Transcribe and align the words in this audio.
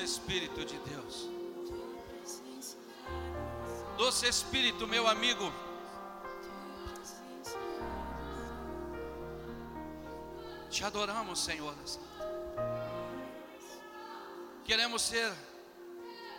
Doce 0.00 0.12
Espírito 0.12 0.64
de 0.64 0.78
Deus. 0.78 1.28
Doce 3.98 4.26
Espírito, 4.26 4.86
meu 4.86 5.06
amigo. 5.06 5.52
Te 10.70 10.84
adoramos, 10.84 11.38
Senhor. 11.38 11.74
Queremos 14.64 15.02
ser 15.02 15.30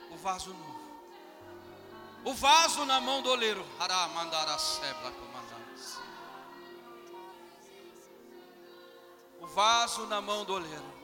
o 0.09 0.17
vaso 0.17 0.51
novo. 0.55 0.81
O 2.25 2.33
vaso 2.33 2.83
na 2.85 2.99
mão 2.99 3.21
do 3.21 3.29
oleiro. 3.29 3.63
Hará 3.79 4.07
mandar 4.07 4.49
a 4.49 4.57
sebla. 4.57 5.13
O 9.39 9.45
vaso 9.45 10.07
na 10.07 10.19
mão 10.19 10.45
do 10.45 10.53
oleiro. 10.53 11.00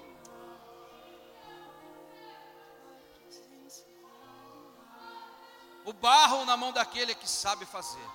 Na 6.47 6.57
mão 6.57 6.71
daquele 6.71 7.13
que 7.13 7.29
sabe 7.29 7.65
fazer. 7.65 8.09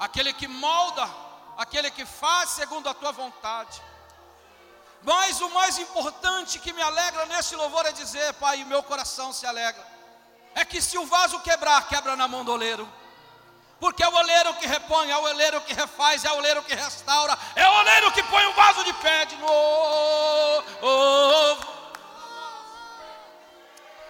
Aquele 0.00 0.32
que 0.32 0.48
molda, 0.48 1.08
aquele 1.56 1.90
que 1.90 2.04
faz 2.04 2.50
segundo 2.50 2.88
a 2.88 2.94
tua 2.94 3.12
vontade. 3.12 3.80
Mas 5.02 5.40
o 5.40 5.50
mais 5.50 5.78
importante 5.78 6.58
que 6.58 6.72
me 6.72 6.82
alegra 6.82 7.26
nesse 7.26 7.54
louvor 7.54 7.86
é 7.86 7.92
dizer, 7.92 8.32
Pai, 8.34 8.64
meu 8.64 8.82
coração 8.82 9.32
se 9.32 9.46
alegra. 9.46 9.86
É 10.54 10.64
que 10.64 10.80
se 10.80 10.98
o 10.98 11.06
vaso 11.06 11.38
quebrar, 11.40 11.86
quebra 11.86 12.16
na 12.16 12.26
mão 12.26 12.44
do 12.44 12.52
oleiro. 12.52 12.90
Porque 13.78 14.02
é 14.02 14.08
o 14.08 14.14
oleiro 14.14 14.52
que 14.54 14.66
repõe, 14.66 15.10
é 15.10 15.16
o 15.16 15.22
oleiro 15.22 15.60
que 15.62 15.72
refaz, 15.72 16.24
é 16.24 16.32
o 16.32 16.36
oleiro 16.36 16.62
que 16.62 16.74
restaura, 16.74 17.38
é 17.54 17.66
o 17.66 17.72
oleiro 17.80 18.12
que 18.12 18.22
põe 18.24 18.44
o 18.46 18.52
vaso 18.52 18.84
de 18.84 18.92
pé 18.94 19.24
de 19.26 19.36
novo. 19.36 20.64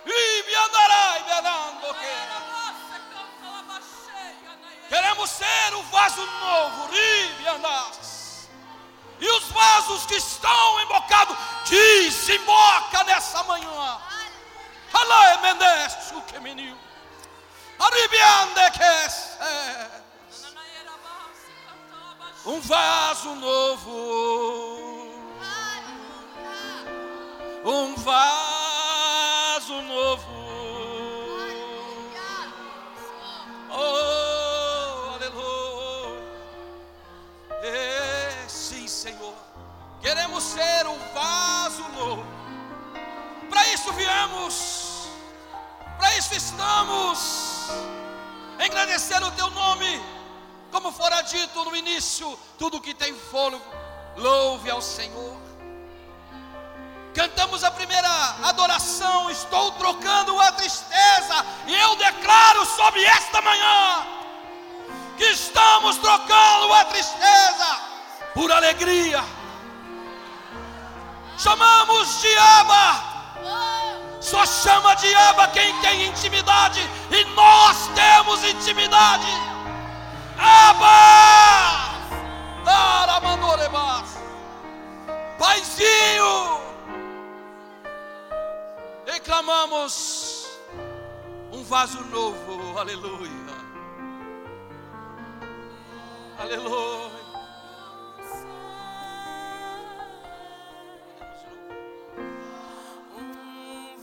E 0.07 0.55
andará 0.55 1.11
Queremos 4.91 5.31
ser 5.31 5.75
o 5.75 5.83
vaso 5.85 6.21
novo, 6.27 6.91
ribe 6.91 7.47
andas. 7.47 8.51
E 9.21 9.31
os 9.31 9.45
vasos 9.51 10.05
que 10.07 10.17
estão 10.17 10.81
embocados, 10.81 11.37
desemboca 11.69 13.05
nessa 13.05 13.41
manhã. 13.45 14.01
Alá 14.93 15.35
emeneste 15.35 16.15
o 16.15 16.23
que 16.23 16.41
menino. 16.41 16.77
Aribiande 17.79 18.71
que 18.73 18.91
um 22.47 22.61
vaso 22.61 23.35
novo. 23.37 25.11
Um 27.65 27.95
vaso 27.95 28.60
ser 40.61 40.85
vaso 41.15 41.83
novo. 41.97 42.25
Para 43.49 43.67
isso 43.69 43.91
viemos. 43.93 45.09
Para 45.99 46.19
isso 46.19 46.35
estamos. 46.35 47.69
Engrandecer 48.63 49.23
o 49.25 49.31
teu 49.31 49.49
nome. 49.51 50.03
Como 50.71 50.93
fora 50.93 51.23
dito 51.23 51.65
no 51.65 51.75
início, 51.75 52.39
tudo 52.59 52.81
que 52.81 52.95
tem 52.95 53.13
fôlego, 53.15 53.65
louve 54.17 54.71
ao 54.71 54.81
Senhor. 54.81 55.37
Cantamos 57.13 57.65
a 57.65 57.73
primeira 57.73 58.09
adoração, 58.45 59.29
estou 59.31 59.73
trocando 59.73 60.41
a 60.41 60.53
tristeza, 60.53 61.45
e 61.67 61.75
eu 61.75 61.97
declaro 61.97 62.65
sobre 62.67 63.03
esta 63.03 63.43
manhã 63.43 64.07
que 65.17 65.25
estamos 65.25 65.97
trocando 65.97 66.73
a 66.73 66.85
tristeza 66.85 67.81
por 68.33 68.53
alegria 68.53 69.40
chamamos 71.43 72.21
de 72.21 72.37
Aba. 72.37 73.05
Só 74.21 74.45
chama 74.45 74.95
de 74.97 75.15
Aba 75.15 75.49
quem 75.49 75.75
tem 75.81 76.07
intimidade, 76.07 76.81
e 77.11 77.25
nós 77.35 77.89
temos 77.95 78.45
intimidade. 78.45 79.27
Aba! 80.39 81.91
Paizinho! 85.39 86.61
Reclamamos 89.07 90.47
um 91.51 91.65
vaso 91.65 92.03
novo, 92.05 92.79
aleluia. 92.79 93.31
Aleluia. 96.39 97.20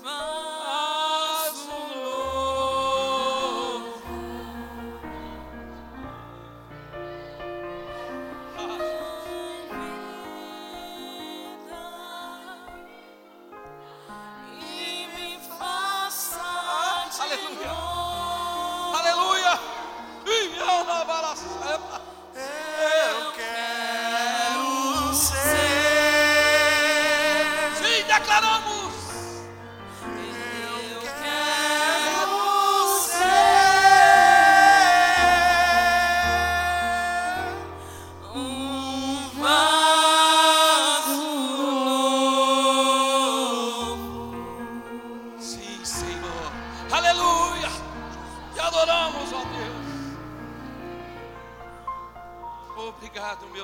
Oh. 0.10 0.97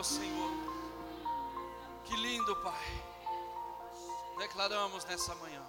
meu 0.04 0.20
Senhor. 0.20 0.52
Que 2.04 2.16
lindo, 2.18 2.54
Pai. 2.58 3.04
Declaramos 4.38 5.06
nessa 5.06 5.34
manhã. 5.36 5.62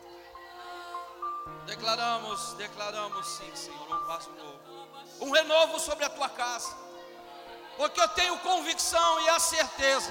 Declaramos, 1.67 2.55
declaramos 2.55 3.27
sim, 3.29 3.51
Senhor, 3.55 3.87
um 3.89 4.07
passo 4.07 4.31
novo. 4.31 4.89
Um 5.21 5.31
renovo 5.31 5.79
sobre 5.79 6.05
a 6.05 6.11
tua 6.11 6.29
casa. 6.29 6.75
Porque 7.77 8.01
eu 8.01 8.09
tenho 8.09 8.37
convicção 8.39 9.21
e 9.21 9.29
a 9.29 9.39
certeza 9.39 10.11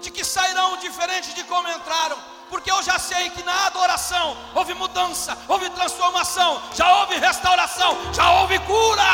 de 0.00 0.10
que 0.10 0.24
sairão 0.24 0.78
diferente 0.78 1.34
de 1.34 1.44
como 1.44 1.68
entraram. 1.68 2.18
Porque 2.48 2.70
eu 2.70 2.82
já 2.82 2.98
sei 2.98 3.28
que 3.30 3.42
na 3.42 3.66
adoração 3.66 4.34
houve 4.54 4.72
mudança, 4.72 5.36
houve 5.46 5.68
transformação, 5.70 6.62
já 6.74 7.00
houve 7.00 7.16
restauração, 7.16 8.14
já 8.14 8.30
houve 8.40 8.58
cura. 8.60 9.12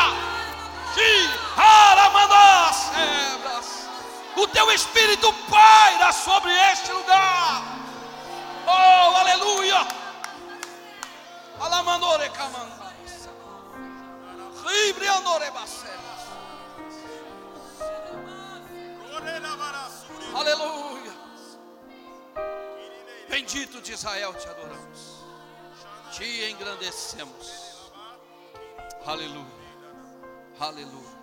Sim, 0.93 1.29
aramandás. 1.57 2.91
É, 2.95 3.44
o 4.35 4.47
teu 4.47 4.71
espírito 4.71 5.31
paira 5.49 6.11
sobre 6.11 6.51
este 6.71 6.91
lugar. 6.91 7.61
Oh, 8.67 9.15
aleluia! 9.17 9.87
Alamandore 11.59 12.29
camanda. 12.29 12.93
Ribriandore. 14.65 15.45
Aleluia. 20.35 21.13
Bendito 23.29 23.81
de 23.81 23.93
Israel 23.93 24.33
te 24.35 24.49
adoramos. 24.49 25.23
Te 26.15 26.49
engrandecemos. 26.49 27.91
Aleluia. 29.05 29.45
Aleluia. 30.59 31.14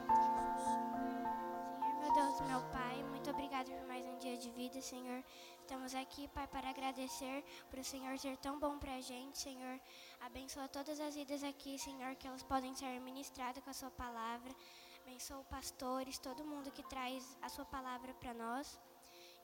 Por 7.70 7.78
o 7.78 7.84
Senhor 7.84 8.18
ser 8.18 8.36
tão 8.36 8.58
bom 8.58 8.78
para 8.78 8.94
a 8.96 9.00
gente, 9.00 9.38
Senhor. 9.38 9.80
Abençoa 10.20 10.68
todas 10.68 11.00
as 11.00 11.14
vidas 11.14 11.42
aqui, 11.42 11.78
Senhor, 11.78 12.14
que 12.16 12.26
elas 12.26 12.42
podem 12.42 12.74
ser 12.74 13.00
ministradas 13.00 13.62
com 13.62 13.70
a 13.70 13.72
Sua 13.72 13.90
palavra. 13.90 14.54
Abençoa 15.02 15.44
pastores, 15.44 16.18
todo 16.18 16.44
mundo 16.44 16.70
que 16.70 16.82
traz 16.84 17.36
a 17.40 17.48
Sua 17.48 17.64
palavra 17.64 18.12
para 18.14 18.34
nós. 18.34 18.78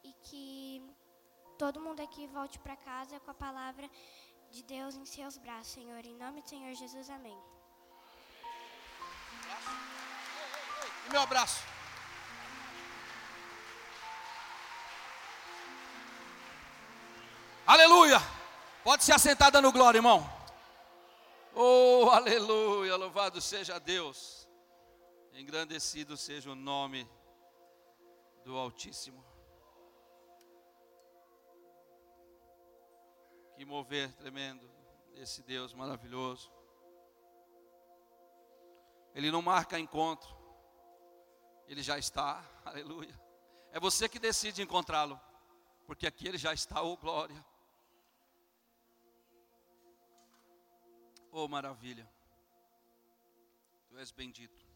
E 0.04 0.12
que 0.22 0.82
todo 1.58 1.80
mundo 1.80 2.00
aqui 2.00 2.26
volte 2.26 2.58
para 2.58 2.76
casa 2.76 3.18
com 3.20 3.30
a 3.30 3.34
palavra 3.34 3.88
de 4.50 4.62
Deus 4.62 4.94
em 4.96 5.04
seus 5.04 5.36
braços, 5.36 5.72
Senhor. 5.72 6.04
Em 6.04 6.14
nome 6.14 6.42
do 6.42 6.48
Senhor 6.48 6.74
Jesus, 6.74 7.10
amém. 7.10 7.38
Meu 11.10 11.20
abraço. 11.20 11.77
Aleluia. 17.68 18.16
Pode 18.82 19.04
se 19.04 19.12
assentar 19.12 19.52
dando 19.52 19.70
glória, 19.70 19.98
irmão. 19.98 20.26
Oh, 21.54 22.08
aleluia. 22.08 22.96
Louvado 22.96 23.42
seja 23.42 23.78
Deus. 23.78 24.48
Engrandecido 25.34 26.16
seja 26.16 26.50
o 26.50 26.54
nome 26.54 27.06
do 28.42 28.56
Altíssimo. 28.56 29.22
Que 33.54 33.66
mover 33.66 34.14
tremendo 34.14 34.66
desse 35.12 35.42
Deus 35.42 35.74
maravilhoso. 35.74 36.50
Ele 39.14 39.30
não 39.30 39.42
marca 39.42 39.78
encontro, 39.78 40.34
ele 41.66 41.82
já 41.82 41.98
está, 41.98 42.42
aleluia. 42.64 43.14
É 43.72 43.78
você 43.78 44.08
que 44.08 44.18
decide 44.18 44.62
encontrá-lo, 44.62 45.20
porque 45.86 46.06
aqui 46.06 46.26
ele 46.26 46.38
já 46.38 46.54
está, 46.54 46.80
oh 46.80 46.96
glória. 46.96 47.44
Oh 51.30 51.46
maravilha, 51.46 52.10
Tu 53.88 53.98
és 53.98 54.10
bendito. 54.10 54.66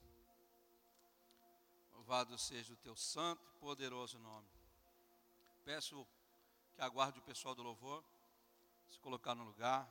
Louvado 1.92 2.36
seja 2.38 2.72
o 2.72 2.76
teu 2.76 2.96
santo 2.96 3.48
e 3.48 3.58
poderoso 3.60 4.18
nome. 4.18 4.48
Peço 5.64 6.06
que 6.74 6.80
aguarde 6.80 7.18
o 7.18 7.22
pessoal 7.22 7.54
do 7.54 7.62
louvor, 7.62 8.02
se 8.90 8.98
colocar 8.98 9.34
no 9.34 9.44
lugar, 9.44 9.88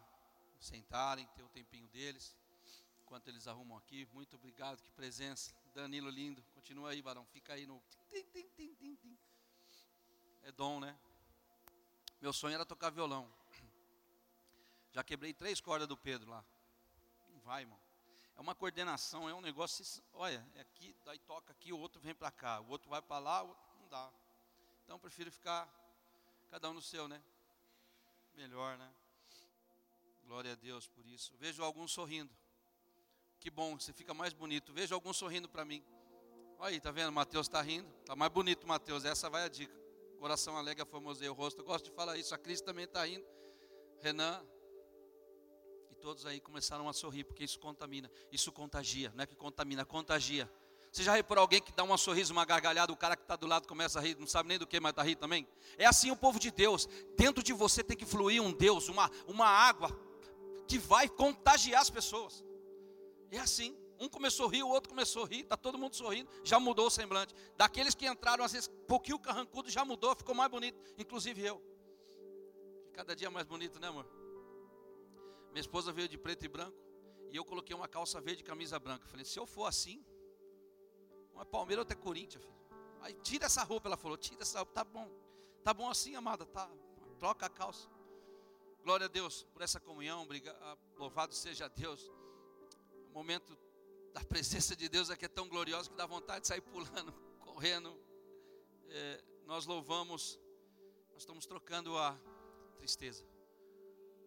sentarem, 0.60 1.26
ter 1.28 1.44
o 1.44 1.50
tempinho 1.50 1.88
deles, 1.88 2.36
enquanto 3.02 3.28
eles 3.28 3.48
arrumam 3.48 3.78
aqui. 3.78 4.08
Muito 4.14 4.36
obrigado, 4.36 4.82
que 4.82 4.92
presença. 4.92 5.56
Danilo 5.74 6.10
lindo, 6.10 6.44
continua 6.54 6.92
aí, 6.92 7.02
varão, 7.02 7.26
fica 7.26 7.54
aí 7.54 7.66
no. 7.66 7.82
É 10.44 10.52
dom, 10.52 10.80
né? 10.80 10.98
Meu 12.20 12.34
sonho 12.34 12.56
era 12.56 12.66
tocar 12.66 12.90
violão. 12.90 13.32
Já 14.92 15.04
quebrei 15.04 15.34
três 15.34 15.62
cordas 15.62 15.88
do 15.88 15.96
Pedro 15.96 16.30
lá. 16.30 16.44
Não 17.30 17.40
vai, 17.40 17.64
irmão. 17.64 17.80
É 18.36 18.42
uma 18.42 18.56
coordenação, 18.56 19.30
é 19.30 19.34
um 19.34 19.42
negócio. 19.42 19.86
Olha, 20.14 20.46
é 20.56 20.62
aqui, 20.62 20.96
daí 21.06 21.20
toca 21.20 21.52
aqui, 21.54 21.72
o 21.72 21.80
outro 21.80 22.02
vem 22.02 22.14
para 22.14 22.32
cá, 22.32 22.60
o 22.60 22.70
outro 22.70 22.90
vai 22.90 23.02
para 23.02 23.20
lá, 23.20 23.44
o 23.44 23.50
outro 23.50 23.64
não 23.80 23.88
dá. 23.88 24.12
Então 24.84 25.00
prefiro 25.00 25.32
ficar 25.32 25.70
cada 26.50 26.70
um 26.70 26.74
no 26.74 26.82
seu, 26.82 27.08
né? 27.08 27.22
Melhor, 28.34 28.78
né? 28.78 28.94
Glória 30.26 30.54
a 30.54 30.56
Deus 30.56 30.88
por 30.88 31.06
isso. 31.06 31.34
Vejo 31.38 31.64
alguns 31.64 31.92
sorrindo. 31.92 32.34
Que 33.40 33.50
bom, 33.50 33.78
você 33.78 33.92
fica 33.92 34.14
mais 34.14 34.34
bonito. 34.34 34.72
Vejo 34.74 34.94
alguns 34.94 35.18
sorrindo 35.18 35.50
para 35.50 35.66
mim. 35.66 35.84
Olha 36.58 36.70
aí, 36.70 36.80
tá 36.80 36.92
vendo? 36.92 37.12
Mateus 37.12 37.48
está 37.48 37.62
rindo. 37.62 37.92
Tá 38.06 38.16
mais 38.16 38.32
bonito, 38.32 38.68
Mateus. 38.68 39.04
Essa 39.04 39.30
vai 39.30 39.44
a 39.44 39.48
dica. 39.50 39.74
Coração 40.20 40.56
alegre, 40.56 40.86
formoseia 40.86 41.32
o 41.32 41.36
rosto. 41.36 41.62
Eu 41.62 41.66
gosto 41.66 41.86
de 41.86 41.92
falar 41.92 42.18
isso. 42.18 42.36
A 42.36 42.38
Cris 42.38 42.62
também 42.62 42.86
está 42.86 43.04
rindo. 43.06 43.26
Renan, 44.00 44.46
todos 46.02 46.26
aí 46.26 46.40
começaram 46.40 46.90
a 46.90 46.94
sorrir, 46.94 47.24
porque 47.24 47.44
isso 47.44 47.60
contamina, 47.60 48.10
isso 48.32 48.52
contagia, 48.52 49.14
não 49.16 49.24
é 49.24 49.28
que 49.28 49.36
contamina, 49.36 49.86
contagia. 49.86 50.52
Você 50.92 51.04
já 51.04 51.14
reparou 51.14 51.44
alguém 51.44 51.62
que 51.62 51.72
dá 51.72 51.84
um 51.84 51.96
sorriso, 51.98 52.34
uma 52.34 52.44
gargalhada, 52.44 52.92
o 52.92 52.98
cara 52.98 53.16
que 53.16 53.22
está 53.22 53.36
do 53.36 53.46
lado 53.48 53.68
começa 53.68 54.00
a 54.00 54.02
rir, 54.02 54.18
não 54.20 54.28
sabe 54.28 54.50
nem 54.50 54.58
do 54.58 54.66
que, 54.66 54.80
mas 54.80 54.90
está 54.90 55.04
rir 55.04 55.16
também? 55.16 55.48
É 55.78 55.86
assim 55.86 56.10
o 56.12 56.18
povo 56.18 56.40
de 56.40 56.50
Deus. 56.52 56.90
Dentro 57.16 57.44
de 57.44 57.54
você 57.54 57.84
tem 57.84 57.96
que 57.96 58.06
fluir 58.06 58.42
um 58.42 58.52
Deus, 58.52 58.90
uma, 58.90 59.10
uma 59.28 59.48
água 59.48 59.90
que 60.68 60.80
vai 60.80 61.08
contagiar 61.08 61.82
as 61.82 61.90
pessoas. 61.90 62.44
É 63.30 63.38
assim. 63.38 63.78
Um 64.00 64.10
começou 64.10 64.48
a 64.48 64.52
rir, 64.52 64.64
o 64.64 64.68
outro 64.68 64.90
começou 64.90 65.26
a 65.26 65.28
rir, 65.28 65.42
está 65.42 65.56
todo 65.56 65.78
mundo 65.78 65.96
sorrindo, 65.96 66.28
já 66.44 66.60
mudou 66.60 66.88
o 66.88 66.90
semblante. 66.90 67.36
Daqueles 67.56 67.94
que 67.94 68.08
entraram, 68.08 68.44
às 68.44 68.52
vezes, 68.52 68.68
pouquinho 68.88 69.20
carrancudo, 69.20 69.70
já 69.70 69.86
mudou, 69.86 70.16
ficou 70.16 70.34
mais 70.34 70.50
bonito, 70.50 70.82
inclusive 70.98 71.46
eu. 71.46 71.62
Cada 72.92 73.16
dia 73.16 73.30
mais 73.30 73.46
bonito, 73.46 73.80
né, 73.80 73.90
amor? 73.90 74.21
Minha 75.52 75.62
esposa 75.62 75.92
veio 75.92 76.08
de 76.08 76.18
preto 76.18 76.46
e 76.46 76.48
branco. 76.48 76.78
E 77.30 77.36
eu 77.36 77.46
coloquei 77.46 77.76
uma 77.76 77.88
calça 77.88 78.20
verde 78.20 78.42
e 78.42 78.46
camisa 78.46 78.80
branca. 78.80 79.08
Falei, 79.08 79.26
se 79.26 79.38
eu 79.38 79.46
for 79.46 79.66
assim, 79.66 80.04
uma 81.34 81.46
Palmeiras 81.46 81.84
ou 81.84 81.84
até 81.84 81.96
Corinthians, 81.96 82.44
filho. 82.44 82.62
Aí 83.02 83.14
tira 83.16 83.46
essa 83.46 83.64
roupa, 83.64 83.88
ela 83.88 83.98
falou, 83.98 84.18
tira 84.18 84.42
essa 84.42 84.60
roupa, 84.60 84.74
tá 84.74 84.84
bom. 84.84 85.10
Tá 85.64 85.74
bom 85.74 85.90
assim, 85.90 86.16
amada, 86.16 86.46
tá. 86.46 86.70
Troca 87.20 87.46
a 87.46 87.50
calça. 87.50 87.90
Glória 88.84 89.06
a 89.06 89.10
Deus 89.10 89.44
por 89.54 89.62
essa 89.62 89.80
comunhão, 89.80 90.28
ah, 90.62 90.78
louvado 90.98 91.34
seja 91.34 91.68
Deus. 91.68 92.12
O 93.10 93.14
momento 93.14 93.58
da 94.14 94.22
presença 94.24 94.76
de 94.76 94.90
Deus 94.90 95.10
aqui 95.10 95.26
é 95.26 95.30
tão 95.30 95.48
glorioso 95.48 95.90
que 95.90 95.96
dá 95.96 96.06
vontade 96.06 96.42
de 96.42 96.48
sair 96.48 96.62
pulando, 96.62 97.14
correndo. 97.40 97.98
É, 98.90 99.24
nós 99.46 99.66
louvamos, 99.66 100.40
nós 101.12 101.22
estamos 101.22 101.46
trocando 101.46 101.98
a 101.98 102.18
tristeza 102.78 103.31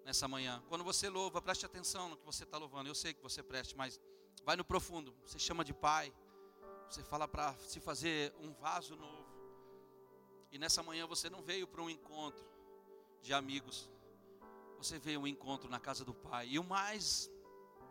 nessa 0.04 0.28
manhã. 0.28 0.62
Quando 0.68 0.84
você 0.84 1.08
louva, 1.08 1.40
preste 1.40 1.64
atenção 1.64 2.10
no 2.10 2.16
que 2.16 2.24
você 2.24 2.44
está 2.44 2.58
louvando. 2.58 2.88
Eu 2.88 2.94
sei 2.94 3.14
que 3.14 3.22
você 3.22 3.42
preste, 3.42 3.76
mas 3.76 4.00
vai 4.44 4.56
no 4.56 4.64
profundo. 4.64 5.14
Você 5.24 5.38
chama 5.38 5.64
de 5.64 5.72
Pai. 5.72 6.12
Você 6.88 7.02
fala 7.02 7.26
para 7.26 7.54
se 7.58 7.80
fazer 7.80 8.34
um 8.38 8.52
vaso 8.52 8.94
novo. 8.96 9.24
E 10.52 10.58
nessa 10.58 10.82
manhã 10.82 11.06
você 11.06 11.28
não 11.30 11.42
veio 11.42 11.66
para 11.66 11.82
um 11.82 11.90
encontro 11.90 12.44
de 13.22 13.32
amigos. 13.32 13.90
Você 14.78 14.98
veio 14.98 15.20
um 15.20 15.26
encontro 15.26 15.68
na 15.68 15.80
casa 15.80 16.04
do 16.04 16.14
Pai. 16.14 16.48
E 16.50 16.58
o 16.58 16.64
mais 16.64 17.30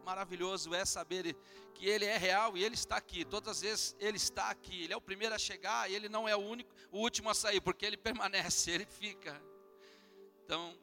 maravilhoso 0.06 0.74
é 0.74 0.86
saber 0.86 1.36
que 1.74 1.88
Ele 1.88 2.06
é 2.06 2.18
real 2.18 2.56
e 2.56 2.64
Ele 2.64 2.76
está 2.76 2.96
aqui. 2.96 3.26
Todas 3.26 3.58
as 3.58 3.62
vezes 3.62 3.96
Ele 4.00 4.18
está 4.18 4.50
aqui. 4.50 4.84
Ele 4.84 4.94
é 4.94 4.98
o 4.98 5.02
primeiro 5.02 5.34
a 5.34 5.40
chegar 5.40 5.90
e 5.90 5.96
Ele 5.96 6.08
não 6.08 6.30
é 6.30 6.36
o 6.36 6.40
único, 6.40 6.72
o 6.92 7.00
último 7.00 7.30
a 7.30 7.34
sair, 7.34 7.60
porque 7.60 7.86
Ele 7.86 7.98
permanece, 7.98 8.70
Ele 8.72 8.86
fica. 8.86 9.42
Então, 10.46 10.78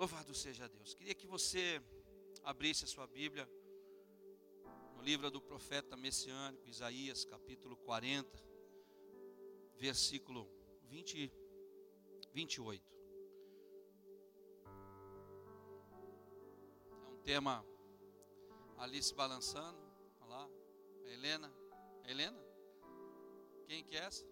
Louvado 0.00 0.34
seja 0.34 0.66
Deus. 0.66 0.94
Queria 0.94 1.14
que 1.14 1.26
você 1.26 1.78
abrisse 2.42 2.86
a 2.86 2.88
sua 2.88 3.06
Bíblia 3.06 3.46
no 4.96 5.02
livro 5.02 5.30
do 5.30 5.42
profeta 5.42 5.94
messiânico 5.94 6.66
Isaías, 6.66 7.26
capítulo 7.26 7.76
40, 7.76 8.42
versículo 9.76 10.48
20, 10.84 11.30
28. 12.32 12.82
É 17.02 17.06
um 17.10 17.18
tema 17.18 17.62
ali 18.78 19.02
se 19.02 19.14
balançando. 19.14 19.78
Olha 20.22 20.30
lá, 20.30 20.50
Helena. 21.04 21.52
Helena? 22.06 22.42
Quem 23.66 23.84
que 23.84 23.96
é 23.96 24.04
essa? 24.04 24.24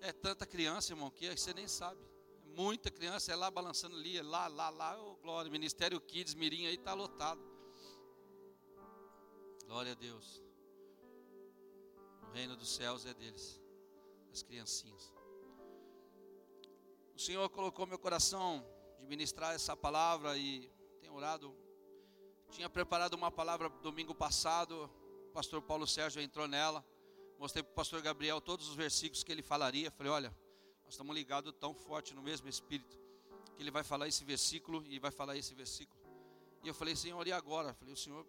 É 0.00 0.10
tanta 0.10 0.46
criança, 0.46 0.94
irmão, 0.94 1.10
que 1.10 1.28
você 1.36 1.52
nem 1.52 1.68
sabe 1.68 2.13
muita 2.54 2.90
criança, 2.90 3.32
é 3.32 3.36
lá 3.36 3.50
balançando 3.50 3.96
ali, 3.96 4.16
é 4.16 4.22
lá, 4.22 4.46
lá, 4.46 4.70
lá, 4.70 5.00
oh, 5.02 5.16
glória, 5.16 5.50
Ministério 5.50 6.00
Kids, 6.00 6.34
Mirim 6.34 6.66
aí 6.66 6.74
está 6.74 6.94
lotado. 6.94 7.40
Glória 9.66 9.92
a 9.92 9.94
Deus. 9.94 10.42
O 12.28 12.32
reino 12.32 12.56
dos 12.56 12.68
céus 12.74 13.04
é 13.06 13.14
deles, 13.14 13.60
das 14.28 14.42
criancinhas. 14.42 15.12
O 17.14 17.18
Senhor 17.18 17.48
colocou 17.50 17.86
meu 17.86 17.98
coração 17.98 18.64
de 18.98 19.06
ministrar 19.06 19.54
essa 19.54 19.76
palavra 19.76 20.36
e 20.36 20.70
tenho 21.00 21.14
orado. 21.14 21.54
Tinha 22.50 22.68
preparado 22.68 23.14
uma 23.14 23.30
palavra 23.30 23.68
domingo 23.68 24.14
passado, 24.14 24.90
o 25.28 25.32
pastor 25.32 25.60
Paulo 25.62 25.86
Sérgio 25.86 26.22
entrou 26.22 26.46
nela. 26.46 26.84
Mostrei 27.38 27.62
para 27.62 27.72
o 27.72 27.74
pastor 27.74 28.00
Gabriel 28.00 28.40
todos 28.40 28.68
os 28.68 28.76
versículos 28.76 29.24
que 29.24 29.32
ele 29.32 29.42
falaria. 29.42 29.90
Falei, 29.90 30.12
olha, 30.12 30.43
nós 30.94 31.00
estamos 31.00 31.16
ligados 31.16 31.52
tão 31.58 31.74
forte 31.74 32.14
no 32.14 32.22
mesmo 32.22 32.48
Espírito, 32.48 32.96
que 33.56 33.62
ele 33.62 33.70
vai 33.72 33.82
falar 33.82 34.06
esse 34.06 34.24
versículo 34.24 34.84
e 34.86 35.00
vai 35.00 35.10
falar 35.10 35.36
esse 35.36 35.52
versículo. 35.52 36.00
E 36.62 36.68
eu 36.68 36.74
falei, 36.74 36.94
Senhor, 36.94 37.26
e 37.26 37.32
agora? 37.32 37.70
Eu 37.70 37.74
falei, 37.74 37.92
o 37.92 37.96
Senhor 37.96 38.24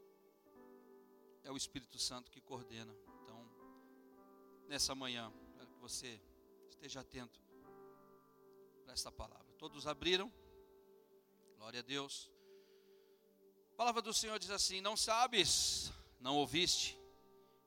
é 1.43 1.51
o 1.51 1.55
Espírito 1.57 1.99
Santo 1.99 2.31
que 2.31 2.41
coordena. 2.41 2.91
Então, 3.21 3.47
nessa 4.67 4.95
manhã, 4.95 5.31
quero 5.55 5.69
que 5.69 5.79
você 5.79 6.19
esteja 6.67 7.01
atento 7.01 7.39
para 8.83 8.93
esta 8.93 9.11
palavra. 9.11 9.45
Todos 9.59 9.85
abriram? 9.85 10.33
Glória 11.57 11.81
a 11.81 11.83
Deus. 11.83 12.31
A 13.73 13.75
palavra 13.75 14.01
do 14.01 14.13
Senhor 14.13 14.39
diz 14.39 14.49
assim: 14.49 14.81
Não 14.81 14.97
sabes, 14.97 15.91
não 16.19 16.35
ouviste, 16.35 16.97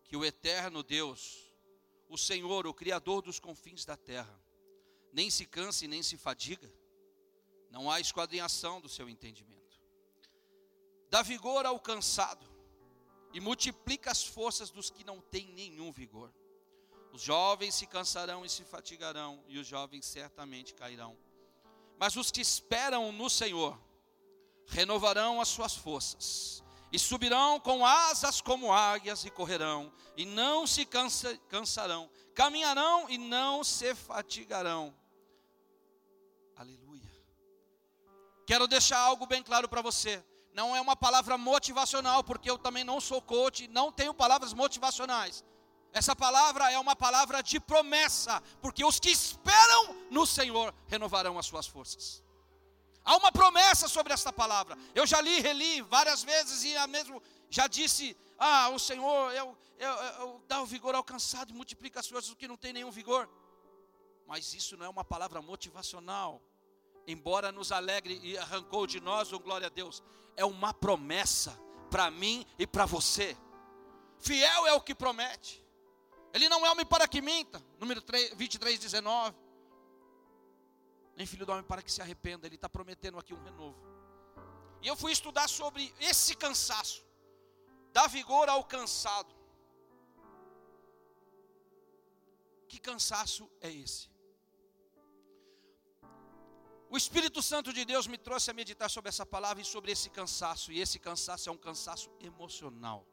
que 0.02 0.16
o 0.16 0.24
eterno 0.24 0.82
Deus, 0.82 1.52
o 2.08 2.18
Senhor, 2.18 2.66
o 2.66 2.74
Criador 2.74 3.22
dos 3.22 3.38
confins 3.38 3.84
da 3.84 3.96
terra, 3.96 4.47
nem 5.12 5.30
se 5.30 5.46
cansa 5.46 5.84
e 5.84 5.88
nem 5.88 6.02
se 6.02 6.16
fadiga, 6.16 6.70
não 7.70 7.90
há 7.90 8.00
esquadrinhação 8.00 8.80
do 8.80 8.88
seu 8.88 9.08
entendimento. 9.08 9.58
Dá 11.10 11.22
vigor 11.22 11.64
ao 11.66 11.78
cansado 11.80 12.46
e 13.32 13.40
multiplica 13.40 14.10
as 14.10 14.24
forças 14.24 14.70
dos 14.70 14.90
que 14.90 15.04
não 15.04 15.20
têm 15.20 15.46
nenhum 15.52 15.92
vigor. 15.92 16.32
Os 17.12 17.22
jovens 17.22 17.74
se 17.74 17.86
cansarão 17.86 18.44
e 18.44 18.48
se 18.48 18.64
fatigarão, 18.64 19.42
e 19.48 19.58
os 19.58 19.66
jovens 19.66 20.04
certamente 20.04 20.74
cairão. 20.74 21.16
Mas 21.98 22.16
os 22.16 22.30
que 22.30 22.40
esperam 22.40 23.10
no 23.12 23.28
Senhor 23.30 23.78
renovarão 24.66 25.40
as 25.40 25.48
suas 25.48 25.74
forças, 25.74 26.62
e 26.92 26.98
subirão 26.98 27.58
com 27.60 27.84
asas 27.84 28.40
como 28.40 28.72
águias 28.72 29.24
e 29.24 29.30
correrão, 29.30 29.92
e 30.16 30.24
não 30.24 30.66
se 30.66 30.84
cansa, 30.84 31.36
cansarão, 31.48 32.10
caminharão 32.34 33.08
e 33.08 33.18
não 33.18 33.64
se 33.64 33.94
fatigarão. 33.94 34.94
Quero 38.48 38.66
deixar 38.66 38.98
algo 38.98 39.26
bem 39.26 39.42
claro 39.42 39.68
para 39.68 39.82
você. 39.82 40.24
Não 40.54 40.74
é 40.74 40.80
uma 40.80 40.96
palavra 40.96 41.36
motivacional, 41.36 42.24
porque 42.24 42.50
eu 42.50 42.56
também 42.56 42.82
não 42.82 42.98
sou 42.98 43.20
coach, 43.20 43.68
não 43.68 43.92
tenho 43.92 44.14
palavras 44.14 44.54
motivacionais. 44.54 45.44
Essa 45.92 46.16
palavra 46.16 46.72
é 46.72 46.78
uma 46.78 46.96
palavra 46.96 47.42
de 47.42 47.60
promessa, 47.60 48.42
porque 48.62 48.82
os 48.86 48.98
que 48.98 49.10
esperam 49.10 49.94
no 50.10 50.24
Senhor 50.26 50.74
renovarão 50.86 51.38
as 51.38 51.44
suas 51.44 51.66
forças. 51.66 52.24
Há 53.04 53.18
uma 53.18 53.30
promessa 53.30 53.86
sobre 53.86 54.14
esta 54.14 54.32
palavra. 54.32 54.78
Eu 54.94 55.06
já 55.06 55.20
li, 55.20 55.40
reli 55.40 55.82
várias 55.82 56.22
vezes 56.22 56.64
e 56.64 56.86
mesmo 56.86 57.22
já 57.50 57.66
disse: 57.66 58.16
Ah, 58.38 58.70
o 58.70 58.78
Senhor 58.78 59.30
eu, 59.34 59.58
eu, 59.78 59.90
eu 59.90 60.42
dá 60.48 60.62
o 60.62 60.66
vigor 60.66 60.94
ao 60.94 61.04
cansado 61.04 61.50
e 61.50 61.54
multiplica 61.54 62.00
as 62.00 62.08
forças 62.08 62.30
do 62.30 62.36
que 62.36 62.48
não 62.48 62.56
tem 62.56 62.72
nenhum 62.72 62.90
vigor. 62.90 63.28
Mas 64.26 64.54
isso 64.54 64.74
não 64.74 64.86
é 64.86 64.88
uma 64.88 65.04
palavra 65.04 65.42
motivacional, 65.42 66.40
embora 67.08 67.50
nos 67.50 67.72
alegre 67.72 68.20
e 68.22 68.38
arrancou 68.38 68.86
de 68.86 69.00
nós, 69.00 69.32
oh 69.32 69.40
glória 69.40 69.66
a 69.66 69.70
Deus, 69.70 70.02
é 70.36 70.44
uma 70.44 70.72
promessa 70.72 71.58
para 71.90 72.10
mim 72.10 72.46
e 72.58 72.66
para 72.66 72.86
você. 72.86 73.36
Fiel 74.18 74.66
é 74.66 74.72
o 74.74 74.80
que 74.80 74.94
promete. 74.94 75.64
Ele 76.32 76.48
não 76.48 76.64
é 76.64 76.70
homem 76.70 76.86
para 76.86 77.08
que 77.08 77.20
minta. 77.20 77.60
Número 77.80 78.00
3, 78.00 78.34
23, 78.34 78.78
19 78.78 79.48
nem 81.18 81.26
filho 81.26 81.44
do 81.44 81.50
homem 81.50 81.64
para 81.64 81.82
que 81.82 81.90
se 81.90 82.00
arrependa. 82.00 82.46
Ele 82.46 82.54
está 82.54 82.68
prometendo 82.68 83.18
aqui 83.18 83.34
um 83.34 83.42
renovo. 83.42 83.76
E 84.80 84.86
eu 84.86 84.96
fui 84.96 85.10
estudar 85.10 85.48
sobre 85.48 85.92
esse 85.98 86.36
cansaço, 86.36 87.04
dar 87.92 88.06
vigor 88.08 88.48
ao 88.48 88.62
cansado. 88.64 89.34
Que 92.68 92.78
cansaço 92.78 93.50
é 93.60 93.68
esse? 93.68 94.08
O 96.90 96.96
Espírito 96.96 97.42
Santo 97.42 97.72
de 97.72 97.84
Deus 97.84 98.06
me 98.06 98.16
trouxe 98.16 98.50
a 98.50 98.54
meditar 98.54 98.88
sobre 98.88 99.10
essa 99.10 99.26
palavra 99.26 99.60
e 99.62 99.64
sobre 99.64 99.92
esse 99.92 100.08
cansaço, 100.08 100.72
e 100.72 100.80
esse 100.80 100.98
cansaço 100.98 101.48
é 101.48 101.52
um 101.52 101.56
cansaço 101.56 102.10
emocional. 102.20 103.06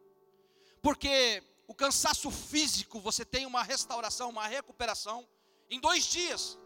Porque 0.82 1.44
o 1.68 1.76
cansaço 1.76 2.32
físico, 2.32 3.00
você 3.00 3.26
tem 3.26 3.46
uma 3.46 3.64
restauração, 3.64 4.30
uma 4.30 4.48
recuperação 4.48 5.28
em 5.70 5.80
dois 5.80 6.06
dias 6.06 6.58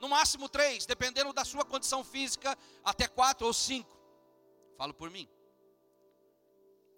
no 0.00 0.08
máximo 0.08 0.48
três, 0.48 0.84
dependendo 0.84 1.32
da 1.32 1.44
sua 1.44 1.64
condição 1.64 2.02
física, 2.02 2.58
até 2.84 3.06
quatro 3.06 3.46
ou 3.46 3.52
cinco. 3.52 3.96
Falo 4.76 4.92
por 4.92 5.08
mim. 5.10 5.28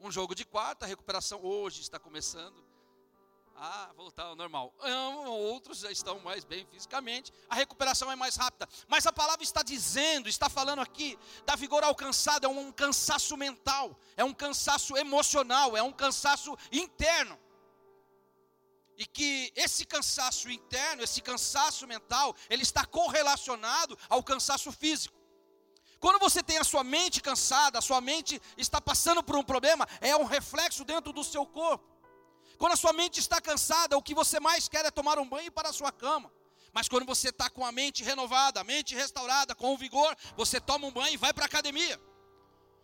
Um 0.01 0.11
jogo 0.11 0.35
de 0.35 0.45
quarta, 0.45 0.87
a 0.87 0.89
recuperação 0.89 1.45
hoje 1.45 1.83
está 1.83 1.99
começando 1.99 2.64
a 3.57 3.93
voltar 3.97 4.25
ao 4.25 4.37
normal. 4.37 4.75
Outros 5.27 5.79
já 5.81 5.91
estão 5.91 6.19
mais 6.21 6.45
bem 6.45 6.67
fisicamente, 6.67 7.33
a 7.49 7.55
recuperação 7.55 8.11
é 8.11 8.17
mais 8.17 8.37
rápida. 8.37 8.69
Mas 8.89 9.07
a 9.07 9.13
palavra 9.13 9.43
está 9.43 9.63
dizendo, 9.63 10.29
está 10.29 10.49
falando 10.49 10.81
aqui, 10.81 11.19
da 11.47 11.57
vigor 11.57 11.85
alcançada, 11.85 12.47
é 12.47 12.51
um 12.51 12.73
cansaço 12.73 13.37
mental, 13.37 13.99
é 14.17 14.25
um 14.25 14.35
cansaço 14.35 14.97
emocional, 14.97 15.77
é 15.77 15.83
um 15.83 15.93
cansaço 15.93 16.57
interno. 16.73 17.39
E 18.97 19.07
que 19.07 19.53
esse 19.57 19.85
cansaço 19.85 20.49
interno, 20.51 21.03
esse 21.03 21.21
cansaço 21.21 21.87
mental, 21.87 22.35
ele 22.49 22.63
está 22.63 22.85
correlacionado 22.87 23.99
ao 24.09 24.23
cansaço 24.23 24.71
físico. 24.71 25.15
Quando 25.99 26.21
você 26.21 26.43
tem 26.43 26.59
a 26.59 26.65
sua 26.65 26.85
mente 26.85 27.23
cansada, 27.23 27.79
a 27.79 27.83
sua 27.83 28.01
mente 28.01 28.41
está 28.59 28.81
passando 28.81 29.23
por 29.23 29.37
um 29.37 29.43
problema, 29.43 29.89
é 30.01 30.15
um 30.15 30.25
reflexo 30.25 30.85
dentro 30.85 31.13
do 31.13 31.25
seu 31.25 31.47
corpo. 31.47 31.94
Quando 32.59 32.73
a 32.73 32.77
sua 32.77 32.93
mente 32.93 33.21
está 33.21 33.41
cansada, 33.41 33.97
o 33.97 34.03
que 34.03 34.15
você 34.15 34.39
mais 34.39 34.69
quer 34.69 34.85
é 34.85 34.91
tomar 34.91 35.19
um 35.19 35.29
banho 35.29 35.45
e 35.45 35.47
ir 35.49 35.51
para 35.51 35.69
a 35.71 35.73
sua 35.73 35.93
cama. 35.93 36.33
Mas 36.73 36.89
quando 36.89 37.07
você 37.07 37.29
está 37.29 37.49
com 37.49 37.65
a 37.65 37.71
mente 37.71 38.03
renovada, 38.03 38.61
a 38.61 38.65
mente 38.65 38.95
restaurada, 38.95 39.55
com 39.55 39.73
o 39.73 39.77
vigor, 39.77 40.17
você 40.37 40.61
toma 40.61 40.87
um 40.87 40.91
banho 40.91 41.15
e 41.15 41.17
vai 41.17 41.33
para 41.33 41.45
a 41.45 41.47
academia. 41.47 42.01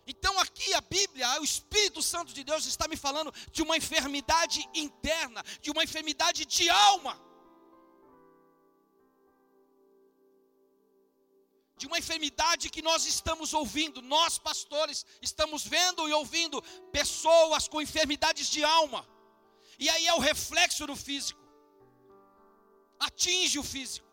Então 0.06 0.38
aqui 0.38 0.72
a 0.74 0.80
Bíblia, 0.80 1.40
o 1.40 1.44
Espírito 1.44 2.00
Santo 2.02 2.32
de 2.32 2.42
Deus 2.42 2.66
está 2.66 2.88
me 2.88 2.96
falando 2.96 3.32
de 3.52 3.62
uma 3.62 3.76
enfermidade 3.76 4.68
interna, 4.74 5.42
de 5.60 5.70
uma 5.70 5.84
enfermidade 5.84 6.46
de 6.46 6.68
alma. 6.70 7.20
De 11.76 11.86
uma 11.86 11.98
enfermidade 11.98 12.70
que 12.70 12.82
nós 12.82 13.06
estamos 13.06 13.54
ouvindo, 13.54 14.02
nós 14.02 14.38
pastores 14.38 15.06
estamos 15.22 15.64
vendo 15.64 16.08
e 16.08 16.12
ouvindo 16.12 16.62
pessoas 16.92 17.66
com 17.66 17.80
enfermidades 17.80 18.48
de 18.48 18.62
alma. 18.62 19.06
E 19.84 19.88
aí 19.88 20.06
é 20.06 20.14
o 20.14 20.24
reflexo 20.30 20.86
no 20.90 20.96
físico. 21.06 21.40
Atinge 23.08 23.58
o 23.58 23.66
físico. 23.74 24.08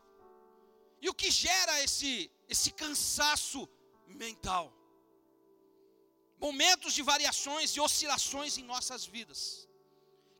E 1.01 1.09
o 1.09 1.13
que 1.13 1.29
gera 1.29 1.83
esse 1.83 2.31
esse 2.53 2.69
cansaço 2.81 3.61
mental? 4.23 4.65
momentos 6.39 6.93
de 6.93 7.01
variações 7.01 7.75
e 7.75 7.79
oscilações 7.79 8.57
em 8.57 8.63
nossas 8.63 9.05
vidas, 9.05 9.67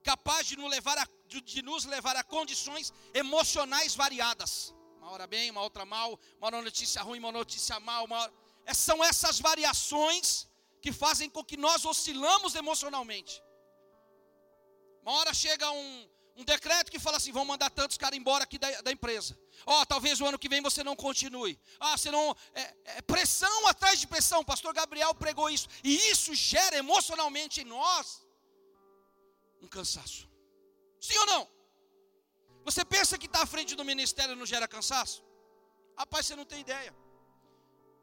capaz 0.04 0.46
de 0.48 0.56
nos 0.56 0.70
levar 0.70 0.98
a, 0.98 1.08
de 1.28 1.62
nos 1.62 1.86
levar 1.86 2.16
a 2.16 2.24
condições 2.24 2.94
emocionais 3.14 3.96
variadas. 3.96 4.74
Uma 4.98 5.12
hora 5.12 5.28
bem, 5.28 5.50
uma 5.50 5.62
outra 5.62 5.86
mal, 5.86 6.20
uma 6.40 6.52
notícia 6.52 7.02
ruim, 7.02 7.20
uma 7.20 7.32
notícia 7.32 7.80
mal. 7.80 8.06
Uma... 8.06 8.32
É, 8.66 8.74
são 8.74 9.04
essas 9.04 9.40
variações 9.40 10.48
que 10.82 10.92
fazem 10.92 11.30
com 11.30 11.44
que 11.44 11.58
nós 11.58 11.86
oscilamos 11.86 12.56
emocionalmente. 12.56 13.42
Uma 15.08 15.20
hora 15.20 15.34
chega 15.34 15.72
um, 15.72 16.10
um 16.36 16.44
decreto 16.44 16.92
que 16.92 17.00
fala 17.00 17.16
assim: 17.16 17.32
vão 17.32 17.46
mandar 17.46 17.70
tantos 17.70 17.98
caras 17.98 18.20
embora 18.20 18.44
aqui 18.44 18.58
da, 18.64 18.70
da 18.82 18.92
empresa. 18.92 19.40
Ó, 19.66 19.82
oh, 19.82 19.86
talvez 19.86 20.20
o 20.20 20.26
ano 20.26 20.38
que 20.38 20.50
vem 20.54 20.62
você 20.62 20.84
não 20.84 20.98
continue. 20.98 21.58
Ah, 21.80 21.98
você 21.98 22.12
não. 22.12 22.36
É, 22.54 22.64
é 22.98 23.02
pressão 23.14 23.68
atrás 23.68 24.02
de 24.02 24.08
pressão. 24.14 24.42
O 24.42 24.50
pastor 24.54 24.74
Gabriel 24.74 25.16
pregou 25.16 25.50
isso. 25.50 25.70
E 25.82 25.94
isso 26.12 26.36
gera 26.36 26.76
emocionalmente 26.76 27.62
em 27.62 27.64
nós 27.64 28.28
um 29.62 29.70
cansaço. 29.78 30.30
Sim 31.00 31.18
ou 31.20 31.26
não? 31.28 31.44
Você 32.66 32.84
pensa 32.84 33.18
que 33.18 33.28
está 33.28 33.44
à 33.44 33.46
frente 33.46 33.76
do 33.76 33.86
ministério 33.86 34.36
não 34.36 34.46
gera 34.46 34.68
cansaço? 34.68 35.24
Rapaz, 35.98 36.26
você 36.26 36.36
não 36.36 36.44
tem 36.44 36.60
ideia. 36.60 36.94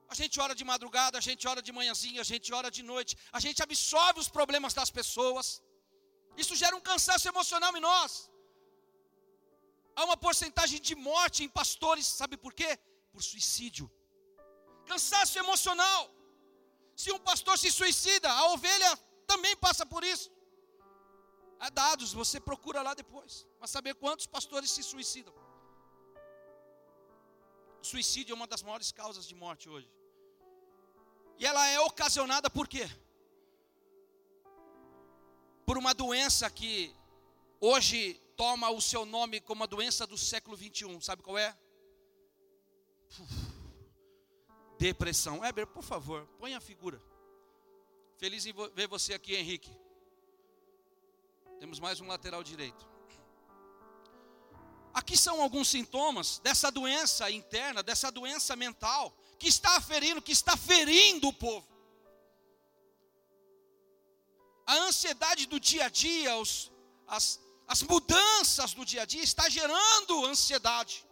A 0.09 0.15
gente 0.15 0.41
ora 0.41 0.55
de 0.55 0.65
madrugada, 0.65 1.19
a 1.19 1.21
gente 1.29 1.47
ora 1.47 1.61
de 1.61 1.71
manhãzinha, 1.71 2.23
a 2.23 2.29
gente 2.33 2.49
ora 2.55 2.71
de 2.71 2.83
noite, 2.83 3.15
a 3.31 3.41
gente 3.41 3.63
absorve 3.63 4.21
os 4.21 4.31
problemas 4.39 4.73
das 4.73 4.91
pessoas. 4.91 5.63
Isso 6.43 6.55
gera 6.61 6.77
um 6.77 6.85
cansaço 6.91 7.27
emocional 7.33 7.73
em 7.77 7.85
nós. 7.91 8.13
Há 9.97 10.05
uma 10.09 10.17
porcentagem 10.17 10.81
de 10.89 10.95
morte 11.11 11.45
em 11.45 11.49
pastores, 11.61 12.07
sabe 12.21 12.37
por 12.45 12.53
quê? 12.61 12.71
Por 13.13 13.23
suicídio. 13.31 13.87
Cansaço 14.91 15.39
emocional. 15.45 16.03
Se 17.03 17.11
um 17.17 17.21
pastor 17.29 17.57
se 17.63 17.71
suicida, 17.79 18.29
a 18.31 18.53
ovelha 18.55 18.91
também 19.33 19.55
passa 19.57 19.85
por 19.87 20.03
isso. 20.13 20.29
Há 21.65 21.71
dados, 21.71 22.13
você 22.13 22.39
procura 22.41 22.83
lá 22.83 22.93
depois, 23.03 23.33
para 23.59 23.69
saber 23.75 23.95
quantos 23.95 24.27
pastores 24.27 24.71
se 24.71 24.83
suicidam. 24.83 25.35
O 27.83 27.87
suicídio 27.93 28.33
é 28.33 28.37
uma 28.41 28.47
das 28.47 28.63
maiores 28.63 28.91
causas 29.01 29.27
de 29.31 29.35
morte 29.35 29.69
hoje. 29.69 29.91
E 31.39 31.47
ela 31.47 31.65
é 31.67 31.79
ocasionada 31.81 32.49
por 32.51 32.67
quê? 32.69 32.85
Por 35.65 35.79
uma 35.79 35.95
doença 35.95 36.49
que 36.51 36.95
hoje 37.61 38.21
toma 38.37 38.71
o 38.71 38.81
seu 38.81 39.05
nome 39.07 39.41
como 39.41 39.65
a 39.65 39.67
doença 39.67 40.07
do 40.07 40.19
século 40.19 40.57
21. 40.57 41.01
Sabe 41.01 41.23
qual 41.23 41.39
é? 41.39 41.57
Depressão. 44.79 45.45
Heber, 45.45 45.67
por 45.67 45.83
favor, 45.83 46.27
põe 46.39 46.55
a 46.55 46.61
figura. 46.61 47.01
Feliz 48.19 48.47
em 48.47 48.53
ver 48.75 48.89
você 48.89 49.15
aqui, 49.15 49.35
Henrique. 49.35 49.71
Temos 51.59 51.81
mais 51.81 52.01
um 52.01 52.07
lateral 52.07 52.43
direito. 52.43 52.87
Aqui 54.93 55.17
são 55.17 55.43
alguns 55.43 55.69
sintomas 55.69 56.39
dessa 56.39 56.71
doença 56.71 57.31
interna, 57.31 57.83
dessa 57.83 58.13
doença 58.13 58.55
mental, 58.55 59.17
que 59.39 59.49
está 59.49 59.81
ferindo, 59.81 60.23
que 60.23 60.31
está 60.31 60.57
ferindo 60.57 61.29
o 61.29 61.33
povo 61.33 61.74
a 64.67 64.75
ansiedade 64.89 65.47
do 65.47 65.59
dia 65.61 65.87
a 65.87 65.89
dia, 65.89 66.37
os, 66.37 66.73
as, 67.07 67.41
as 67.67 67.83
mudanças 67.83 68.73
do 68.73 68.85
dia 68.85 69.03
a 69.03 69.05
dia, 69.05 69.23
está 69.23 69.49
gerando 69.49 70.25
ansiedade. 70.25 71.05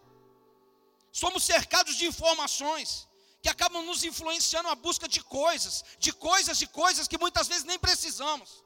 Somos 1.13 1.45
cercados 1.45 1.97
de 1.97 2.07
informações 2.07 3.07
que 3.43 3.49
acabam 3.49 3.85
nos 3.85 4.05
influenciando 4.05 4.69
a 4.69 4.75
busca 4.75 5.07
de 5.09 5.21
coisas, 5.23 5.85
de 5.99 6.13
coisas, 6.13 6.57
de 6.59 6.67
coisas 6.67 7.09
que 7.09 7.19
muitas 7.19 7.49
vezes 7.49 7.65
nem 7.65 7.79
precisamos. 7.79 8.65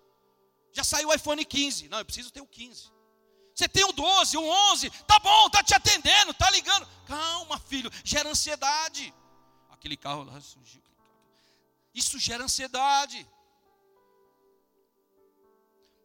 Já 0.72 0.84
saiu 0.84 1.08
o 1.08 1.14
iPhone 1.14 1.44
15, 1.44 1.88
não, 1.88 1.98
eu 1.98 2.04
preciso 2.04 2.30
ter 2.30 2.42
o 2.42 2.46
15. 2.46 2.92
Você 3.54 3.66
tem 3.66 3.84
o 3.84 3.92
12, 3.92 4.36
o 4.36 4.44
11, 4.72 4.90
tá 5.06 5.18
bom, 5.18 5.48
tá 5.48 5.62
te 5.62 5.74
atendendo, 5.74 6.34
tá 6.34 6.50
ligando. 6.50 6.86
Calma, 7.06 7.58
filho, 7.58 7.90
gera 8.04 8.28
ansiedade. 8.28 9.12
Aquele 9.70 9.96
carro 9.96 10.24
lá 10.24 10.38
surgiu. 10.42 10.82
Isso 11.94 12.18
gera 12.18 12.44
ansiedade. 12.44 13.26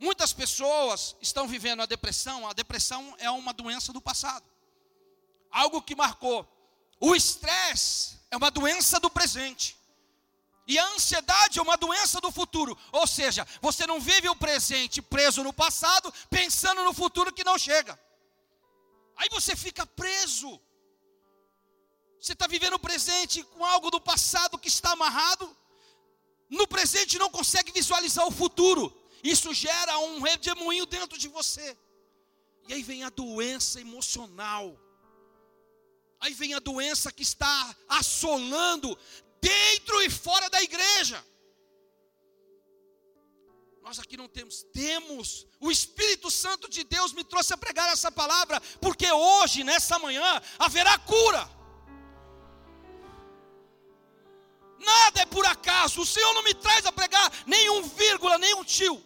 Muitas 0.01 0.33
pessoas 0.33 1.15
estão 1.21 1.47
vivendo 1.47 1.83
a 1.83 1.85
depressão. 1.85 2.49
A 2.49 2.53
depressão 2.53 3.15
é 3.19 3.29
uma 3.29 3.53
doença 3.53 3.93
do 3.93 4.01
passado, 4.01 4.43
algo 5.51 5.79
que 5.79 5.95
marcou. 5.95 6.39
O 6.99 7.13
estresse 7.15 8.19
é 8.31 8.35
uma 8.35 8.49
doença 8.49 8.99
do 8.99 9.11
presente. 9.11 9.77
E 10.67 10.79
a 10.79 10.87
ansiedade 10.93 11.59
é 11.59 11.61
uma 11.61 11.77
doença 11.77 12.19
do 12.19 12.31
futuro. 12.31 12.75
Ou 12.91 13.05
seja, 13.05 13.47
você 13.61 13.85
não 13.85 13.99
vive 13.99 14.27
o 14.27 14.35
presente 14.35 15.03
preso 15.03 15.43
no 15.43 15.53
passado, 15.53 16.11
pensando 16.31 16.83
no 16.83 16.93
futuro 16.93 17.31
que 17.31 17.43
não 17.43 17.57
chega. 17.59 17.99
Aí 19.17 19.29
você 19.29 19.55
fica 19.55 19.85
preso. 19.85 20.59
Você 22.19 22.33
está 22.33 22.47
vivendo 22.47 22.73
o 22.73 22.79
presente 22.79 23.43
com 23.43 23.63
algo 23.63 23.91
do 23.91 24.01
passado 24.01 24.57
que 24.57 24.67
está 24.67 24.93
amarrado. 24.93 25.55
No 26.49 26.67
presente 26.67 27.19
não 27.19 27.29
consegue 27.29 27.71
visualizar 27.71 28.25
o 28.25 28.31
futuro. 28.31 29.00
Isso 29.23 29.53
gera 29.53 29.97
um 29.99 30.21
redemoinho 30.21 30.85
dentro 30.85 31.17
de 31.17 31.27
você. 31.27 31.77
E 32.67 32.73
aí 32.73 32.83
vem 32.83 33.03
a 33.03 33.09
doença 33.09 33.79
emocional. 33.79 34.79
Aí 36.19 36.33
vem 36.33 36.53
a 36.53 36.59
doença 36.59 37.11
que 37.11 37.23
está 37.23 37.75
assolando 37.87 38.97
dentro 39.41 40.01
e 40.03 40.09
fora 40.09 40.49
da 40.49 40.61
igreja. 40.61 41.25
Nós 43.81 43.97
aqui 43.99 44.15
não 44.15 44.27
temos, 44.27 44.63
temos. 44.71 45.47
O 45.59 45.71
Espírito 45.71 46.29
Santo 46.29 46.69
de 46.69 46.83
Deus 46.83 47.11
me 47.13 47.23
trouxe 47.23 47.53
a 47.53 47.57
pregar 47.57 47.91
essa 47.91 48.11
palavra, 48.11 48.61
porque 48.79 49.11
hoje, 49.11 49.63
nessa 49.63 49.97
manhã, 49.97 50.41
haverá 50.59 50.97
cura. 50.99 51.49
Nada 54.79 55.21
é 55.21 55.25
por 55.25 55.45
acaso. 55.45 56.01
O 56.01 56.05
Senhor 56.05 56.33
não 56.33 56.43
me 56.43 56.53
traz 56.53 56.85
a 56.85 56.91
pregar 56.91 57.31
nenhum 57.47 57.81
vírgula, 57.81 58.37
nenhum 58.37 58.63
tio, 58.63 59.03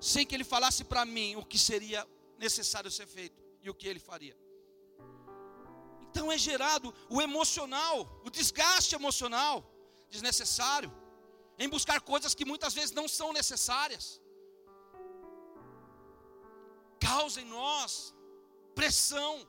sem 0.00 0.26
que 0.26 0.34
Ele 0.34 0.44
falasse 0.44 0.84
para 0.84 1.04
mim 1.04 1.36
o 1.36 1.44
que 1.44 1.58
seria 1.58 2.06
necessário 2.38 2.90
ser 2.90 3.06
feito 3.06 3.42
e 3.62 3.70
o 3.70 3.74
que 3.74 3.88
Ele 3.88 3.98
faria. 3.98 4.36
Então 6.10 6.30
é 6.32 6.38
gerado 6.38 6.94
o 7.08 7.20
emocional, 7.20 8.20
o 8.24 8.30
desgaste 8.30 8.94
emocional 8.94 9.64
desnecessário, 10.10 10.92
em 11.58 11.68
buscar 11.68 12.00
coisas 12.00 12.34
que 12.34 12.44
muitas 12.44 12.72
vezes 12.72 12.92
não 12.92 13.06
são 13.06 13.32
necessárias. 13.32 14.20
Causa 17.00 17.40
em 17.40 17.44
nós 17.44 18.14
pressão. 18.74 19.46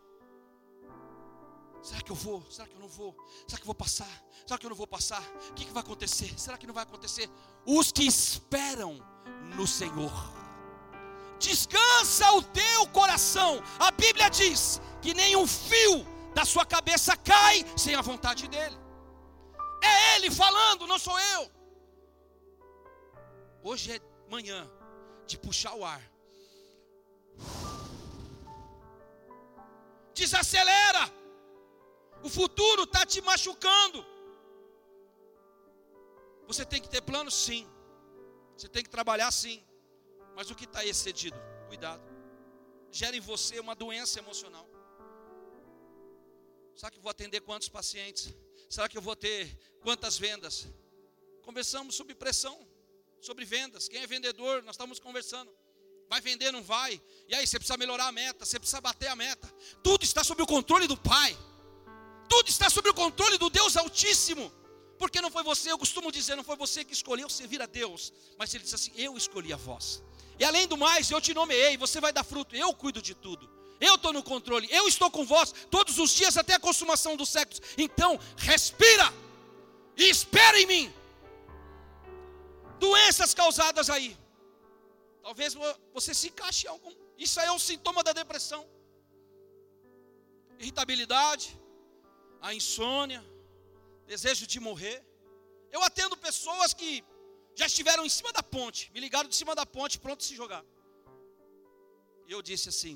Será 1.81 2.01
que 2.01 2.11
eu 2.11 2.15
vou? 2.15 2.43
Será 2.51 2.67
que 2.67 2.75
eu 2.75 2.79
não 2.79 2.89
vou? 2.89 3.15
Será 3.47 3.57
que 3.57 3.63
eu 3.63 3.67
vou 3.67 3.75
passar? 3.75 4.25
Será 4.45 4.57
que 4.57 4.65
eu 4.65 4.69
não 4.69 4.75
vou 4.75 4.87
passar? 4.87 5.23
O 5.49 5.53
que, 5.53 5.65
que 5.65 5.71
vai 5.71 5.81
acontecer? 5.81 6.37
Será 6.39 6.57
que 6.57 6.67
não 6.67 6.73
vai 6.73 6.83
acontecer? 6.83 7.29
Os 7.65 7.91
que 7.91 8.03
esperam 8.03 8.99
no 9.55 9.65
Senhor. 9.67 10.38
Descansa 11.39 12.31
o 12.33 12.41
teu 12.41 12.87
coração. 12.87 13.63
A 13.79 13.91
Bíblia 13.91 14.29
diz 14.29 14.81
que 15.01 15.13
nenhum 15.13 15.47
fio 15.47 16.05
da 16.33 16.43
sua 16.45 16.65
cabeça 16.65 17.15
cai 17.15 17.65
sem 17.77 17.95
a 17.95 18.01
vontade 18.01 18.47
dEle. 18.47 18.77
É 19.81 20.15
Ele 20.15 20.29
falando, 20.29 20.85
não 20.85 20.99
sou 20.99 21.17
eu. 21.19 21.51
Hoje 23.63 23.93
é 23.93 23.99
manhã 24.29 24.69
de 25.25 25.37
puxar 25.37 25.73
o 25.75 25.85
ar. 25.85 26.01
Desacelera. 30.13 31.03
O 32.21 32.29
futuro 32.29 32.83
está 32.83 33.05
te 33.05 33.21
machucando. 33.21 34.05
Você 36.47 36.65
tem 36.65 36.81
que 36.81 36.89
ter 36.89 37.01
plano, 37.01 37.31
sim. 37.31 37.65
Você 38.57 38.67
tem 38.67 38.83
que 38.83 38.89
trabalhar, 38.89 39.31
sim. 39.31 39.63
Mas 40.39 40.49
o 40.49 40.55
que 40.55 40.63
está 40.63 40.85
excedido? 40.85 41.37
Cuidado. 41.67 42.01
Gera 42.89 43.13
em 43.13 43.19
você 43.19 43.59
uma 43.59 43.75
doença 43.75 44.19
emocional. 44.19 44.65
Será 46.73 46.89
que 46.89 46.97
vou 46.97 47.11
atender 47.11 47.41
quantos 47.41 47.67
pacientes? 47.67 48.33
Será 48.69 48.87
que 48.87 48.97
eu 48.97 49.01
vou 49.01 49.17
ter 49.17 49.53
quantas 49.81 50.17
vendas? 50.17 50.65
Conversamos 51.41 51.93
sobre 51.93 52.15
pressão, 52.15 52.57
sobre 53.19 53.43
vendas. 53.43 53.89
Quem 53.89 54.01
é 54.01 54.07
vendedor, 54.07 54.63
nós 54.63 54.75
estamos 54.75 54.97
conversando. 54.97 55.51
Vai 56.07 56.21
vender, 56.21 56.53
não 56.53 56.63
vai? 56.63 57.01
E 57.27 57.35
aí, 57.35 57.45
você 57.45 57.59
precisa 57.59 57.75
melhorar 57.75 58.07
a 58.07 58.13
meta, 58.13 58.45
você 58.45 58.57
precisa 58.57 58.79
bater 58.79 59.09
a 59.09 59.17
meta. 59.17 59.53
Tudo 59.83 60.05
está 60.05 60.23
sob 60.23 60.41
o 60.41 60.47
controle 60.47 60.87
do 60.87 60.95
Pai. 60.95 61.37
Tudo 62.29 62.47
está 62.47 62.69
sob 62.69 62.87
o 62.87 62.93
controle 62.93 63.37
do 63.37 63.49
Deus 63.49 63.75
Altíssimo. 63.75 64.49
Porque 64.97 65.19
não 65.19 65.29
foi 65.29 65.43
você, 65.43 65.69
eu 65.69 65.77
costumo 65.77 66.13
dizer, 66.13 66.37
não 66.37 66.45
foi 66.45 66.55
você 66.55 66.85
que 66.85 66.93
escolheu 66.93 67.29
servir 67.29 67.61
a 67.61 67.65
Deus, 67.65 68.13
mas 68.37 68.53
ele 68.53 68.63
disse 68.63 68.75
assim: 68.75 68.93
Eu 68.95 69.17
escolhi 69.17 69.51
a 69.51 69.57
vós. 69.57 70.01
E 70.39 70.45
além 70.45 70.65
do 70.67 70.77
mais, 70.77 71.11
eu 71.11 71.19
te 71.19 71.33
nomeei, 71.33 71.77
você 71.77 71.99
vai 71.99 72.13
dar 72.13 72.23
fruto, 72.23 72.55
eu 72.55 72.73
cuido 72.73 73.01
de 73.01 73.13
tudo. 73.13 73.49
Eu 73.79 73.95
estou 73.95 74.11
no 74.13 74.23
controle, 74.23 74.67
eu 74.71 74.87
estou 74.87 75.09
com 75.11 75.25
vós 75.25 75.53
todos 75.69 75.99
os 75.99 76.11
dias 76.11 76.37
até 76.37 76.53
a 76.55 76.59
consumação 76.59 77.15
dos 77.15 77.29
séculos. 77.29 77.61
Então, 77.77 78.19
respira 78.37 79.13
e 79.97 80.09
espera 80.09 80.59
em 80.59 80.65
mim. 80.65 80.93
Doenças 82.79 83.33
causadas 83.33 83.89
aí. 83.89 84.17
Talvez 85.21 85.53
você 85.93 86.13
se 86.13 86.27
encaixe 86.29 86.65
em 86.65 86.69
algum. 86.69 86.93
Isso 87.17 87.39
aí 87.39 87.47
é 87.47 87.51
um 87.51 87.59
sintoma 87.59 88.01
da 88.01 88.13
depressão. 88.13 88.65
Irritabilidade, 90.57 91.57
a 92.41 92.53
insônia, 92.53 93.23
desejo 94.07 94.47
de 94.47 94.59
morrer. 94.59 94.97
Eu 95.71 95.83
atendo 95.83 96.15
pessoas 96.17 96.73
que 96.73 97.03
já 97.59 97.65
estiveram 97.71 98.03
em 98.05 98.13
cima 98.17 98.31
da 98.31 98.41
ponte, 98.55 98.89
me 98.93 98.99
ligaram 99.05 99.27
de 99.27 99.35
cima 99.35 99.53
da 99.59 99.65
ponte, 99.65 99.99
pronto 99.99 100.23
se 100.23 100.33
jogar. 100.41 100.63
E 102.27 102.31
eu 102.35 102.41
disse 102.49 102.67
assim: 102.73 102.95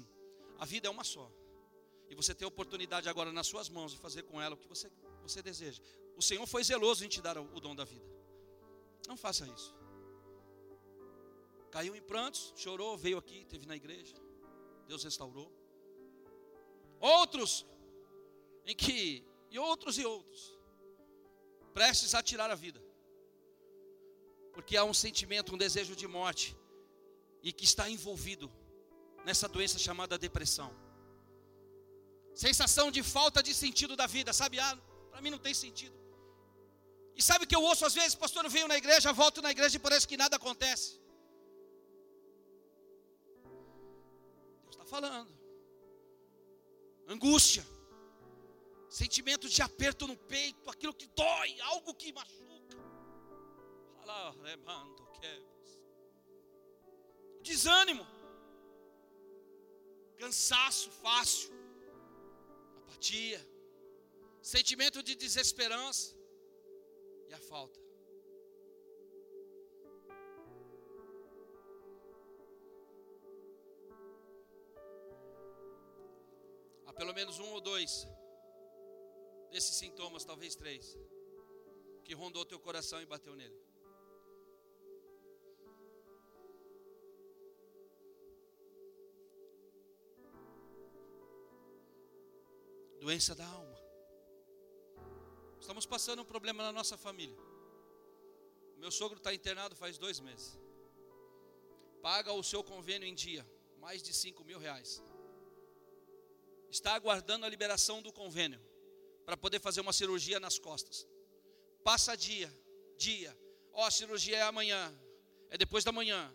a 0.58 0.66
vida 0.74 0.88
é 0.88 0.92
uma 0.92 1.04
só. 1.04 1.30
E 2.10 2.16
você 2.16 2.34
tem 2.34 2.46
a 2.46 2.52
oportunidade 2.54 3.10
agora 3.10 3.32
nas 3.38 3.48
suas 3.48 3.68
mãos 3.68 3.92
de 3.92 3.98
fazer 3.98 4.24
com 4.24 4.42
ela 4.42 4.56
o 4.56 4.58
que 4.58 4.68
você, 4.68 4.90
você 5.22 5.42
deseja. 5.42 5.82
O 6.16 6.22
Senhor 6.22 6.46
foi 6.48 6.64
zeloso 6.64 7.04
em 7.04 7.10
te 7.10 7.22
dar 7.22 7.38
o, 7.38 7.44
o 7.58 7.60
dom 7.60 7.76
da 7.76 7.84
vida. 7.84 8.06
Não 9.08 9.18
faça 9.18 9.46
isso. 9.48 9.76
Caiu 11.72 11.96
em 11.96 12.02
prantos, 12.02 12.54
chorou, 12.56 12.98
veio 12.98 13.18
aqui, 13.18 13.46
teve 13.46 13.66
na 13.66 13.76
igreja. 13.76 14.16
Deus 14.88 15.04
restaurou. 15.04 15.52
Outros 17.00 17.66
em 18.66 18.76
que 18.76 19.26
e 19.50 19.60
outros 19.60 19.98
e 19.98 20.06
outros, 20.06 20.58
prestes 21.74 22.16
a 22.16 22.24
tirar 22.24 22.50
a 22.50 22.56
vida, 22.56 22.83
porque 24.54 24.78
há 24.78 24.84
um 24.84 24.94
sentimento, 24.94 25.54
um 25.54 25.58
desejo 25.58 25.96
de 25.96 26.08
morte, 26.08 26.56
e 27.42 27.52
que 27.52 27.66
está 27.66 27.90
envolvido 27.90 28.52
nessa 29.26 29.48
doença 29.48 29.78
chamada 29.78 30.18
depressão. 30.18 30.72
Sensação 32.34 32.90
de 32.90 33.04
falta 33.04 33.42
de 33.44 33.54
sentido 33.54 33.96
da 33.96 34.08
vida, 34.08 34.32
sabe? 34.34 34.60
Ah, 34.60 34.78
para 35.12 35.22
mim 35.22 35.30
não 35.30 35.38
tem 35.38 35.54
sentido. 35.54 35.96
E 37.16 37.22
sabe 37.22 37.46
que 37.46 37.56
eu 37.56 37.62
ouço 37.62 37.86
às 37.86 37.94
vezes, 37.94 38.16
pastor, 38.16 38.44
eu 38.44 38.50
venho 38.50 38.68
na 38.68 38.78
igreja, 38.78 39.14
volto 39.14 39.42
na 39.42 39.52
igreja 39.52 39.76
e 39.76 39.80
parece 39.80 40.08
que 40.08 40.18
nada 40.18 40.36
acontece. 40.38 41.00
Deus 44.64 44.76
está 44.76 44.86
falando. 44.86 45.32
Angústia 47.08 47.64
sentimento 48.94 49.50
de 49.50 49.60
aperto 49.62 50.08
no 50.08 50.16
peito, 50.16 50.70
aquilo 50.70 50.94
que 50.94 51.08
dói, 51.08 51.60
algo 51.62 51.96
que 51.96 52.14
machuca. 52.14 52.43
Desânimo, 57.42 58.06
cansaço 60.18 60.90
fácil, 60.90 61.54
apatia, 62.82 63.40
sentimento 64.42 65.04
de 65.04 65.16
desesperança. 65.16 66.16
E 67.30 67.34
a 67.34 67.40
falta. 67.40 67.80
Há 76.86 76.94
pelo 76.94 77.14
menos 77.14 77.40
um 77.40 77.50
ou 77.54 77.62
dois 77.62 78.08
desses 79.52 79.76
sintomas, 79.76 80.26
talvez 80.26 80.56
três, 80.56 80.98
que 82.04 82.14
rondou 82.14 82.46
teu 82.46 82.60
coração 82.60 83.02
e 83.02 83.06
bateu 83.06 83.36
nele. 83.36 83.73
Doença 93.04 93.36
da 93.36 93.46
alma. 93.46 93.78
Estamos 95.60 95.86
passando 95.86 96.22
um 96.22 96.26
problema 96.34 96.64
na 96.64 96.72
nossa 96.72 96.96
família. 96.98 97.38
Meu 98.78 98.92
sogro 98.92 99.18
está 99.18 99.34
internado 99.34 99.76
faz 99.76 99.98
dois 99.98 100.22
meses. 100.22 100.58
Paga 102.02 102.32
o 102.32 102.42
seu 102.42 102.64
convênio 102.64 103.06
em 103.06 103.14
dia, 103.14 103.46
mais 103.78 104.02
de 104.02 104.14
cinco 104.14 104.46
mil 104.46 104.58
reais. 104.58 105.04
Está 106.70 106.94
aguardando 106.94 107.46
a 107.46 107.50
liberação 107.50 108.02
do 108.02 108.14
convênio 108.14 108.62
para 109.26 109.36
poder 109.36 109.60
fazer 109.60 109.82
uma 109.82 109.92
cirurgia 109.92 110.40
nas 110.40 110.58
costas. 110.58 111.06
Passa 111.84 112.16
dia, 112.16 112.50
dia, 112.98 113.38
Ó, 113.74 113.82
oh, 113.82 113.86
a 113.86 113.92
cirurgia 113.92 114.38
é 114.38 114.44
amanhã, 114.44 114.82
é 115.50 115.58
depois 115.58 115.84
da 115.84 115.92
manhã, 115.92 116.34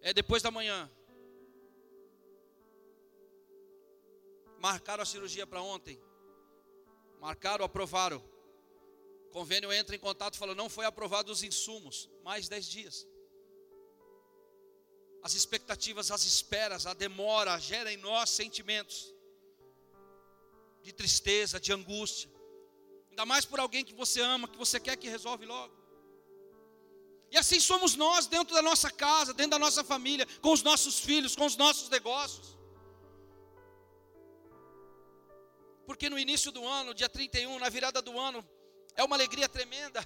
é 0.00 0.14
depois 0.14 0.42
da 0.42 0.50
manhã. 0.50 0.90
Marcaram 4.60 5.02
a 5.02 5.06
cirurgia 5.06 5.46
para 5.46 5.62
ontem. 5.62 5.98
Marcaram, 7.18 7.64
aprovaram. 7.64 8.22
O 9.26 9.30
convênio 9.30 9.72
entra 9.72 9.96
em 9.96 9.98
contato 9.98 10.34
e 10.34 10.38
fala: 10.38 10.54
não 10.54 10.68
foi 10.68 10.84
aprovado 10.84 11.32
os 11.32 11.42
insumos. 11.42 12.10
Mais 12.22 12.46
10 12.46 12.66
dias. 12.68 13.08
As 15.22 15.34
expectativas, 15.34 16.10
as 16.10 16.24
esperas, 16.24 16.86
a 16.86 16.92
demora 16.92 17.58
gera 17.58 17.92
em 17.92 17.96
nós 17.96 18.30
sentimentos 18.30 19.14
de 20.82 20.92
tristeza, 20.92 21.58
de 21.58 21.72
angústia. 21.72 22.30
Ainda 23.10 23.24
mais 23.24 23.44
por 23.44 23.60
alguém 23.60 23.84
que 23.84 23.94
você 23.94 24.20
ama, 24.20 24.46
que 24.46 24.58
você 24.58 24.78
quer 24.78 24.96
que 24.96 25.08
resolve 25.08 25.46
logo. 25.46 25.74
E 27.30 27.38
assim 27.38 27.60
somos 27.60 27.94
nós 27.94 28.26
dentro 28.26 28.54
da 28.54 28.62
nossa 28.62 28.90
casa, 28.90 29.32
dentro 29.32 29.52
da 29.52 29.58
nossa 29.58 29.82
família, 29.84 30.26
com 30.42 30.52
os 30.52 30.62
nossos 30.62 30.98
filhos, 30.98 31.34
com 31.36 31.46
os 31.46 31.56
nossos 31.56 31.88
negócios. 31.88 32.59
Porque 35.90 36.08
no 36.08 36.16
início 36.16 36.52
do 36.52 36.64
ano, 36.64 36.94
dia 36.94 37.08
31, 37.08 37.58
na 37.58 37.68
virada 37.68 38.00
do 38.00 38.16
ano, 38.16 38.48
é 38.94 39.02
uma 39.02 39.16
alegria 39.16 39.48
tremenda. 39.48 40.00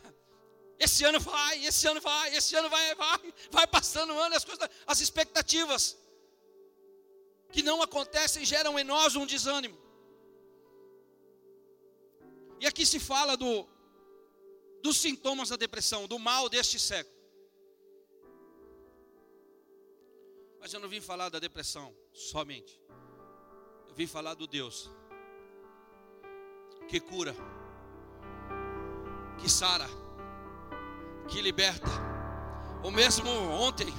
Esse 0.77 1.05
ano 1.05 1.20
vai, 1.20 1.64
esse 1.64 1.87
ano 1.87 2.01
vai, 2.01 2.35
esse 2.35 2.57
ano 2.57 2.70
vai, 2.70 2.94
vai, 2.94 3.35
vai 3.51 3.66
passando 3.66 4.14
o 4.14 4.18
ano, 4.18 4.35
as 4.35 4.44
coisas, 4.44 4.66
as 4.87 5.01
expectativas 5.01 5.97
que 7.53 7.62
não 7.62 7.83
acontecem 7.83 8.47
geram 8.47 8.79
em 8.79 8.83
nós 8.83 9.14
um 9.14 9.27
desânimo. 9.27 9.79
E 12.59 12.66
aqui 12.66 12.85
se 12.87 12.99
fala 12.99 13.37
do 13.37 13.68
dos 14.83 14.97
sintomas 14.97 15.51
da 15.51 15.57
depressão, 15.57 16.09
do 16.09 16.18
mal 16.18 16.49
deste 16.49 16.81
século. 16.81 17.16
Mas 20.59 20.73
eu 20.73 20.81
não 20.81 20.88
vim 20.88 21.03
falar 21.03 21.29
da 21.29 21.38
depressão 21.38 21.94
somente. 22.12 22.81
Eu 23.87 23.94
vim 23.94 24.07
falar 24.07 24.35
do 24.35 24.47
Deus 24.47 24.90
que 26.88 27.01
cura, 27.01 27.35
que 29.38 29.51
sara, 29.51 29.88
que 31.29 31.40
liberta. 31.40 31.90
O 32.83 32.90
mesmo 32.90 33.31
ontem, 33.51 33.92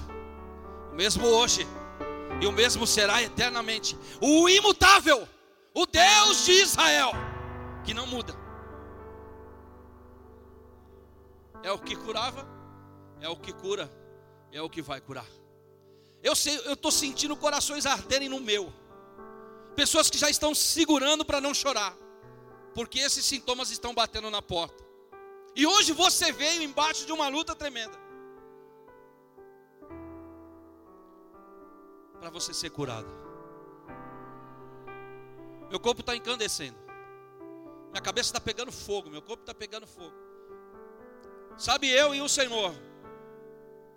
o 0.91 0.95
mesmo 0.95 1.25
hoje 1.25 1.67
e 2.41 2.47
o 2.47 2.51
mesmo 2.51 2.85
será 2.85 3.21
eternamente. 3.21 3.97
O 4.21 4.47
imutável, 4.47 5.27
o 5.73 5.85
Deus 5.85 6.45
de 6.45 6.51
Israel, 6.51 7.11
que 7.83 7.93
não 7.93 8.05
muda. 8.05 8.35
É 11.63 11.71
o 11.71 11.79
que 11.79 11.95
curava, 11.95 12.47
é 13.19 13.27
o 13.27 13.35
que 13.35 13.51
cura, 13.51 13.89
é 14.51 14.61
o 14.61 14.69
que 14.69 14.81
vai 14.81 15.01
curar. 15.01 15.27
Eu 16.21 16.35
sei, 16.35 16.57
eu 16.65 16.73
estou 16.73 16.91
sentindo 16.91 17.35
corações 17.35 17.85
arderem 17.85 18.29
no 18.29 18.39
meu. 18.39 18.71
Pessoas 19.75 20.09
que 20.09 20.17
já 20.17 20.29
estão 20.29 20.55
segurando 20.55 21.25
para 21.25 21.41
não 21.41 21.53
chorar 21.53 22.04
porque 22.75 22.99
esses 22.99 23.25
sintomas 23.25 23.71
estão 23.71 23.95
batendo 23.95 24.29
na 24.29 24.41
porta. 24.41 24.83
E 25.55 25.65
hoje 25.65 25.93
você 25.93 26.33
veio 26.33 26.61
embaixo 26.61 27.05
de 27.05 27.13
uma 27.13 27.29
luta 27.29 27.55
tremenda. 27.55 27.97
Para 32.19 32.29
você 32.29 32.53
ser 32.53 32.69
curado. 32.71 33.07
Meu 35.69 35.79
corpo 35.79 36.01
está 36.01 36.13
encandecendo. 36.17 36.77
Minha 37.91 38.01
cabeça 38.01 38.27
está 38.27 38.41
pegando 38.41 38.73
fogo. 38.73 39.09
Meu 39.09 39.21
corpo 39.21 39.43
está 39.43 39.53
pegando 39.53 39.87
fogo. 39.87 40.13
Sabe 41.57 41.89
eu 41.89 42.13
e 42.13 42.21
o 42.21 42.27
Senhor. 42.27 42.75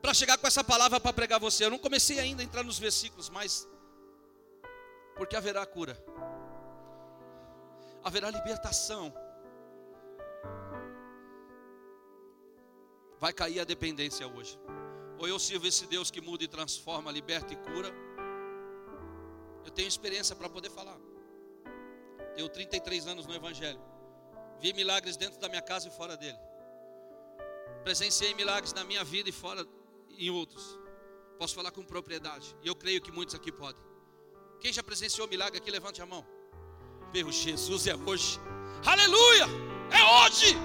Para 0.01 0.15
chegar 0.15 0.39
com 0.39 0.47
essa 0.47 0.63
palavra 0.63 1.01
para 1.01 1.13
pregar 1.13 1.41
você. 1.41 1.65
Eu 1.65 1.71
não 1.71 1.79
comecei 1.79 2.21
ainda 2.21 2.43
a 2.43 2.45
entrar 2.45 2.63
nos 2.63 2.79
versículos, 2.79 3.29
mas. 3.29 3.69
Porque 5.17 5.35
haverá 5.35 5.67
cura 5.67 6.01
haverá 8.03 8.31
libertação. 8.31 9.13
Vai 13.19 13.33
cair 13.33 13.61
a 13.61 13.65
dependência 13.65 14.27
hoje. 14.27 14.59
Ou 15.19 15.27
eu 15.27 15.39
sirvo 15.39 15.67
esse 15.67 15.87
Deus 15.87 16.11
que 16.11 16.21
muda 16.21 16.45
e 16.45 16.49
transforma, 16.49 17.11
liberta 17.11 17.53
e 17.53 17.57
cura. 17.57 17.93
Eu 19.65 19.71
tenho 19.71 19.89
experiência 19.89 20.37
para 20.37 20.49
poder 20.49 20.71
falar. 20.71 20.97
Tenho 22.37 22.49
33 22.49 23.07
anos 23.09 23.27
no 23.27 23.35
Evangelho. 23.35 23.81
Vi 24.61 24.73
milagres 24.73 25.17
dentro 25.17 25.41
da 25.41 25.49
minha 25.49 25.63
casa 25.63 25.89
e 25.89 25.91
fora 25.91 26.17
dele. 26.17 26.39
Presenciei 27.83 28.35
milagres 28.35 28.73
na 28.73 28.85
minha 28.85 29.03
vida 29.03 29.29
e 29.29 29.33
fora 29.33 29.67
em 30.17 30.31
outros. 30.31 30.79
Posso 31.39 31.55
falar 31.55 31.73
com 31.73 31.83
propriedade. 31.85 32.57
E 32.63 32.69
eu 32.69 32.77
creio 32.77 33.01
que 33.01 33.11
muitos 33.11 33.35
aqui 33.35 33.51
podem. 33.51 33.83
Quem 34.61 34.73
já 34.73 34.83
presenciou 34.83 35.29
milagre 35.29 35.59
aqui, 35.59 35.71
levante 35.71 36.01
a 36.01 36.07
mão. 36.07 36.25
Meu 37.13 37.33
Jesus 37.33 37.87
é 37.87 37.95
hoje. 37.97 38.39
Aleluia! 38.85 39.47
É 39.91 40.27
hoje. 40.27 40.57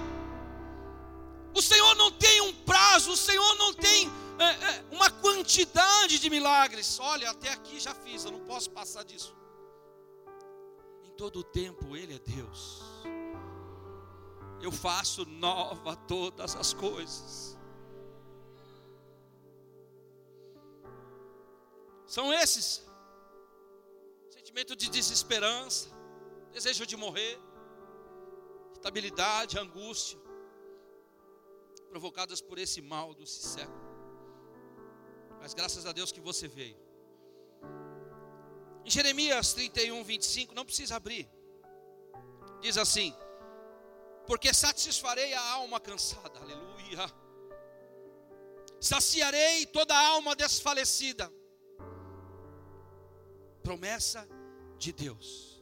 O 1.54 1.62
Senhor 1.62 1.94
não 1.94 2.10
tem 2.10 2.40
um 2.42 2.52
prazo, 2.64 3.12
o 3.12 3.16
Senhor 3.16 3.54
não 3.56 3.72
tem 3.72 4.10
é, 4.38 4.44
é, 4.44 4.84
uma 4.90 5.10
quantidade 5.10 6.18
de 6.18 6.28
milagres. 6.28 6.98
Olha, 6.98 7.30
até 7.30 7.50
aqui 7.50 7.78
já 7.80 7.94
fiz, 7.94 8.24
eu 8.24 8.32
não 8.32 8.40
posso 8.40 8.70
passar 8.70 9.04
disso. 9.04 9.34
Em 11.04 11.10
todo 11.10 11.40
o 11.40 11.44
tempo 11.44 11.96
Ele 11.96 12.14
é 12.14 12.18
Deus. 12.18 12.82
Eu 14.60 14.72
faço 14.72 15.24
nova 15.26 15.94
todas 15.96 16.56
as 16.56 16.72
coisas. 16.72 17.56
São 22.06 22.32
esses 22.32 22.84
sentimento 24.54 24.76
de 24.76 24.88
desesperança, 24.88 25.88
desejo 26.54 26.86
de 26.86 26.96
morrer, 26.96 27.36
estabilidade, 28.72 29.58
angústia, 29.58 30.18
provocadas 31.88 32.40
por 32.40 32.58
esse 32.58 32.80
mal 32.80 33.12
do 33.12 33.26
século. 33.26 33.84
Mas 35.40 35.52
graças 35.52 35.84
a 35.84 35.92
Deus 35.92 36.12
que 36.12 36.20
você 36.20 36.46
veio. 36.46 36.78
Em 38.84 38.90
Jeremias 38.90 39.52
31, 39.52 40.04
25, 40.04 40.54
não 40.54 40.64
precisa 40.64 40.94
abrir. 40.94 41.28
Diz 42.60 42.78
assim: 42.78 43.12
Porque 44.26 44.54
satisfarei 44.54 45.34
a 45.34 45.44
alma 45.52 45.80
cansada, 45.80 46.38
aleluia. 46.38 47.12
Saciarei 48.80 49.66
toda 49.66 49.94
a 49.94 50.06
alma 50.08 50.36
desfalecida. 50.36 51.32
Promessa 53.62 54.28
de 54.78 54.92
Deus. 54.92 55.53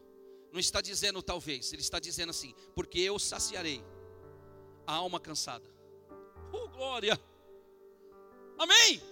Não 0.53 0.61
está 0.61 0.83
dizendo 0.83 1.23
talvez, 1.23 1.73
ele 1.73 1.81
está 1.81 1.99
dizendo 1.99 2.31
assim: 2.31 2.55
porque 2.75 3.01
eu 3.01 3.19
saciarei 3.19 3.83
a 4.87 4.93
alma 4.93 5.19
cansada. 5.19 5.65
Oh, 6.53 6.69
glória! 6.69 7.19
Amém! 8.59 9.03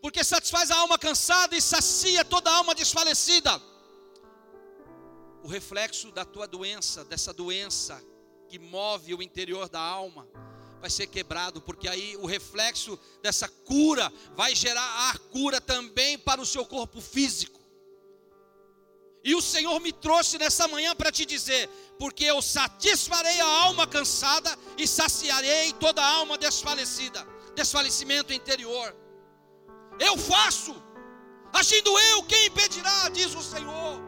Porque 0.00 0.22
satisfaz 0.22 0.70
a 0.70 0.76
alma 0.76 0.98
cansada 0.98 1.56
e 1.56 1.60
sacia 1.60 2.24
toda 2.24 2.50
a 2.50 2.56
alma 2.56 2.74
desfalecida. 2.74 3.60
O 5.42 5.48
reflexo 5.48 6.12
da 6.12 6.24
tua 6.24 6.46
doença, 6.46 7.04
dessa 7.04 7.32
doença 7.32 8.00
que 8.48 8.58
move 8.58 9.14
o 9.14 9.22
interior 9.22 9.68
da 9.68 9.80
alma, 9.80 10.28
vai 10.80 10.90
ser 10.90 11.06
quebrado, 11.06 11.62
porque 11.62 11.88
aí 11.88 12.16
o 12.18 12.26
reflexo 12.26 12.98
dessa 13.22 13.48
cura 13.48 14.12
vai 14.36 14.54
gerar 14.54 15.10
a 15.10 15.18
cura 15.18 15.60
também 15.60 16.18
para 16.18 16.40
o 16.40 16.46
seu 16.46 16.64
corpo 16.64 17.00
físico. 17.00 17.63
E 19.24 19.34
o 19.34 19.40
Senhor 19.40 19.80
me 19.80 19.90
trouxe 19.90 20.36
nessa 20.36 20.68
manhã 20.68 20.94
para 20.94 21.10
te 21.10 21.24
dizer: 21.24 21.68
porque 21.98 22.24
eu 22.24 22.42
satisfarei 22.42 23.40
a 23.40 23.46
alma 23.46 23.86
cansada 23.86 24.56
e 24.76 24.86
saciarei 24.86 25.72
toda 25.74 26.02
a 26.02 26.06
alma 26.06 26.36
desfalecida, 26.36 27.26
desfalecimento 27.54 28.32
interior. 28.32 28.94
Eu 29.98 30.18
faço, 30.18 30.74
agindo 31.52 31.98
eu, 31.98 32.22
quem 32.24 32.46
impedirá, 32.46 33.08
diz 33.08 33.34
o 33.34 33.42
Senhor. 33.42 34.02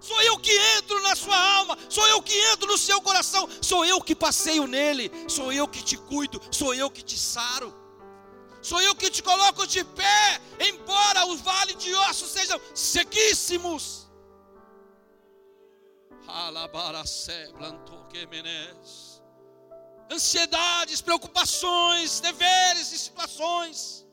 Sou 0.00 0.22
eu 0.22 0.38
que 0.38 0.52
entro 0.76 1.02
na 1.02 1.16
sua 1.16 1.36
alma, 1.56 1.76
sou 1.88 2.06
eu 2.06 2.22
que 2.22 2.38
entro 2.52 2.68
no 2.68 2.78
seu 2.78 3.00
coração, 3.00 3.48
sou 3.60 3.84
eu 3.84 4.00
que 4.00 4.14
passeio 4.14 4.68
nele, 4.68 5.10
sou 5.26 5.52
eu 5.52 5.66
que 5.66 5.82
te 5.82 5.96
cuido, 5.96 6.40
sou 6.52 6.72
eu 6.72 6.88
que 6.88 7.02
te 7.02 7.18
saro. 7.18 7.74
Sou 8.62 8.80
eu 8.80 8.94
que 8.94 9.10
te 9.10 9.22
coloco 9.22 9.66
de 9.66 9.82
pé, 9.82 10.40
embora 10.60 11.26
o 11.26 11.36
vale 11.38 11.74
de 11.74 11.92
ossos 11.94 12.30
sejam 12.30 12.60
sequíssimos. 12.74 13.97
Ansiedades, 20.10 21.00
preocupações, 21.00 22.20
deveres 22.20 22.92
e 22.92 22.98
situações. 22.98 24.06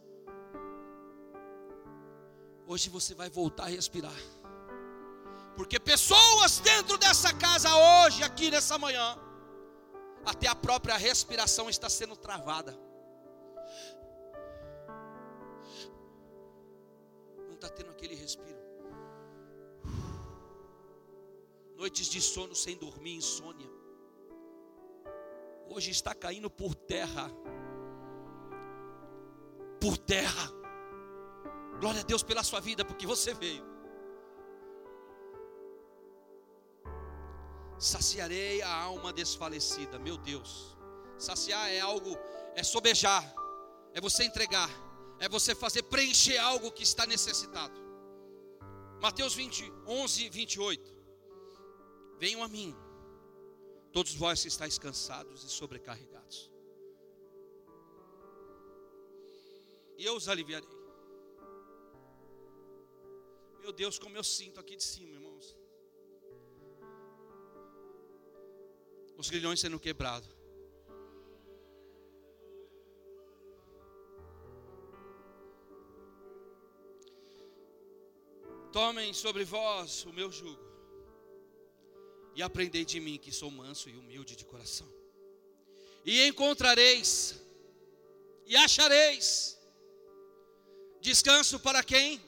Hoje 2.67 2.89
você 2.89 3.13
vai 3.13 3.29
voltar 3.29 3.65
a 3.65 3.67
respirar. 3.67 4.19
Porque 5.55 5.79
pessoas 5.79 6.59
dentro 6.59 6.97
dessa 6.97 7.33
casa 7.33 7.69
hoje, 7.75 8.23
aqui 8.23 8.51
nessa 8.51 8.77
manhã, 8.77 9.17
até 10.25 10.47
a 10.47 10.55
própria 10.55 10.97
respiração 10.97 11.69
está 11.69 11.89
sendo 11.89 12.15
travada. 12.15 12.77
Não 17.47 17.53
está 17.53 17.69
tendo 17.69 17.91
aquele 17.91 18.15
respiro. 18.15 18.54
Noites 21.75 22.07
de 22.07 22.21
sono 22.21 22.55
sem 22.55 22.77
dormir, 22.77 23.15
insônia. 23.15 23.69
Hoje 25.67 25.91
está 25.91 26.13
caindo 26.13 26.49
por 26.49 26.73
terra. 26.73 27.29
Por 29.79 29.97
terra. 29.97 30.51
Glória 31.79 32.01
a 32.01 32.03
Deus 32.03 32.23
pela 32.23 32.43
sua 32.43 32.59
vida, 32.59 32.85
porque 32.85 33.05
você 33.05 33.33
veio. 33.33 33.63
Saciarei 37.77 38.61
a 38.61 38.73
alma 38.73 39.11
desfalecida, 39.11 39.99
meu 39.99 40.17
Deus. 40.17 40.77
Saciar 41.17 41.69
é 41.69 41.81
algo, 41.81 42.17
é 42.55 42.63
sobejar, 42.63 43.23
é 43.93 43.99
você 43.99 44.23
entregar, 44.23 44.69
é 45.19 45.27
você 45.27 45.53
fazer 45.53 45.83
preencher 45.83 46.37
algo 46.37 46.71
que 46.71 46.83
está 46.83 47.05
necessitado. 47.05 47.73
Mateus 49.01 49.33
20, 49.35 49.71
11, 49.85 50.29
28. 50.29 50.94
Venham 52.17 52.41
a 52.43 52.47
mim, 52.47 52.73
todos 53.91 54.15
vós 54.15 54.41
que 54.41 54.47
estáis 54.47 54.77
cansados 54.77 55.43
e 55.43 55.49
sobrecarregados, 55.49 56.51
e 59.97 60.05
eu 60.05 60.15
os 60.15 60.27
aliviarei. 60.27 60.69
Meu 63.59 63.71
Deus, 63.71 63.97
como 63.97 64.15
eu 64.15 64.23
sinto 64.23 64.59
aqui 64.59 64.75
de 64.75 64.83
cima, 64.83 65.13
irmãos. 65.13 65.57
Os 69.17 69.29
grilhões 69.29 69.59
sendo 69.59 69.79
quebrados. 69.79 70.29
Tomem 78.71 79.13
sobre 79.13 79.45
vós 79.45 80.05
o 80.05 80.11
meu 80.11 80.29
jugo 80.29 80.74
e 82.35 82.43
aprendei 82.43 82.83
de 82.83 82.99
mim 82.99 83.17
que 83.17 83.31
sou 83.31 83.49
manso 83.49 83.89
e 83.89 83.95
humilde 83.95 84.35
de 84.35 84.43
coração. 84.43 84.87
E 86.03 86.27
encontrareis 86.27 87.35
e 88.45 88.55
achareis 88.55 89.57
descanso 91.01 91.59
para 91.59 91.81
quem? 91.83 92.21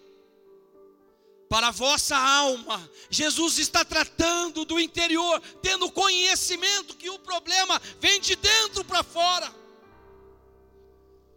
Para 1.50 1.68
a 1.68 1.72
vossa 1.72 2.16
alma. 2.16 2.90
Jesus 3.10 3.58
está 3.58 3.84
tratando 3.84 4.66
do 4.66 4.80
interior, 4.80 5.42
tendo 5.62 5.92
conhecimento 5.92 6.96
que 6.96 7.10
o 7.10 7.20
problema 7.20 7.80
vem 8.00 8.20
de 8.20 8.36
dentro 8.36 8.86
para 8.86 9.04
fora. 9.04 9.54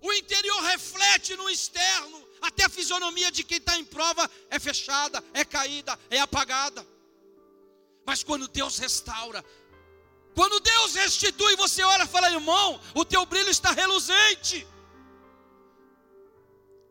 O 0.02 0.12
interior 0.12 0.62
reflete 0.62 1.36
no 1.36 1.50
externo, 1.50 2.26
até 2.40 2.64
a 2.64 2.70
fisionomia 2.70 3.30
de 3.30 3.44
quem 3.44 3.58
está 3.58 3.76
em 3.76 3.84
prova 3.84 4.30
é 4.48 4.58
fechada, 4.58 5.22
é 5.34 5.44
caída, 5.44 5.98
é 6.08 6.18
apagada. 6.18 6.86
Mas 8.04 8.22
quando 8.22 8.48
Deus 8.48 8.78
restaura, 8.78 9.44
quando 10.34 10.60
Deus 10.60 10.94
restitui, 10.94 11.56
você 11.56 11.82
olha 11.82 12.04
e 12.04 12.08
fala, 12.08 12.30
irmão, 12.30 12.80
o 12.94 13.04
teu 13.04 13.26
brilho 13.26 13.50
está 13.50 13.72
reluzente. 13.72 14.66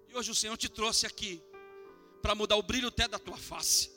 E 0.07 0.15
hoje 0.15 0.31
o 0.31 0.35
Senhor 0.35 0.57
te 0.57 0.69
trouxe 0.69 1.05
aqui 1.05 1.41
para 2.21 2.35
mudar 2.35 2.57
o 2.57 2.63
brilho 2.63 2.89
até 2.89 3.07
da 3.07 3.19
tua 3.19 3.37
face. 3.37 3.91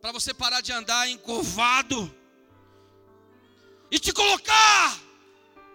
Para 0.00 0.12
você 0.12 0.34
parar 0.34 0.60
de 0.60 0.72
andar 0.72 1.08
encurvado 1.08 2.14
e 3.90 3.98
te 3.98 4.12
colocar 4.12 4.98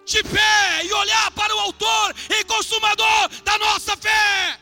de 0.05 0.23
pé 0.23 0.85
e 0.85 0.93
olhar 0.93 1.31
para 1.31 1.55
o 1.55 1.59
autor 1.59 2.15
e 2.29 2.43
consumador 2.45 3.29
da 3.43 3.57
nossa 3.57 3.95
fé. 3.97 4.59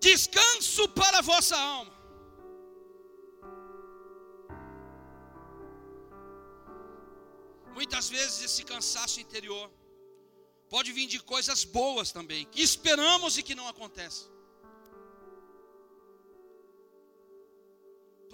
Descanso 0.00 0.88
para 0.90 1.18
a 1.18 1.22
vossa 1.22 1.56
alma. 1.56 1.92
Muitas 7.74 8.08
vezes 8.08 8.42
esse 8.42 8.64
cansaço 8.64 9.20
interior 9.20 9.70
Pode 10.68 10.92
vir 10.92 11.06
de 11.06 11.18
coisas 11.20 11.64
boas 11.64 12.12
também, 12.12 12.44
que 12.44 12.60
esperamos 12.62 13.38
e 13.38 13.42
que 13.42 13.54
não 13.54 13.66
acontecem. 13.66 14.28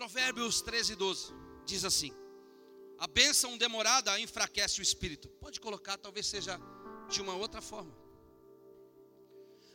Provérbios 0.05 0.61
13, 0.61 0.97
12 0.97 1.33
diz 1.65 1.83
assim: 1.83 2.13
A 2.99 3.07
bênção 3.07 3.57
demorada 3.57 4.21
enfraquece 4.21 4.79
o 4.81 4.83
espírito. 4.83 5.29
Pode 5.45 5.59
colocar, 5.59 5.97
talvez 5.97 6.27
seja 6.27 6.61
de 7.09 7.23
uma 7.23 7.35
outra 7.35 7.63
forma. 7.63 7.91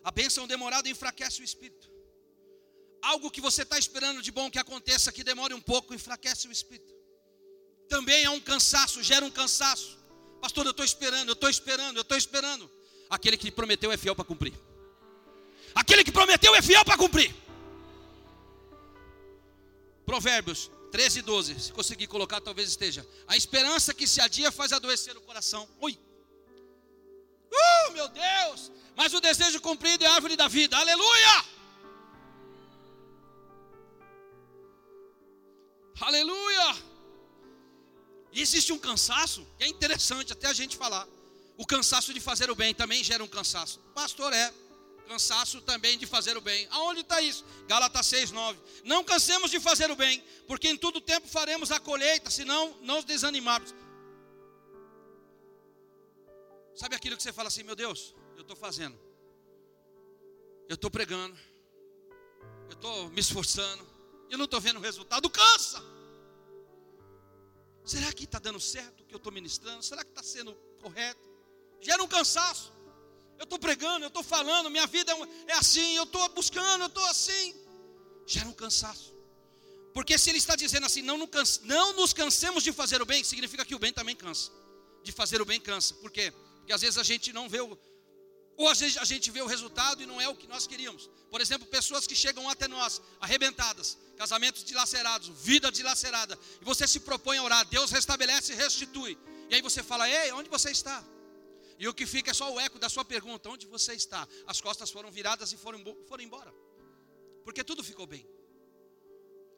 A 0.03 0.11
bênção 0.11 0.45
demorada 0.45 0.87
enfraquece 0.87 1.41
o 1.41 1.43
espírito. 1.43 1.89
Algo 3.01 3.31
que 3.31 3.41
você 3.41 3.63
está 3.63 3.79
esperando 3.79 4.21
de 4.21 4.31
bom 4.31 4.51
que 4.51 4.59
aconteça, 4.59 5.11
que 5.11 5.23
demore 5.23 5.55
um 5.55 5.59
pouco, 5.59 5.95
enfraquece 5.95 6.47
o 6.47 6.51
espírito. 6.51 6.93
Também 7.87 8.23
é 8.23 8.29
um 8.29 8.39
cansaço, 8.39 9.01
gera 9.01 9.25
um 9.25 9.31
cansaço. 9.31 9.97
Pastor, 10.39 10.63
eu 10.63 10.71
estou 10.71 10.85
esperando, 10.85 11.29
eu 11.29 11.33
estou 11.33 11.49
esperando, 11.49 11.97
eu 11.97 12.03
estou 12.03 12.17
esperando. 12.19 12.69
Aquele 13.09 13.35
que 13.35 13.49
prometeu 13.49 13.91
é 13.91 13.97
fiel 13.97 14.15
para 14.15 14.25
cumprir. 14.25 14.53
Aquele 15.73 16.03
que 16.03 16.11
prometeu 16.11 16.53
é 16.53 16.61
fiel 16.61 16.85
para 16.85 16.99
cumprir. 16.99 17.35
Provérbios 20.09 20.71
13, 20.91 21.21
12. 21.21 21.59
Se 21.59 21.71
conseguir 21.71 22.07
colocar, 22.07 22.41
talvez 22.41 22.67
esteja. 22.67 23.07
A 23.27 23.37
esperança 23.37 23.93
que 23.93 24.07
se 24.07 24.19
adia 24.19 24.51
faz 24.51 24.73
adoecer 24.73 25.15
o 25.15 25.21
coração. 25.21 25.69
Ui. 25.79 25.99
Uh, 27.51 27.91
meu 27.91 28.07
Deus! 28.07 28.71
Mas 28.95 29.13
o 29.13 29.21
desejo 29.21 29.61
cumprido 29.61 30.03
é 30.03 30.07
a 30.07 30.15
árvore 30.15 30.35
da 30.35 30.47
vida. 30.47 30.75
Aleluia! 30.75 31.45
Aleluia! 36.01 36.75
E 38.31 38.41
existe 38.41 38.73
um 38.73 38.79
cansaço 38.79 39.45
que 39.59 39.65
é 39.65 39.67
interessante 39.67 40.33
até 40.33 40.47
a 40.47 40.53
gente 40.53 40.75
falar. 40.75 41.07
O 41.55 41.67
cansaço 41.67 42.11
de 42.15 42.19
fazer 42.19 42.49
o 42.49 42.55
bem 42.55 42.73
também 42.73 43.03
gera 43.03 43.23
um 43.23 43.27
cansaço. 43.27 43.79
Pastor, 43.93 44.33
é. 44.33 44.51
Cansaço 45.09 45.59
também 45.61 45.97
de 45.97 46.05
fazer 46.05 46.37
o 46.37 46.41
bem. 46.41 46.67
Aonde 46.69 47.01
está 47.01 47.19
isso? 47.19 47.43
Gálatas 47.67 48.05
6, 48.05 48.29
9. 48.29 48.59
Não 48.83 49.03
cansemos 49.03 49.49
de 49.49 49.59
fazer 49.59 49.89
o 49.89 49.95
bem, 49.95 50.23
porque 50.45 50.69
em 50.69 50.77
todo 50.77 51.01
tempo 51.01 51.27
faremos 51.27 51.71
a 51.71 51.79
colheita, 51.79 52.29
senão 52.29 52.77
não 52.81 53.01
desanimamos. 53.01 53.73
Sabe 56.75 56.95
aquilo 56.95 57.17
que 57.17 57.23
você 57.23 57.33
fala 57.33 57.47
assim, 57.47 57.63
meu 57.63 57.75
Deus, 57.75 58.13
eu 58.35 58.43
estou 58.43 58.55
fazendo. 58.55 58.95
Eu 60.67 60.75
estou 60.75 60.91
pregando. 60.91 61.35
Eu 62.67 62.73
estou 62.73 63.09
me 63.09 63.19
esforçando. 63.19 63.83
Eu 64.29 64.37
não 64.37 64.45
estou 64.45 64.61
vendo 64.61 64.79
resultado. 64.79 65.27
Cansa. 65.27 65.83
Será 67.83 68.13
que 68.13 68.25
está 68.25 68.37
dando 68.37 68.59
certo 68.59 69.01
o 69.01 69.05
que 69.07 69.15
eu 69.15 69.17
estou 69.17 69.33
ministrando? 69.33 69.81
Será 69.81 70.03
que 70.03 70.11
está 70.11 70.21
sendo 70.21 70.53
correto? 70.79 71.27
Gera 71.81 72.03
um 72.03 72.07
cansaço. 72.07 72.71
Eu 73.39 73.45
estou 73.45 73.57
pregando, 73.57 74.03
eu 74.03 74.09
estou 74.09 74.21
falando, 74.21 74.69
minha 74.69 74.85
vida 74.85 75.11
é, 75.11 75.51
é 75.51 75.55
assim, 75.55 75.95
eu 75.95 76.03
estou 76.03 76.27
buscando, 76.29 76.81
eu 76.81 76.87
estou 76.87 77.05
assim. 77.05 77.55
Gera 78.27 78.47
um 78.47 78.53
cansaço. 78.53 79.15
Porque 79.93 80.17
se 80.17 80.29
ele 80.29 80.37
está 80.37 80.55
dizendo 80.55 80.85
assim, 80.85 81.01
não, 81.01 81.17
não 81.63 81.93
nos 81.93 82.11
cansemos 82.13 82.63
de 82.63 82.73
fazer 82.73 83.01
o 83.01 83.05
bem, 83.05 83.23
significa 83.23 83.63
que 83.65 83.73
o 83.73 83.79
bem 83.79 83.93
também 83.93 84.15
cansa. 84.15 84.51
De 85.03 85.11
fazer 85.13 85.41
o 85.41 85.45
bem 85.45 85.59
cansa. 85.59 85.93
Por 85.95 86.11
quê? 86.11 86.31
Porque 86.57 86.73
às 86.73 86.81
vezes 86.81 86.97
a 86.97 87.03
gente 87.03 87.31
não 87.31 87.47
vê 87.47 87.61
o, 87.61 87.79
ou 88.57 88.67
às 88.67 88.77
vezes 88.77 88.97
a 88.97 89.05
gente 89.05 89.31
vê 89.31 89.41
o 89.41 89.47
resultado 89.47 90.03
e 90.03 90.05
não 90.05 90.19
é 90.19 90.27
o 90.27 90.35
que 90.35 90.45
nós 90.45 90.67
queríamos. 90.67 91.09
Por 91.31 91.39
exemplo, 91.39 91.65
pessoas 91.65 92.05
que 92.05 92.13
chegam 92.13 92.49
até 92.49 92.67
nós, 92.67 93.01
arrebentadas, 93.21 93.97
casamentos 94.17 94.65
dilacerados, 94.65 95.29
vida 95.29 95.71
dilacerada, 95.71 96.37
e 96.61 96.65
você 96.65 96.85
se 96.85 96.99
propõe 96.99 97.37
a 97.37 97.43
orar, 97.43 97.65
Deus 97.67 97.89
restabelece 97.89 98.51
e 98.51 98.55
restitui. 98.57 99.17
E 99.49 99.55
aí 99.55 99.61
você 99.61 99.81
fala: 99.81 100.09
Ei, 100.09 100.33
onde 100.33 100.49
você 100.49 100.71
está? 100.71 101.01
E 101.79 101.87
o 101.87 101.93
que 101.93 102.05
fica 102.05 102.31
é 102.31 102.33
só 102.33 102.53
o 102.53 102.59
eco 102.59 102.77
da 102.77 102.89
sua 102.89 103.05
pergunta: 103.05 103.49
Onde 103.49 103.65
você 103.65 103.93
está? 103.93 104.27
As 104.45 104.59
costas 104.59 104.91
foram 104.91 105.09
viradas 105.09 105.53
e 105.53 105.57
foram, 105.57 105.81
foram 106.09 106.23
embora, 106.23 106.53
porque 107.45 107.63
tudo 107.63 107.81
ficou 107.81 108.05
bem. 108.05 108.27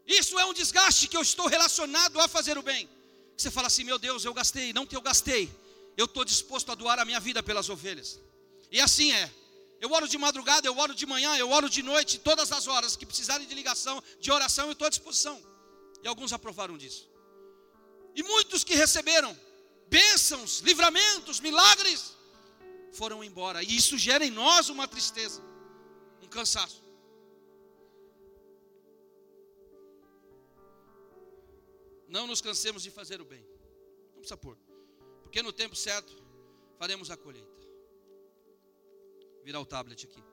Isso 0.05 0.37
é 0.37 0.45
um 0.45 0.53
desgaste 0.53 1.07
que 1.07 1.17
eu 1.17 1.21
estou 1.21 1.47
relacionado 1.47 2.19
a 2.19 2.27
fazer 2.27 2.57
o 2.59 2.61
bem. 2.61 2.87
Você 3.35 3.49
fala 3.49 3.67
assim: 3.67 3.83
Meu 3.83 3.97
Deus, 3.97 4.23
eu 4.23 4.35
gastei, 4.35 4.71
não 4.71 4.85
que 4.85 4.95
eu 4.95 5.01
gastei, 5.01 5.49
eu 5.97 6.05
estou 6.05 6.23
disposto 6.23 6.71
a 6.71 6.75
doar 6.75 6.99
a 6.99 7.05
minha 7.05 7.19
vida 7.19 7.41
pelas 7.41 7.69
ovelhas. 7.69 8.19
E 8.71 8.79
assim 8.79 9.11
é. 9.11 9.29
Eu 9.79 9.91
oro 9.91 10.07
de 10.07 10.15
madrugada, 10.15 10.67
eu 10.67 10.77
oro 10.77 10.93
de 10.93 11.07
manhã, 11.07 11.35
eu 11.37 11.49
oro 11.49 11.67
de 11.67 11.81
noite, 11.81 12.19
todas 12.19 12.51
as 12.51 12.67
horas 12.67 12.95
que 12.95 13.03
precisarem 13.03 13.47
de 13.47 13.55
ligação, 13.55 14.01
de 14.19 14.31
oração, 14.31 14.67
eu 14.67 14.73
estou 14.73 14.85
à 14.85 14.91
disposição. 14.91 15.41
E 16.03 16.07
alguns 16.07 16.31
aprovaram 16.31 16.77
disso. 16.77 17.09
E 18.15 18.21
muitos 18.21 18.63
que 18.63 18.75
receberam 18.75 19.35
bênçãos, 19.91 20.59
livramentos, 20.61 21.41
milagres, 21.41 22.15
foram 22.93 23.21
embora. 23.23 23.61
E 23.61 23.75
isso 23.75 23.97
gera 23.97 24.25
em 24.25 24.31
nós 24.31 24.69
uma 24.69 24.87
tristeza. 24.87 25.41
cansaço. 26.29 26.81
Não 32.07 32.25
nos 32.25 32.41
cansemos 32.41 32.83
de 32.83 32.89
fazer 32.89 33.19
o 33.21 33.25
bem. 33.25 33.45
Não 34.15 34.21
precisa. 34.21 34.37
Porque 35.23 35.41
no 35.41 35.51
tempo 35.51 35.75
certo 35.75 36.13
faremos 36.79 37.11
a 37.11 37.17
colheita. 37.17 37.61
Virar 39.43 39.59
o 39.59 39.65
tablet 39.65 40.05
aqui. 40.05 40.23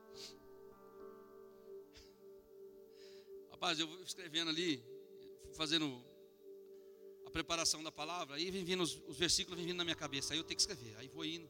Rapaz, 3.51 3.81
eu 3.81 3.89
vou 3.89 4.03
escrevendo 4.03 4.51
ali, 4.51 4.85
fazendo 5.57 6.05
a 7.29 7.31
preparação 7.31 7.83
da 7.83 7.93
palavra, 7.93 8.37
aí 8.37 8.51
vem 8.51 8.65
vindo 8.65 8.83
os, 8.83 9.01
os 9.07 9.17
versículos 9.17 9.57
vem 9.59 9.69
vindo 9.69 9.77
na 9.77 9.85
minha 9.85 9.97
cabeça, 9.97 10.35
aí 10.35 10.39
eu 10.39 10.45
tenho 10.45 10.57
que 10.57 10.63
escrever, 10.63 10.97
aí 10.97 11.09
vou 11.09 11.25
indo, 11.25 11.49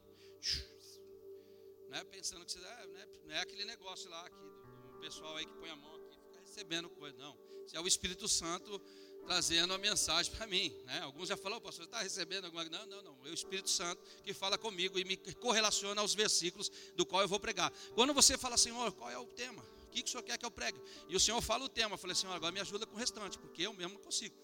né, 1.89 2.03
pensando 2.05 2.45
que 2.45 2.57
é, 2.57 2.87
né, 2.87 3.07
não 3.25 3.35
é 3.35 3.39
aquele 3.39 3.65
negócio 3.65 4.09
lá 4.09 4.25
aqui, 4.25 4.37
do, 4.37 4.91
do 4.91 4.99
pessoal 4.99 5.35
aí 5.37 5.45
que 5.45 5.53
põe 5.53 5.69
a 5.69 5.75
mão 5.75 5.95
aqui 5.95 6.19
fica 6.27 6.39
recebendo 6.41 6.89
coisa, 6.89 7.17
não, 7.17 7.37
isso 7.65 7.75
é 7.75 7.79
o 7.79 7.87
Espírito 7.87 8.27
Santo 8.27 8.81
trazendo 9.25 9.71
a 9.75 9.77
mensagem 9.77 10.33
para 10.33 10.47
mim. 10.47 10.75
Né? 10.85 11.01
Alguns 11.01 11.29
já 11.29 11.37
falaram, 11.37 11.61
pastor, 11.61 11.85
está 11.85 12.01
recebendo 12.01 12.45
alguma 12.45 12.67
coisa? 12.67 12.85
Não, 12.87 13.03
não, 13.03 13.03
não. 13.03 13.27
É 13.27 13.29
o 13.29 13.33
Espírito 13.33 13.69
Santo 13.69 14.01
que 14.23 14.33
fala 14.33 14.57
comigo 14.57 14.97
e 14.97 15.05
me 15.05 15.15
correlaciona 15.35 16.01
aos 16.01 16.15
versículos 16.15 16.71
do 16.95 17.05
qual 17.05 17.21
eu 17.21 17.27
vou 17.27 17.39
pregar. 17.39 17.71
Quando 17.93 18.11
você 18.11 18.39
fala, 18.39 18.57
Senhor, 18.57 18.91
qual 18.93 19.11
é 19.11 19.19
o 19.19 19.27
tema? 19.27 19.63
O 19.83 19.91
que, 19.91 20.01
que 20.01 20.07
o 20.07 20.11
Senhor 20.11 20.23
quer 20.23 20.37
que 20.37 20.45
eu 20.45 20.51
pregue? 20.51 20.79
E 21.07 21.15
o 21.15 21.19
Senhor 21.19 21.39
fala 21.41 21.63
o 21.63 21.69
tema. 21.69 21.93
Eu 21.93 21.97
falei, 21.99 22.15
Senhor, 22.15 22.33
agora 22.33 22.51
me 22.51 22.59
ajuda 22.59 22.87
com 22.87 22.95
o 22.95 22.99
restante, 22.99 23.37
porque 23.37 23.61
eu 23.61 23.73
mesmo 23.73 23.93
não 23.93 24.01
consigo. 24.01 24.35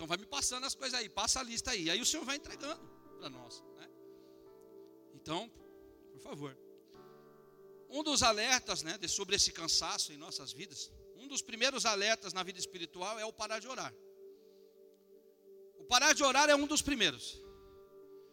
Então 0.00 0.08
vai 0.08 0.16
me 0.16 0.24
passando 0.24 0.64
as 0.64 0.74
coisas 0.74 0.98
aí, 0.98 1.10
passa 1.10 1.40
a 1.40 1.42
lista 1.42 1.72
aí. 1.72 1.90
Aí 1.90 2.00
o 2.00 2.06
Senhor 2.06 2.24
vai 2.24 2.36
entregando 2.36 2.80
para 3.18 3.28
nós. 3.28 3.62
Né? 3.76 3.86
Então, 5.12 5.46
por 6.10 6.22
favor. 6.22 6.56
Um 7.90 8.02
dos 8.02 8.22
alertas 8.22 8.82
né, 8.82 8.98
sobre 9.06 9.36
esse 9.36 9.52
cansaço 9.52 10.10
em 10.10 10.16
nossas 10.16 10.52
vidas, 10.54 10.90
um 11.16 11.28
dos 11.28 11.42
primeiros 11.42 11.84
alertas 11.84 12.32
na 12.32 12.42
vida 12.42 12.58
espiritual 12.58 13.18
é 13.18 13.26
o 13.26 13.32
parar 13.40 13.58
de 13.58 13.68
orar. 13.68 13.92
O 15.78 15.84
parar 15.84 16.14
de 16.14 16.24
orar 16.24 16.48
é 16.48 16.56
um 16.56 16.66
dos 16.66 16.80
primeiros. 16.80 17.38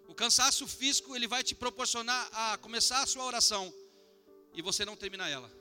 O 0.07 0.15
cansaço 0.15 0.65
físico 0.69 1.17
ele 1.17 1.27
vai 1.27 1.43
te 1.43 1.53
proporcionar 1.53 2.29
a 2.31 2.57
começar 2.59 3.03
a 3.03 3.05
sua 3.05 3.25
oração 3.25 3.73
e 4.53 4.61
você 4.61 4.85
não 4.85 4.95
terminar 4.95 5.27
ela. 5.27 5.51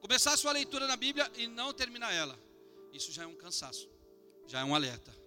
Começar 0.00 0.32
a 0.32 0.36
sua 0.36 0.50
leitura 0.50 0.88
na 0.88 0.96
Bíblia 0.96 1.30
e 1.36 1.46
não 1.46 1.72
terminar 1.72 2.12
ela. 2.12 2.36
Isso 2.92 3.12
já 3.12 3.22
é 3.22 3.26
um 3.28 3.36
cansaço, 3.36 3.88
já 4.48 4.58
é 4.62 4.64
um 4.64 4.74
alerta. 4.74 5.17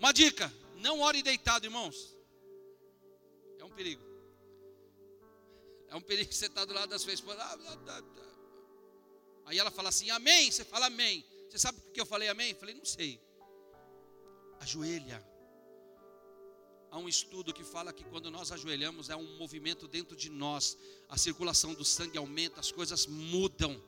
Uma 0.00 0.12
dica: 0.12 0.52
não 0.76 1.00
ore 1.00 1.22
deitado, 1.22 1.66
irmãos. 1.66 2.16
É 3.58 3.64
um 3.64 3.70
perigo. 3.70 4.02
É 5.88 5.94
um 5.94 6.00
perigo 6.00 6.32
você 6.32 6.46
está 6.46 6.64
do 6.64 6.72
lado 6.72 6.88
da 6.88 6.98
sua 6.98 7.12
esposa. 7.12 7.38
Ah, 7.42 8.02
Aí 9.44 9.58
ela 9.58 9.70
fala 9.70 9.90
assim, 9.90 10.08
amém. 10.10 10.50
Você 10.50 10.64
fala 10.64 10.86
amém. 10.86 11.24
Você 11.48 11.58
sabe 11.58 11.80
por 11.80 11.92
que 11.92 12.00
eu 12.00 12.06
falei 12.06 12.28
amém? 12.28 12.50
Eu 12.50 12.56
falei, 12.56 12.74
não 12.74 12.84
sei. 12.84 13.20
Ajoelha. 14.60 15.22
Há 16.90 16.98
um 16.98 17.08
estudo 17.08 17.52
que 17.52 17.62
fala 17.62 17.92
que 17.92 18.04
quando 18.04 18.30
nós 18.30 18.50
ajoelhamos, 18.50 19.10
é 19.10 19.16
um 19.16 19.36
movimento 19.36 19.86
dentro 19.86 20.16
de 20.16 20.30
nós. 20.30 20.78
A 21.08 21.18
circulação 21.18 21.74
do 21.74 21.84
sangue 21.84 22.16
aumenta, 22.16 22.58
as 22.58 22.72
coisas 22.72 23.06
mudam. 23.06 23.80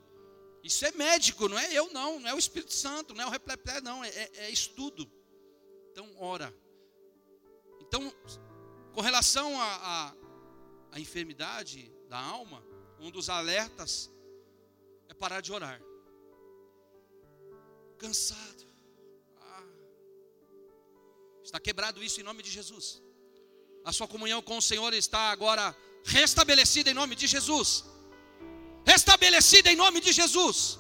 Isso 0.62 0.84
é 0.84 0.92
médico, 0.92 1.48
não 1.48 1.58
é 1.58 1.72
eu 1.72 1.92
não, 1.92 2.20
não 2.20 2.28
é 2.28 2.34
o 2.34 2.38
Espírito 2.38 2.72
Santo, 2.72 3.14
não 3.14 3.24
é 3.24 3.26
o 3.26 3.30
repleté, 3.30 3.80
não, 3.80 4.04
é, 4.04 4.08
é, 4.08 4.30
é 4.34 4.50
estudo. 4.50 5.10
Então, 5.92 6.08
ora. 6.18 6.52
Então, 7.82 8.10
com 8.94 9.02
relação 9.02 9.60
à 9.60 10.14
enfermidade 10.96 11.92
da 12.08 12.18
alma, 12.18 12.64
um 12.98 13.10
dos 13.10 13.28
alertas 13.28 14.10
é 15.10 15.12
parar 15.12 15.42
de 15.42 15.52
orar. 15.52 15.78
Cansado. 17.98 18.66
Ah. 19.38 19.64
Está 21.44 21.60
quebrado 21.60 22.02
isso 22.02 22.18
em 22.20 22.24
nome 22.24 22.42
de 22.42 22.50
Jesus. 22.50 23.02
A 23.84 23.92
sua 23.92 24.08
comunhão 24.08 24.40
com 24.40 24.56
o 24.56 24.62
Senhor 24.62 24.94
está 24.94 25.30
agora 25.30 25.76
restabelecida 26.04 26.90
em 26.90 26.94
nome 26.94 27.14
de 27.14 27.26
Jesus. 27.26 27.84
Restabelecida 28.86 29.70
em 29.70 29.76
nome 29.76 30.00
de 30.00 30.10
Jesus. 30.10 30.78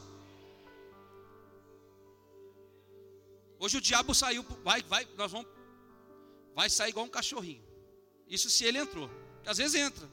Hoje 3.62 3.76
o 3.76 3.80
diabo 3.80 4.12
saiu, 4.12 4.44
vai, 4.64 4.82
vai, 4.82 5.06
nós 5.16 5.30
vamos, 5.30 5.46
vai 6.52 6.68
sair 6.68 6.90
igual 6.90 7.06
um 7.06 7.08
cachorrinho. 7.08 7.64
Isso 8.36 8.50
se 8.50 8.64
ele 8.64 8.78
entrou, 8.84 9.08
porque 9.34 9.50
às 9.50 9.58
vezes 9.58 9.76
entra, 9.80 10.10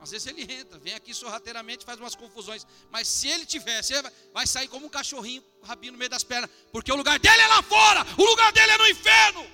às 0.00 0.10
vezes 0.10 0.26
ele 0.26 0.42
entra, 0.52 0.76
vem 0.80 0.92
aqui 0.94 1.14
sorrateiramente, 1.14 1.84
faz 1.84 2.00
umas 2.00 2.16
confusões. 2.16 2.66
Mas 2.90 3.06
se 3.06 3.28
ele 3.28 3.46
tivesse, 3.46 3.94
ele 3.94 4.10
vai 4.34 4.44
sair 4.44 4.66
como 4.66 4.86
um 4.86 4.88
cachorrinho, 4.88 5.44
rabinho 5.62 5.92
no 5.92 5.98
meio 5.98 6.10
das 6.10 6.24
pernas, 6.24 6.50
porque 6.72 6.90
o 6.90 6.96
lugar 6.96 7.20
dele 7.20 7.40
é 7.40 7.46
lá 7.46 7.62
fora, 7.62 8.04
o 8.16 8.24
lugar 8.24 8.50
dele 8.52 8.72
é 8.72 8.78
no 8.78 8.88
inferno. 8.88 9.46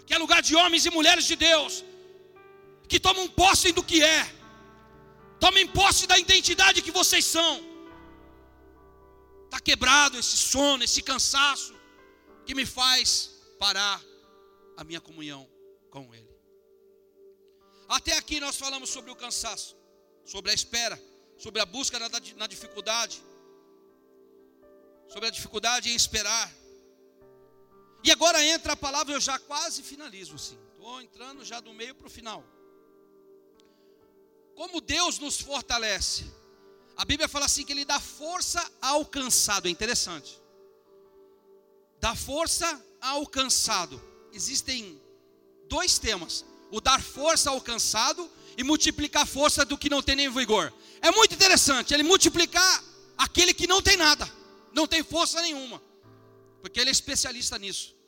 Aqui 0.00 0.14
é 0.14 0.18
lugar 0.18 0.42
de 0.42 0.54
homens 0.54 0.86
e 0.86 0.90
mulheres 0.90 1.24
de 1.24 1.34
Deus, 1.34 1.84
que 2.88 3.00
tomam 3.00 3.26
posse 3.26 3.72
do 3.72 3.82
que 3.82 4.00
é, 4.00 4.32
tomem 5.40 5.66
posse 5.66 6.06
da 6.06 6.16
identidade 6.16 6.82
que 6.82 6.92
vocês 6.92 7.24
são. 7.24 7.71
Está 9.52 9.60
quebrado 9.60 10.18
esse 10.18 10.34
sono, 10.34 10.82
esse 10.82 11.02
cansaço 11.02 11.74
que 12.46 12.54
me 12.54 12.64
faz 12.64 13.38
parar 13.58 14.02
a 14.78 14.82
minha 14.82 14.98
comunhão 14.98 15.46
com 15.90 16.14
Ele. 16.14 16.34
Até 17.86 18.16
aqui 18.16 18.40
nós 18.40 18.56
falamos 18.56 18.88
sobre 18.88 19.10
o 19.10 19.14
cansaço, 19.14 19.76
sobre 20.24 20.50
a 20.50 20.54
espera, 20.54 20.98
sobre 21.36 21.60
a 21.60 21.66
busca 21.66 21.98
na, 21.98 22.08
na 22.36 22.46
dificuldade, 22.46 23.22
sobre 25.06 25.28
a 25.28 25.30
dificuldade 25.30 25.90
em 25.90 25.94
esperar. 25.94 26.50
E 28.02 28.10
agora 28.10 28.42
entra 28.42 28.72
a 28.72 28.76
palavra, 28.76 29.12
eu 29.12 29.20
já 29.20 29.38
quase 29.38 29.82
finalizo 29.82 30.34
assim. 30.34 30.58
Estou 30.72 30.98
entrando 31.02 31.44
já 31.44 31.60
do 31.60 31.74
meio 31.74 31.94
para 31.94 32.06
o 32.06 32.10
final. 32.10 32.42
Como 34.54 34.80
Deus 34.80 35.18
nos 35.18 35.38
fortalece 35.42 36.24
a 36.96 37.04
Bíblia 37.04 37.28
fala 37.28 37.46
assim 37.46 37.64
que 37.64 37.72
ele 37.72 37.84
dá 37.84 38.00
força 38.00 38.64
ao 38.80 39.04
cansado, 39.04 39.66
é 39.66 39.70
interessante. 39.70 40.40
Dá 42.00 42.14
força 42.14 42.84
ao 43.00 43.26
cansado. 43.26 44.00
Existem 44.32 45.00
dois 45.68 45.98
temas: 45.98 46.44
o 46.70 46.80
dar 46.80 47.02
força 47.02 47.50
ao 47.50 47.60
cansado 47.60 48.30
e 48.56 48.64
multiplicar 48.64 49.22
a 49.22 49.26
força 49.26 49.64
do 49.64 49.78
que 49.78 49.90
não 49.90 50.02
tem 50.02 50.16
nem 50.16 50.30
vigor. 50.30 50.72
É 51.00 51.10
muito 51.10 51.34
interessante 51.34 51.94
ele 51.94 52.02
multiplicar 52.02 52.84
aquele 53.16 53.54
que 53.54 53.66
não 53.66 53.80
tem 53.80 53.96
nada, 53.96 54.30
não 54.72 54.86
tem 54.86 55.02
força 55.02 55.40
nenhuma, 55.40 55.82
porque 56.60 56.80
ele 56.80 56.90
é 56.90 56.92
especialista 56.92 57.58
nisso 57.58 58.01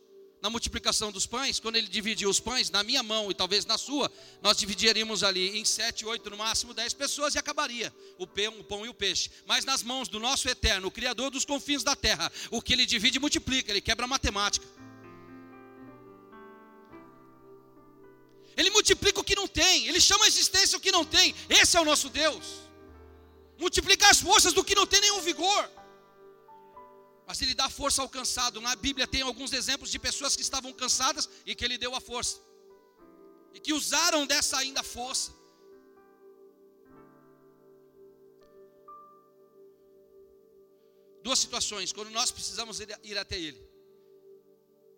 na 0.45 0.51
multiplicação 0.51 1.11
dos 1.11 1.25
pães, 1.25 1.59
quando 1.59 1.77
ele 1.77 1.89
dividiu 1.89 2.29
os 2.29 2.39
pães, 2.39 2.69
na 2.69 2.83
minha 2.83 3.03
mão 3.03 3.31
e 3.31 3.35
talvez 3.35 3.65
na 3.65 3.79
sua, 3.79 4.13
nós 4.43 4.59
dividiríamos 4.59 5.25
ali 5.25 5.59
em 5.59 5.65
sete, 5.65 6.05
oito, 6.05 6.29
no 6.29 6.37
máximo 6.37 6.75
dez 6.75 6.93
pessoas 6.93 7.35
e 7.35 7.39
acabaria 7.39 7.91
o 8.19 8.27
pão, 8.27 8.61
o 8.61 8.63
pão 8.63 8.85
e 8.85 8.91
o 8.91 8.93
peixe. 8.93 9.31
Mas 9.47 9.65
nas 9.65 9.83
mãos 9.83 10.07
do 10.07 10.21
nosso 10.21 10.47
eterno, 10.47 10.89
o 10.89 10.91
Criador 10.91 11.31
dos 11.31 11.47
confins 11.47 11.83
da 11.83 11.97
terra, 11.97 12.31
o 12.51 12.61
que 12.61 12.75
ele 12.75 12.85
divide 12.85 13.19
multiplica, 13.19 13.73
ele 13.73 13.81
quebra 13.81 14.05
a 14.05 14.07
matemática. 14.07 14.67
Ele 18.55 18.69
multiplica 18.69 19.21
o 19.21 19.25
que 19.25 19.35
não 19.35 19.49
tem, 19.49 19.87
ele 19.87 19.99
chama 19.99 20.27
a 20.27 20.29
existência 20.29 20.77
o 20.77 20.81
que 20.81 20.93
não 20.93 21.07
tem. 21.07 21.35
Esse 21.49 21.79
é 21.79 21.81
o 21.81 21.87
nosso 21.87 22.11
Deus. 22.11 22.45
Multiplicar 23.59 24.11
as 24.11 24.21
forças 24.21 24.53
do 24.53 24.63
que 24.63 24.75
não 24.75 24.87
tem 24.87 25.01
nenhum 25.01 25.23
vigor 25.23 25.71
mas 27.27 27.41
ele 27.41 27.55
dá 27.55 27.69
força 27.71 28.03
ao 28.03 28.09
cansado. 28.09 28.61
Na 28.61 28.77
Bíblia 28.77 29.07
tem 29.07 29.23
alguns 29.23 29.53
exemplos 29.53 29.91
de 29.91 29.99
pessoas 29.99 30.37
que 30.37 30.43
estavam 30.43 30.73
cansadas 30.73 31.29
e 31.47 31.55
que 31.55 31.65
ele 31.65 31.79
deu 31.79 31.95
a 31.95 32.01
força, 32.01 32.41
e 33.53 33.61
que 33.61 33.73
usaram 33.73 34.27
dessa 34.27 34.59
ainda 34.59 34.83
força. 34.83 35.33
Duas 41.23 41.39
situações: 41.39 41.93
quando 41.93 42.11
nós 42.11 42.31
precisamos 42.31 42.81
ir 42.81 43.19
até 43.19 43.39
Ele, 43.39 43.61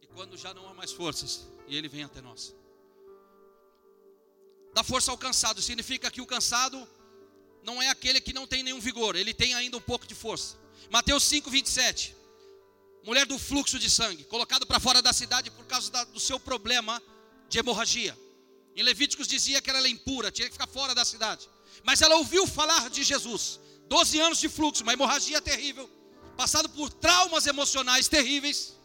e 0.02 0.06
quando 0.08 0.36
já 0.36 0.52
não 0.52 0.68
há 0.68 0.74
mais 0.74 0.90
forças, 0.90 1.46
e 1.68 1.76
Ele 1.76 1.88
vem 1.88 2.02
até 2.02 2.20
nós. 2.20 2.54
Dá 4.74 4.82
força 4.82 5.10
ao 5.10 5.16
cansado 5.16 5.62
significa 5.62 6.10
que 6.10 6.20
o 6.20 6.26
cansado 6.26 6.86
não 7.62 7.80
é 7.80 7.88
aquele 7.88 8.20
que 8.20 8.32
não 8.32 8.46
tem 8.46 8.62
nenhum 8.62 8.78
vigor, 8.78 9.16
ele 9.16 9.32
tem 9.32 9.54
ainda 9.54 9.76
um 9.76 9.80
pouco 9.80 10.06
de 10.06 10.14
força. 10.14 10.65
Mateus 10.90 11.24
5, 11.24 11.50
27 11.50 12.16
mulher 13.06 13.24
do 13.24 13.38
fluxo 13.38 13.78
de 13.78 13.88
sangue, 13.88 14.24
colocado 14.24 14.66
para 14.66 14.80
fora 14.80 15.00
da 15.00 15.12
cidade 15.12 15.48
por 15.52 15.64
causa 15.66 15.90
da, 15.92 16.02
do 16.04 16.18
seu 16.18 16.40
problema 16.40 17.00
de 17.48 17.58
hemorragia. 17.60 18.18
Em 18.74 18.82
Levíticos 18.82 19.28
dizia 19.28 19.62
que 19.62 19.70
ela 19.70 19.78
era 19.78 19.88
impura, 19.88 20.32
tinha 20.32 20.48
que 20.48 20.52
ficar 20.52 20.66
fora 20.66 20.92
da 20.92 21.04
cidade. 21.04 21.48
Mas 21.84 22.02
ela 22.02 22.16
ouviu 22.16 22.46
falar 22.48 22.90
de 22.90 23.04
Jesus. 23.04 23.60
12 23.88 24.18
anos 24.18 24.40
de 24.40 24.48
fluxo, 24.48 24.82
uma 24.82 24.92
hemorragia 24.92 25.40
terrível, 25.40 25.88
passado 26.36 26.68
por 26.70 26.92
traumas 26.92 27.46
emocionais 27.46 28.08
terríveis. 28.08 28.76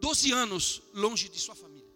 12 0.00 0.32
anos 0.32 0.80
longe 0.94 1.28
de 1.28 1.40
sua 1.40 1.56
família. 1.56 1.90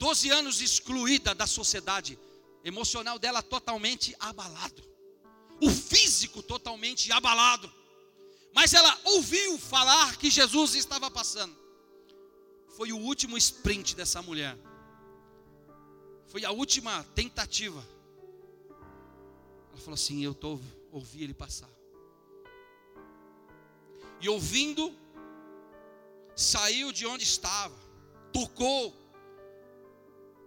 12 0.00 0.30
anos 0.30 0.60
excluída 0.60 1.32
da 1.32 1.46
sociedade 1.46 2.18
emocional 2.64 3.18
dela 3.20 3.40
totalmente 3.40 4.16
abalado, 4.18 4.82
o 5.60 5.70
físico 5.70 6.42
totalmente 6.42 7.10
abalado. 7.12 7.72
Mas 8.54 8.72
ela 8.72 8.98
ouviu 9.04 9.58
falar 9.58 10.16
que 10.16 10.30
Jesus 10.30 10.74
estava 10.74 11.10
passando. 11.10 11.56
Foi 12.76 12.92
o 12.92 12.98
último 12.98 13.36
sprint 13.36 13.96
dessa 13.96 14.22
mulher. 14.22 14.56
Foi 16.28 16.44
a 16.44 16.50
última 16.50 17.04
tentativa. 17.14 17.84
Ela 19.70 19.78
falou 19.78 19.94
assim: 19.94 20.24
Eu 20.24 20.34
tô, 20.34 20.60
ouvi 20.92 21.22
ele 21.22 21.34
passar. 21.34 21.70
E 24.20 24.28
ouvindo, 24.28 24.94
saiu 26.34 26.92
de 26.92 27.06
onde 27.06 27.24
estava, 27.24 27.76
tocou, 28.32 28.94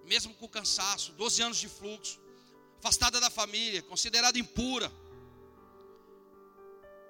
mesmo 0.05 0.33
com 0.35 0.47
cansaço, 0.47 1.13
12 1.13 1.41
anos 1.41 1.57
de 1.57 1.69
fluxo, 1.69 2.19
afastada 2.79 3.19
da 3.19 3.29
família, 3.29 3.81
considerada 3.83 4.37
impura. 4.37 4.91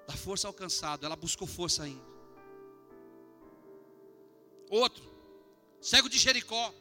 Da 0.06 0.14
força 0.14 0.48
alcançada, 0.48 1.06
ela 1.06 1.16
buscou 1.16 1.46
força 1.46 1.84
ainda. 1.84 2.12
Outro, 4.70 5.04
cego 5.80 6.08
de 6.08 6.18
Jericó. 6.18 6.74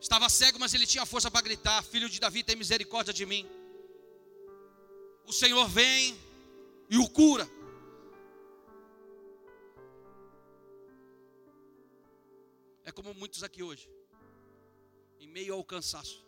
Estava 0.00 0.28
cego, 0.28 0.58
mas 0.58 0.74
ele 0.74 0.86
tinha 0.86 1.06
força 1.06 1.30
para 1.30 1.40
gritar: 1.42 1.82
Filho 1.82 2.08
de 2.08 2.18
Davi, 2.18 2.42
tem 2.42 2.56
misericórdia 2.56 3.14
de 3.14 3.24
mim. 3.24 3.48
O 5.26 5.32
Senhor 5.32 5.68
vem 5.68 6.18
e 6.90 6.98
o 6.98 7.08
cura. 7.08 7.48
É 12.84 12.90
como 12.90 13.14
muitos 13.14 13.42
aqui 13.42 13.62
hoje, 13.62 13.88
em 15.20 15.28
meio 15.28 15.54
ao 15.54 15.64
cansaço, 15.64 16.26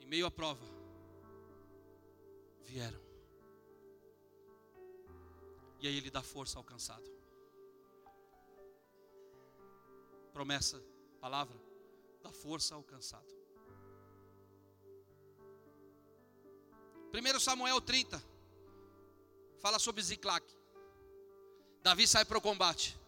em 0.00 0.06
meio 0.06 0.26
à 0.26 0.30
prova, 0.30 0.66
vieram. 2.64 3.09
E 5.80 5.86
aí 5.86 5.96
ele 5.96 6.10
dá 6.10 6.22
força 6.22 6.58
ao 6.58 6.64
cansado. 6.64 7.10
Promessa, 10.32 10.82
palavra, 11.20 11.58
dá 12.22 12.32
força 12.32 12.74
ao 12.74 12.82
cansado. 12.82 13.28
1 17.12 17.40
Samuel 17.40 17.80
30 17.80 18.22
fala 19.58 19.78
sobre 19.78 20.02
Ziclac. 20.02 20.46
Davi 21.82 22.06
sai 22.06 22.24
para 22.24 22.38
o 22.38 22.40
combate 22.40 23.00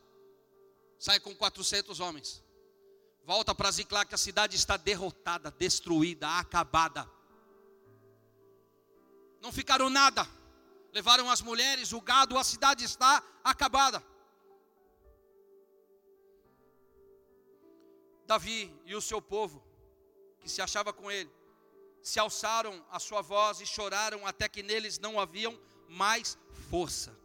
sai 1.02 1.18
com 1.18 1.34
400 1.34 1.98
homens. 1.98 2.44
Volta 3.24 3.52
para 3.52 3.72
Ziclac, 3.72 4.14
a 4.14 4.16
cidade 4.16 4.54
está 4.54 4.76
derrotada, 4.76 5.50
destruída, 5.50 6.38
acabada. 6.38 7.10
Não 9.40 9.50
ficaram 9.50 9.90
nada. 9.90 10.24
Levaram 10.93 11.30
as 11.30 11.40
mulheres, 11.40 11.93
o 11.93 12.01
gado, 12.01 12.36
a 12.36 12.45
cidade 12.45 12.84
está 12.84 13.22
acabada. 13.43 14.05
Davi 18.26 18.74
e 18.84 18.95
o 18.95 19.01
seu 19.01 19.20
povo, 19.20 19.62
que 20.40 20.49
se 20.49 20.61
achava 20.61 20.93
com 20.93 21.11
ele, 21.11 21.30
se 22.03 22.18
alçaram 22.18 22.84
a 22.90 22.99
sua 22.99 23.22
voz 23.22 23.61
e 23.61 23.66
choraram 23.66 24.26
até 24.26 24.49
que 24.49 24.62
neles 24.62 24.99
não 24.99 25.18
haviam 25.18 25.59
mais 25.88 26.38
força. 26.70 27.16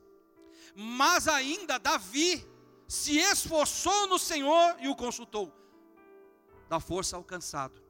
Mas 0.75 1.27
ainda 1.27 1.77
Davi 1.77 2.45
se 2.87 3.17
esforçou 3.17 4.07
no 4.07 4.19
Senhor 4.19 4.77
e 4.79 4.87
o 4.87 4.95
consultou. 4.95 5.53
Da 6.69 6.79
força 6.79 7.15
ao 7.15 7.23
cansado. 7.23 7.81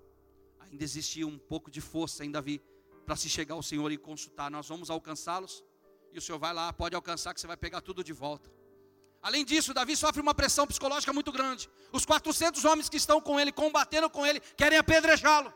Ainda 0.60 0.84
existia 0.84 1.28
um 1.28 1.38
pouco 1.38 1.70
de 1.70 1.82
força 1.82 2.24
em 2.26 2.32
Davi 2.32 2.62
para 3.06 3.16
se 3.16 3.30
chegar 3.30 3.56
ao 3.56 3.64
Senhor 3.64 3.92
e 3.92 3.98
consultar. 3.98 4.50
Nós 4.50 4.68
vamos 4.68 4.90
alcançá-los 4.90 5.64
o 6.20 6.22
Senhor 6.22 6.40
vai 6.40 6.54
lá, 6.54 6.72
pode 6.72 6.96
alcançar 6.96 7.34
que 7.34 7.42
você 7.42 7.48
vai 7.48 7.58
pegar 7.58 7.82
tudo 7.82 8.04
de 8.04 8.14
volta. 8.14 8.52
Além 9.22 9.44
disso, 9.44 9.74
Davi 9.74 9.96
sofre 9.96 10.22
uma 10.22 10.34
pressão 10.34 10.66
psicológica 10.68 11.12
muito 11.12 11.32
grande. 11.32 11.70
Os 11.92 12.06
400 12.06 12.64
homens 12.66 12.88
que 12.90 12.98
estão 12.98 13.20
com 13.20 13.40
ele, 13.40 13.52
combatendo 13.52 14.10
com 14.10 14.26
ele, 14.26 14.40
querem 14.40 14.78
apedrejá-lo. 14.78 15.54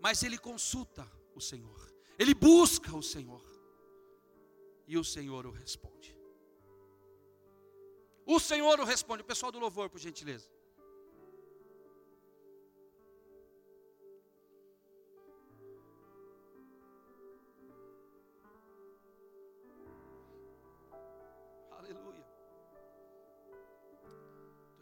Mas 0.00 0.22
ele 0.22 0.38
consulta 0.38 1.10
o 1.34 1.40
Senhor, 1.40 1.94
ele 2.18 2.34
busca 2.34 2.94
o 2.96 3.02
Senhor, 3.02 3.44
e 4.86 4.98
o 4.98 5.04
Senhor 5.04 5.46
o 5.46 5.50
responde. 5.50 6.18
O 8.26 8.38
Senhor 8.38 8.78
o 8.78 8.84
responde. 8.84 9.22
O 9.22 9.24
pessoal 9.24 9.50
do 9.50 9.58
louvor, 9.58 9.90
por 9.90 9.98
gentileza. 9.98 10.48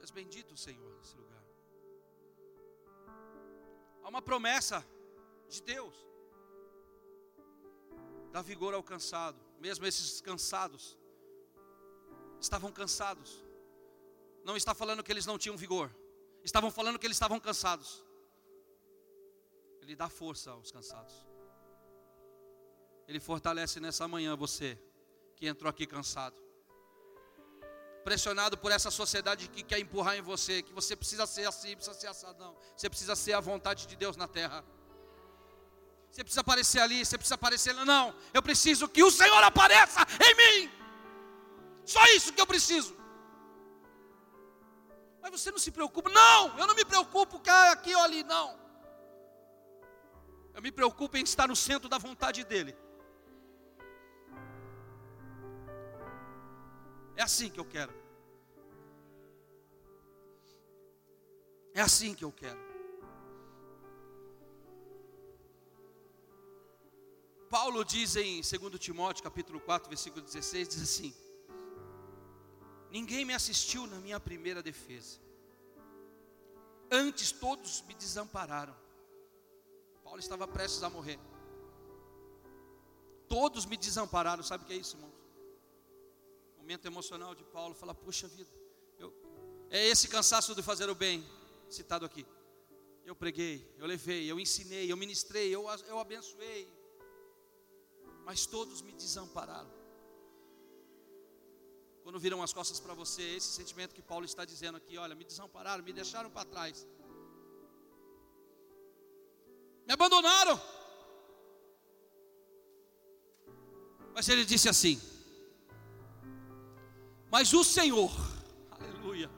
És 0.09 0.11
bendito, 0.11 0.57
Senhor, 0.57 0.97
nesse 0.97 1.15
lugar. 1.19 1.45
Há 4.03 4.09
uma 4.09 4.23
promessa 4.23 4.83
de 5.51 5.61
Deus. 5.63 5.95
Dá 8.33 8.41
vigor 8.41 8.73
ao 8.73 8.83
cansado, 8.83 9.39
mesmo 9.61 9.85
esses 9.85 10.23
cansados 10.23 10.97
estavam 12.41 12.73
cansados. 12.73 13.45
Não 14.45 14.57
está 14.57 14.75
falando 14.75 15.03
que 15.03 15.13
eles 15.13 15.27
não 15.27 15.37
tinham 15.37 15.59
vigor. 15.59 15.95
Estavam 16.43 16.71
falando 16.71 16.99
que 16.99 17.07
eles 17.07 17.17
estavam 17.17 17.39
cansados. 17.39 18.03
Ele 19.83 19.95
dá 19.95 20.09
força 20.09 20.53
aos 20.53 20.73
cansados. 20.73 21.27
Ele 23.07 23.21
fortalece 23.21 23.79
nessa 23.79 24.09
manhã 24.09 24.35
você 24.35 24.79
que 25.37 25.47
entrou 25.47 25.69
aqui 25.69 25.87
cansado. 25.87 26.48
Pressionado 28.09 28.57
por 28.57 28.73
essa 28.73 28.91
sociedade 28.91 29.49
que 29.49 29.63
quer 29.63 29.79
empurrar 29.79 30.17
em 30.17 30.23
você, 30.23 30.63
que 30.63 30.73
você 30.73 30.97
precisa 30.97 31.27
ser 31.27 31.47
assim, 31.47 31.77
precisa 31.77 31.93
ser 31.93 32.07
assado. 32.07 32.43
Não, 32.43 32.57
você 32.75 32.89
precisa 32.89 33.15
ser 33.15 33.35
a 33.35 33.41
vontade 33.41 33.87
de 33.87 33.95
Deus 33.97 34.17
na 34.17 34.27
terra. 34.27 34.65
Você 36.11 36.25
precisa 36.25 36.41
aparecer 36.41 36.81
ali, 36.81 37.05
você 37.05 37.19
precisa 37.19 37.35
aparecer 37.35 37.75
lá. 37.75 37.85
Não, 37.85 38.15
eu 38.33 38.43
preciso 38.43 38.89
que 38.89 39.03
o 39.03 39.11
Senhor 39.11 39.45
apareça 39.45 40.01
em 40.27 40.35
mim. 40.41 40.71
Só 41.85 42.03
isso 42.17 42.33
que 42.33 42.41
eu 42.41 42.47
preciso. 42.47 42.97
Mas 45.21 45.31
você 45.31 45.51
não 45.51 45.59
se 45.59 45.71
preocupa? 45.71 46.09
Não, 46.09 46.59
eu 46.59 46.67
não 46.67 46.75
me 46.75 46.87
preocupo 46.87 47.43
é 47.47 47.69
aqui 47.73 47.95
ou 47.95 48.01
ali, 48.01 48.25
não. 48.25 48.59
Eu 50.55 50.63
me 50.63 50.73
preocupo 50.73 51.19
em 51.19 51.25
estar 51.25 51.47
no 51.47 51.55
centro 51.55 51.91
da 51.91 51.99
vontade 51.99 52.43
dEle. 52.43 52.75
É 57.19 57.23
assim 57.23 57.51
que 57.51 57.59
eu 57.59 57.65
quero. 57.65 57.93
É 61.75 61.81
assim 61.81 62.15
que 62.15 62.25
eu 62.25 62.31
quero. 62.31 62.61
Paulo 67.51 67.85
diz 67.85 68.15
em 68.15 68.41
2 68.41 68.79
Timóteo 68.79 69.25
capítulo 69.25 69.59
4, 69.59 69.89
versículo 69.89 70.23
16, 70.25 70.69
diz 70.69 70.83
assim: 70.83 71.13
Ninguém 72.89 73.25
me 73.25 73.35
assistiu 73.35 73.85
na 73.89 73.99
minha 73.99 74.21
primeira 74.21 74.63
defesa. 74.63 75.19
Antes 76.89 77.33
todos 77.33 77.83
me 77.83 77.95
desampararam. 77.95 78.77
Paulo 80.05 80.21
estava 80.21 80.47
prestes 80.47 80.85
a 80.85 80.89
morrer. 80.89 81.19
Todos 83.29 83.67
me 83.67 83.77
desampararam. 83.77 84.45
Sabe 84.45 84.63
o 84.63 84.67
que 84.69 84.75
é 84.75 84.77
isso, 84.77 84.97
irmãos? 84.97 85.18
Momento 86.69 86.85
emocional 86.85 87.35
de 87.35 87.43
Paulo. 87.45 87.75
Fala, 87.75 87.95
puxa 87.95 88.29
vida. 88.29 88.51
Eu, 88.99 89.11
é 89.71 89.89
esse 89.89 90.07
cansaço 90.07 90.55
de 90.55 90.63
fazer 90.63 90.91
o 90.91 90.95
bem, 90.95 91.27
citado 91.71 92.05
aqui. 92.05 92.27
Eu 93.07 93.17
preguei, 93.17 93.67
eu 93.79 93.87
levei, 93.87 94.31
eu 94.31 94.39
ensinei, 94.39 94.93
eu 94.93 94.95
ministrei, 94.95 95.49
eu, 95.49 95.65
eu 95.87 95.99
abençoei. 95.99 96.71
Mas 98.27 98.45
todos 98.45 98.83
me 98.83 98.93
desampararam 98.93 99.73
quando 102.03 102.21
viram 102.21 102.43
as 102.43 102.53
costas 102.53 102.79
para 102.79 102.93
você, 102.93 103.23
esse 103.23 103.49
sentimento 103.49 103.95
que 103.95 104.03
Paulo 104.03 104.27
está 104.27 104.45
dizendo 104.45 104.77
aqui, 104.77 104.99
olha, 104.99 105.15
me 105.15 105.25
desampararam, 105.25 105.83
me 105.83 105.95
deixaram 105.95 106.31
para 106.31 106.45
trás. 106.45 106.87
Me 109.87 109.95
abandonaram. 109.95 110.61
Mas 114.15 114.29
ele 114.29 114.45
disse 114.45 114.69
assim: 114.69 115.01
Mas 117.31 117.53
o 117.53 117.63
Senhor, 117.63 118.11
aleluia, 118.71 119.31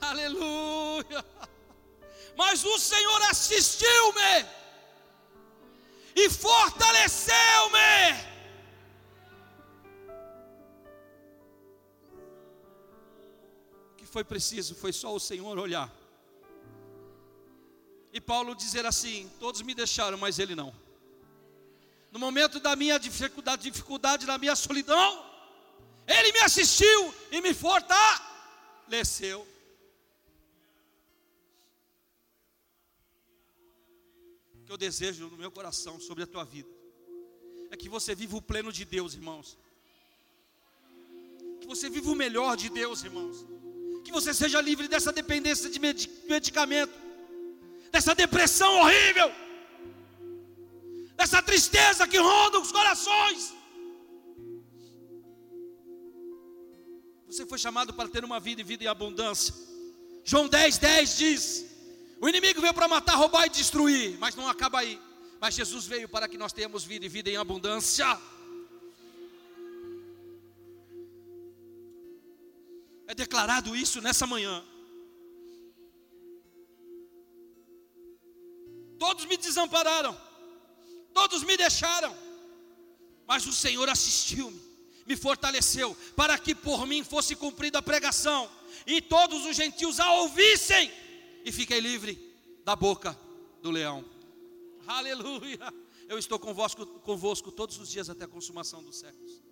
aleluia, 0.00 1.24
mas 2.36 2.64
o 2.64 2.78
Senhor 2.78 3.22
assistiu-me 3.22 4.46
e 6.14 6.30
fortaleceu-me 6.30 8.32
foi 14.12 14.22
preciso 14.22 14.74
foi 14.74 14.92
só 14.92 15.14
o 15.14 15.18
Senhor 15.18 15.58
olhar. 15.58 15.90
E 18.12 18.20
Paulo 18.20 18.54
dizer 18.54 18.84
assim: 18.84 19.30
todos 19.40 19.62
me 19.62 19.74
deixaram, 19.74 20.18
mas 20.18 20.38
ele 20.38 20.54
não. 20.54 20.74
No 22.10 22.18
momento 22.18 22.60
da 22.60 22.76
minha 22.76 22.98
dificuldade, 22.98 23.62
dificuldade, 23.62 24.26
da 24.26 24.36
minha 24.36 24.54
solidão, 24.54 25.24
ele 26.06 26.32
me 26.32 26.40
assistiu 26.40 27.14
e 27.30 27.40
me 27.40 27.52
fortaleceu. 27.54 29.46
O 34.54 34.64
que 34.64 34.72
eu 34.72 34.76
desejo 34.76 35.28
no 35.28 35.36
meu 35.36 35.50
coração 35.50 36.00
sobre 36.00 36.24
a 36.24 36.26
tua 36.26 36.44
vida 36.44 36.70
é 37.70 37.76
que 37.76 37.88
você 37.88 38.14
viva 38.14 38.36
o 38.36 38.42
pleno 38.42 38.72
de 38.72 38.84
Deus, 38.84 39.14
irmãos. 39.14 39.58
Que 41.60 41.66
você 41.66 41.88
viva 41.88 42.10
o 42.10 42.14
melhor 42.14 42.56
de 42.56 42.68
Deus, 42.68 43.02
irmãos. 43.02 43.46
Que 44.04 44.12
você 44.12 44.34
seja 44.34 44.60
livre 44.60 44.88
dessa 44.88 45.12
dependência 45.12 45.70
de 45.70 45.78
medicamento 45.78 47.02
dessa 47.92 48.14
depressão 48.14 48.70
horrível, 48.80 49.30
dessa 51.14 51.42
tristeza 51.42 52.08
que 52.08 52.16
ronda 52.16 52.58
os 52.58 52.72
corações. 52.72 53.54
Você 57.32 57.46
foi 57.46 57.56
chamado 57.56 57.94
para 57.94 58.10
ter 58.10 58.26
uma 58.26 58.38
vida 58.38 58.60
e 58.60 58.64
vida 58.64 58.84
em 58.84 58.88
abundância. 58.88 59.54
João 60.22 60.46
10, 60.48 60.76
10 60.76 61.16
diz: 61.16 61.66
O 62.20 62.28
inimigo 62.28 62.60
veio 62.60 62.74
para 62.74 62.86
matar, 62.86 63.14
roubar 63.14 63.46
e 63.46 63.48
destruir, 63.48 64.18
mas 64.18 64.34
não 64.34 64.46
acaba 64.46 64.80
aí. 64.80 65.00
Mas 65.40 65.54
Jesus 65.54 65.86
veio 65.86 66.06
para 66.10 66.28
que 66.28 66.36
nós 66.36 66.52
tenhamos 66.52 66.84
vida 66.84 67.06
e 67.06 67.08
vida 67.08 67.30
em 67.30 67.38
abundância. 67.38 68.20
É 73.06 73.14
declarado 73.14 73.74
isso 73.74 74.02
nessa 74.02 74.26
manhã. 74.26 74.62
Todos 78.98 79.24
me 79.24 79.38
desampararam, 79.38 80.14
todos 81.14 81.42
me 81.42 81.56
deixaram, 81.56 82.14
mas 83.26 83.46
o 83.46 83.52
Senhor 83.54 83.88
assistiu-me, 83.88 84.60
me 85.06 85.16
fortaleceu, 85.16 85.96
para 86.16 86.38
que 86.38 86.54
por 86.54 86.86
mim 86.86 87.02
fosse 87.04 87.34
cumprida 87.36 87.78
a 87.78 87.82
pregação, 87.82 88.50
e 88.86 89.00
todos 89.00 89.44
os 89.46 89.56
gentios 89.56 90.00
a 90.00 90.12
ouvissem, 90.14 90.90
e 91.44 91.52
fiquei 91.52 91.80
livre 91.80 92.18
da 92.64 92.76
boca 92.76 93.18
do 93.60 93.70
leão. 93.70 94.04
Aleluia! 94.86 95.72
Eu 96.08 96.18
estou 96.18 96.38
convosco, 96.38 96.84
convosco 97.00 97.50
todos 97.50 97.78
os 97.78 97.88
dias 97.88 98.10
até 98.10 98.24
a 98.24 98.28
consumação 98.28 98.82
dos 98.82 98.96
séculos. 98.98 99.42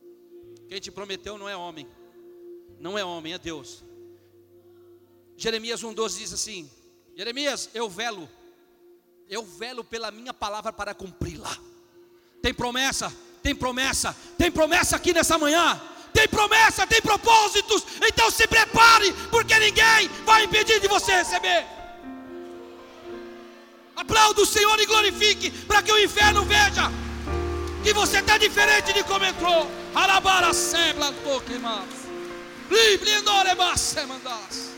Quem 0.68 0.80
te 0.80 0.90
prometeu 0.90 1.38
não 1.38 1.48
é 1.48 1.56
homem, 1.56 1.88
não 2.78 2.98
é 2.98 3.04
homem, 3.04 3.32
é 3.32 3.38
Deus. 3.38 3.82
Jeremias 5.36 5.82
1,12 5.82 6.18
diz 6.18 6.32
assim: 6.32 6.70
Jeremias, 7.16 7.70
eu 7.72 7.88
velo 7.88 8.28
eu 9.30 9.44
velo 9.44 9.84
pela 9.84 10.10
minha 10.10 10.34
palavra 10.34 10.72
para 10.72 10.92
cumpri-la. 10.92 11.56
Tem 12.42 12.52
promessa, 12.52 13.16
tem 13.42 13.54
promessa, 13.54 14.16
tem 14.36 14.50
promessa 14.50 14.96
aqui 14.96 15.12
nessa 15.12 15.38
manhã. 15.38 15.80
Tem 16.12 16.26
promessa, 16.28 16.86
tem 16.86 17.00
propósitos. 17.00 17.84
Então 18.06 18.30
se 18.30 18.46
prepare, 18.46 19.12
porque 19.30 19.56
ninguém 19.58 20.10
vai 20.24 20.44
impedir 20.44 20.80
de 20.80 20.88
você 20.88 21.12
receber. 21.12 21.64
Aplauda 23.94 24.42
o 24.42 24.46
Senhor 24.46 24.78
e 24.80 24.86
glorifique, 24.86 25.50
para 25.50 25.82
que 25.82 25.92
o 25.92 26.02
inferno 26.02 26.44
veja 26.44 26.90
que 27.82 27.92
você 27.92 28.18
está 28.18 28.38
diferente 28.38 28.92
de 28.92 29.02
como 29.04 29.24
entrou. 29.24 29.70
Alabara 29.94 30.52
sembla 30.52 31.12
toque 31.24 31.58
mais. 31.58 31.88
Libre 32.70 33.10
mandar. 34.06 34.69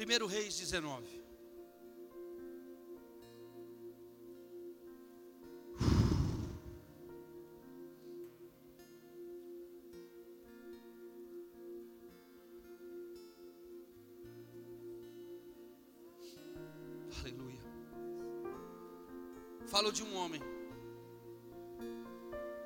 1 0.00 0.26
Reis 0.26 0.56
19. 0.56 1.20
Aleluia. 17.20 17.60
Falo 19.66 19.92
de 19.92 20.02
um 20.02 20.16
homem 20.16 20.40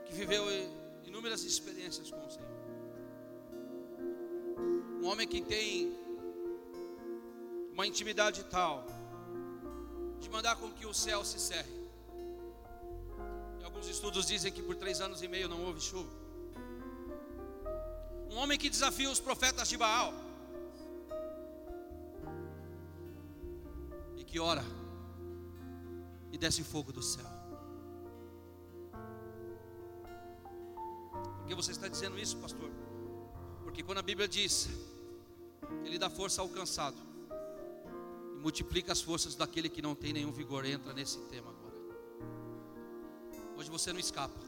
que 0.07 0.15
viveu 0.15 0.45
inúmeras 1.05 1.43
experiências 1.43 2.13
com 2.13 2.25
o 2.25 2.31
Senhor. 2.31 2.49
Um 5.03 5.07
homem 5.07 5.27
que 5.27 5.43
tem 5.43 6.04
uma 7.85 7.89
intimidade 7.89 8.43
tal 8.45 8.83
de 10.19 10.31
mandar 10.31 10.57
com 10.57 10.73
que 10.73 10.87
o 10.87 10.95
céu 10.95 11.23
se 11.23 11.39
cerre. 11.39 11.71
E 13.61 13.65
alguns 13.65 13.87
estudos 13.87 14.25
dizem 14.27 14.51
que 14.51 14.63
por 14.63 14.75
três 14.75 15.03
anos 15.03 15.21
e 15.23 15.29
meio 15.29 15.51
não 15.51 15.63
houve 15.67 15.83
chuva. 15.83 16.11
Um 18.31 18.37
homem 18.37 18.59
que 18.59 18.71
desafia 18.71 19.11
os 19.11 19.21
profetas 19.21 19.69
de 19.69 19.77
Baal 19.77 20.15
e 24.17 24.25
que 24.25 24.41
ora 24.41 24.65
e 26.33 26.39
desce 26.39 26.65
fogo 26.65 26.91
do 26.91 27.03
céu. 27.03 27.31
Por 31.39 31.47
que 31.47 31.55
você 31.55 31.73
está 31.73 31.87
dizendo 31.87 32.19
isso, 32.19 32.39
pastor? 32.39 32.71
Porque 33.63 33.83
quando 33.83 33.99
a 33.99 34.03
Bíblia 34.11 34.27
diz, 34.27 34.71
Ele 35.85 35.99
dá 35.99 36.09
força 36.09 36.41
ao 36.41 36.49
cansado 36.49 37.04
multiplica 38.45 38.93
as 38.93 39.01
forças 39.01 39.35
daquele 39.35 39.71
que 39.71 39.81
não 39.81 39.95
tem 39.95 40.13
nenhum 40.13 40.31
vigor. 40.31 40.67
Entra 40.67 40.93
nesse 40.93 41.19
tema 41.31 41.49
agora. 41.49 41.75
Hoje 43.57 43.71
você 43.71 43.91
não 43.91 43.99
escapa. 43.99 44.39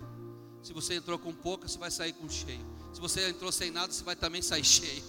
Se 0.63 0.75
você 0.75 0.97
entrou 0.97 1.19
com 1.19 1.33
pouca, 1.33 1.67
você 1.67 1.79
vai 1.79 1.91
sair 1.91 2.13
com 2.13 2.29
cheio. 2.29 2.65
Se 2.93 3.01
você 3.01 3.27
entrou 3.27 3.51
sem 3.51 3.71
nada, 3.71 3.91
você 3.91 4.05
vai 4.05 4.15
também 4.15 4.43
sair 4.43 4.65
cheio. 4.65 5.03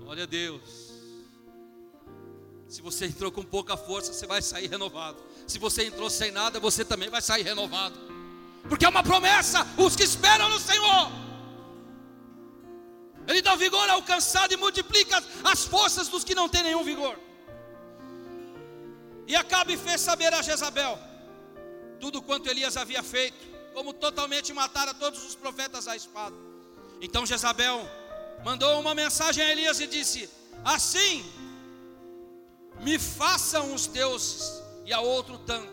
Glória 0.00 0.22
a 0.22 0.26
Deus. 0.26 0.90
Se 2.66 2.80
você 2.80 3.04
entrou 3.04 3.30
com 3.30 3.42
pouca 3.42 3.76
força, 3.76 4.14
você 4.14 4.26
vai 4.26 4.40
sair 4.40 4.66
renovado. 4.66 5.22
Se 5.46 5.58
você 5.58 5.84
entrou 5.84 6.08
sem 6.08 6.30
nada, 6.30 6.58
você 6.58 6.82
também 6.82 7.10
vai 7.10 7.20
sair 7.20 7.42
renovado. 7.42 7.98
Porque 8.66 8.86
é 8.86 8.88
uma 8.88 9.02
promessa, 9.02 9.66
os 9.76 9.94
que 9.94 10.02
esperam 10.02 10.48
no 10.48 10.58
Senhor 10.58 11.21
dá 13.52 13.56
vigor 13.56 13.88
ao 13.90 14.02
cansado 14.02 14.52
e 14.52 14.56
multiplica 14.56 15.22
as 15.44 15.64
forças 15.64 16.08
dos 16.08 16.24
que 16.24 16.34
não 16.34 16.48
têm 16.48 16.62
nenhum 16.62 16.82
vigor. 16.82 17.18
E 19.26 19.36
Acabe 19.36 19.76
fez 19.76 20.00
saber 20.00 20.32
a 20.32 20.42
Jezabel 20.42 20.98
tudo 22.00 22.20
quanto 22.20 22.48
Elias 22.48 22.76
havia 22.76 23.02
feito, 23.02 23.46
como 23.72 23.92
totalmente 23.92 24.52
matar 24.52 24.88
a 24.88 24.94
todos 24.94 25.24
os 25.24 25.34
profetas 25.36 25.86
à 25.86 25.94
espada. 25.94 26.34
Então 27.00 27.24
Jezabel 27.24 27.88
mandou 28.44 28.80
uma 28.80 28.94
mensagem 28.94 29.44
a 29.44 29.50
Elias 29.50 29.78
e 29.80 29.86
disse: 29.86 30.28
Assim 30.64 31.24
me 32.80 32.98
façam 32.98 33.72
os 33.72 33.86
deuses 33.86 34.62
e 34.84 34.92
a 34.92 35.00
outro 35.00 35.38
tanto. 35.38 35.70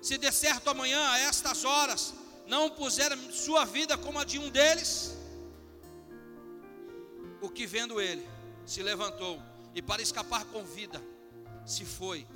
Se 0.00 0.16
de 0.16 0.32
certo 0.32 0.70
amanhã 0.70 1.10
a 1.10 1.18
estas 1.18 1.64
horas 1.64 2.14
não 2.46 2.70
puser 2.70 3.16
sua 3.30 3.64
vida 3.66 3.98
como 3.98 4.18
a 4.18 4.24
de 4.24 4.38
um 4.38 4.48
deles, 4.48 5.14
o 7.40 7.48
que 7.48 7.66
vendo 7.66 8.00
ele, 8.00 8.26
se 8.66 8.82
levantou 8.82 9.40
e 9.74 9.80
para 9.80 10.02
escapar 10.02 10.44
com 10.46 10.64
vida, 10.64 11.00
se 11.66 11.84
foi 11.84 12.26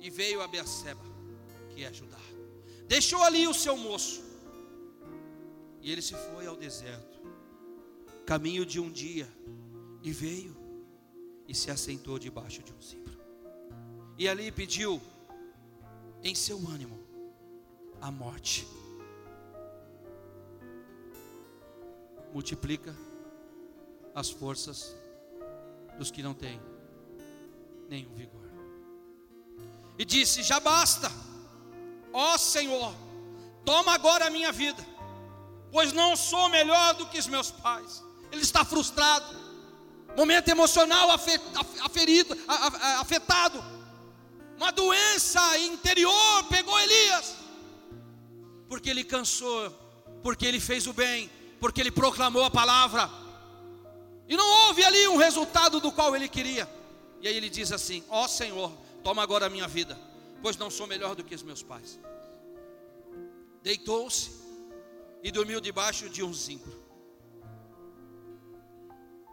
e 0.00 0.08
veio 0.08 0.40
a 0.40 0.48
Berseba, 0.48 1.04
que 1.70 1.84
é 1.84 1.92
Judá. 1.92 2.18
Deixou 2.86 3.22
ali 3.22 3.46
o 3.46 3.54
seu 3.54 3.76
moço 3.76 4.22
e 5.80 5.90
ele 5.90 6.02
se 6.02 6.14
foi 6.14 6.46
ao 6.46 6.56
deserto, 6.56 7.20
caminho 8.26 8.66
de 8.66 8.78
um 8.78 8.90
dia, 8.90 9.28
e 10.02 10.12
veio 10.12 10.56
e 11.48 11.54
se 11.54 11.70
assentou 11.70 12.18
debaixo 12.18 12.62
de 12.62 12.72
um 12.72 12.80
cipro. 12.80 13.18
E 14.18 14.28
ali 14.28 14.52
pediu 14.52 15.00
em 16.22 16.34
seu 16.34 16.58
ânimo 16.68 16.98
a 18.00 18.10
morte. 18.10 18.66
Multiplica 22.32 22.94
as 24.14 24.30
forças 24.30 24.96
dos 25.98 26.10
que 26.10 26.22
não 26.22 26.34
têm 26.34 26.60
nenhum 27.88 28.14
vigor. 28.14 28.40
E 29.98 30.04
disse: 30.04 30.42
Já 30.42 30.58
basta, 30.60 31.10
ó 32.12 32.38
Senhor, 32.38 32.94
toma 33.64 33.92
agora 33.92 34.26
a 34.26 34.30
minha 34.30 34.52
vida, 34.52 34.84
pois 35.70 35.92
não 35.92 36.16
sou 36.16 36.48
melhor 36.48 36.94
do 36.94 37.06
que 37.06 37.18
os 37.18 37.26
meus 37.26 37.50
pais. 37.50 38.02
Ele 38.32 38.42
está 38.42 38.64
frustrado, 38.64 39.36
momento 40.16 40.48
emocional 40.48 41.10
aferido, 41.10 42.36
afetado, 43.00 43.62
uma 44.56 44.70
doença 44.70 45.58
interior 45.58 46.44
pegou 46.44 46.78
Elias, 46.78 47.34
porque 48.68 48.90
ele 48.90 49.02
cansou, 49.02 49.70
porque 50.22 50.46
ele 50.46 50.60
fez 50.60 50.86
o 50.86 50.92
bem, 50.92 51.30
porque 51.58 51.80
ele 51.80 51.90
proclamou 51.90 52.44
a 52.44 52.50
palavra, 52.50 53.10
e 54.30 54.36
não 54.36 54.48
houve 54.68 54.84
ali 54.84 55.08
um 55.08 55.16
resultado 55.16 55.80
do 55.80 55.90
qual 55.90 56.14
ele 56.14 56.28
queria. 56.28 56.70
E 57.20 57.26
aí 57.26 57.36
ele 57.36 57.50
diz 57.50 57.72
assim: 57.72 58.04
Ó 58.08 58.24
oh, 58.24 58.28
Senhor, 58.28 58.70
toma 59.02 59.24
agora 59.24 59.46
a 59.46 59.50
minha 59.50 59.66
vida, 59.66 59.98
pois 60.40 60.56
não 60.56 60.70
sou 60.70 60.86
melhor 60.86 61.16
do 61.16 61.24
que 61.24 61.34
os 61.34 61.42
meus 61.42 61.64
pais. 61.64 61.98
Deitou-se 63.60 64.30
e 65.20 65.32
dormiu 65.32 65.60
debaixo 65.60 66.08
de 66.08 66.22
um 66.22 66.32
zimbro. 66.32 66.80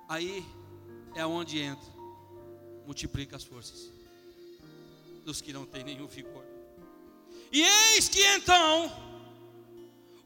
Aí 0.10 0.44
é 1.14 1.24
onde 1.24 1.60
entra, 1.60 1.94
multiplica 2.84 3.36
as 3.36 3.44
forças 3.44 3.92
dos 5.24 5.42
que 5.42 5.54
não 5.54 5.64
têm 5.64 5.84
nenhum 5.84 6.08
vigor. 6.08 6.44
E 7.52 7.62
eis 7.62 8.10
que 8.10 8.26
então 8.30 8.92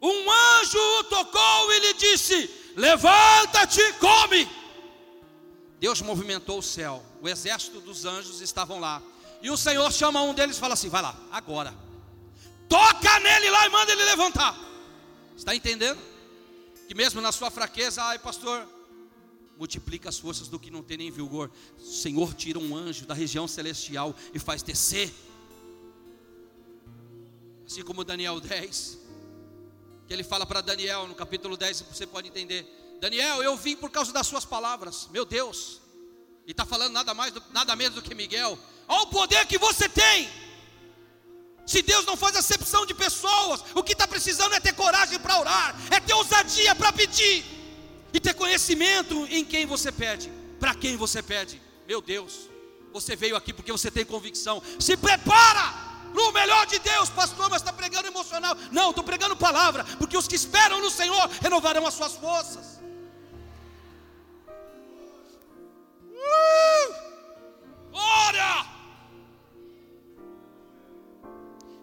um 0.02 0.32
anjo 0.32 0.80
o 1.00 1.04
tocou 1.04 1.74
e 1.74 1.80
lhe 1.80 1.94
disse: 1.96 2.50
Levanta-te, 2.78 3.82
come. 4.00 4.61
Deus 5.82 6.00
movimentou 6.00 6.60
o 6.60 6.62
céu, 6.62 7.04
o 7.24 7.28
exército 7.28 7.82
dos 7.82 8.06
anjos 8.06 8.40
estavam 8.40 8.80
lá. 8.80 9.02
E 9.42 9.50
o 9.50 9.58
Senhor 9.58 9.92
chama 9.92 10.22
um 10.22 10.32
deles 10.32 10.56
e 10.56 10.60
fala 10.60 10.76
assim: 10.76 10.90
Vai 10.90 11.02
lá, 11.02 11.20
agora. 11.32 11.74
Toca 12.70 13.20
nele 13.20 13.50
lá 13.50 13.66
e 13.66 13.70
manda 13.72 13.92
ele 13.92 14.04
levantar. 14.04 14.56
Está 15.36 15.56
entendendo? 15.56 16.00
Que 16.88 16.94
mesmo 16.94 17.20
na 17.20 17.32
sua 17.32 17.50
fraqueza, 17.50 18.04
ai 18.04 18.20
pastor, 18.20 18.64
multiplica 19.58 20.08
as 20.08 20.20
forças 20.20 20.48
do 20.48 20.60
que 20.60 20.70
não 20.70 20.84
tem 20.84 20.98
nem 20.98 21.10
vigor. 21.10 21.50
O 21.80 21.84
Senhor 21.84 22.32
tira 22.36 22.60
um 22.60 22.76
anjo 22.78 23.08
da 23.08 23.16
região 23.16 23.48
celestial 23.48 24.16
e 24.36 24.38
faz 24.38 24.62
descer. 24.62 25.12
Assim 27.66 27.82
como 27.82 28.04
Daniel 28.04 28.40
10, 28.40 29.00
que 30.08 30.14
ele 30.14 30.24
fala 30.24 30.46
para 30.46 30.62
Daniel 30.62 31.08
no 31.08 31.16
capítulo 31.16 31.58
10, 31.58 31.82
você 31.92 32.06
pode 32.06 32.28
entender. 32.28 32.81
Daniel, 33.02 33.42
eu 33.42 33.58
vim 33.58 33.76
por 33.76 33.90
causa 33.90 34.14
das 34.14 34.28
suas 34.28 34.46
palavras, 34.46 35.10
meu 35.12 35.26
Deus. 35.26 35.82
E 36.46 36.52
está 36.52 36.64
falando 36.64 36.94
nada 36.94 37.16
mais, 37.16 37.34
nada 37.50 37.76
menos 37.76 37.96
do 37.96 38.02
que 38.04 38.14
Miguel. 38.14 38.58
Olha 38.88 39.02
o 39.02 39.08
poder 39.08 39.44
que 39.48 39.58
você 39.58 39.90
tem. 39.90 40.30
Se 41.66 41.82
Deus 41.82 42.06
não 42.06 42.16
faz 42.16 42.36
acepção 42.36 42.86
de 42.86 42.94
pessoas, 42.94 43.64
o 43.74 43.82
que 43.82 43.94
está 43.94 44.08
precisando 44.08 44.54
é 44.54 44.60
ter 44.60 44.74
coragem 44.74 45.18
para 45.18 45.40
orar, 45.40 45.76
é 45.90 46.00
ter 46.00 46.14
ousadia 46.14 46.76
para 46.76 46.94
pedir 46.94 47.44
e 48.14 48.20
ter 48.20 48.36
conhecimento 48.36 49.26
em 49.32 49.44
quem 49.44 49.66
você 49.66 49.92
pede, 49.92 50.32
para 50.60 50.76
quem 50.76 50.96
você 50.96 51.24
pede. 51.24 51.60
Meu 51.88 52.04
Deus, 52.04 52.52
você 52.94 53.16
veio 53.16 53.36
aqui 53.36 53.52
porque 53.52 53.72
você 53.72 53.90
tem 53.90 54.06
convicção. 54.06 54.62
Se 54.80 54.96
prepara 54.96 55.74
no 56.14 56.32
melhor 56.32 56.68
de 56.68 56.78
Deus, 56.78 57.10
pastor, 57.10 57.50
mas 57.50 57.64
está 57.64 57.74
pregando 57.74 58.08
emocional. 58.08 58.56
Não, 58.72 58.92
estou 58.92 59.04
pregando 59.04 59.36
palavra, 59.36 59.84
porque 59.98 60.16
os 60.16 60.28
que 60.28 60.36
esperam 60.36 60.80
no 60.80 60.92
Senhor 60.92 61.28
renovarão 61.42 61.88
as 61.88 61.96
suas 61.96 62.14
forças. 62.14 62.71
Ora! 67.92 68.72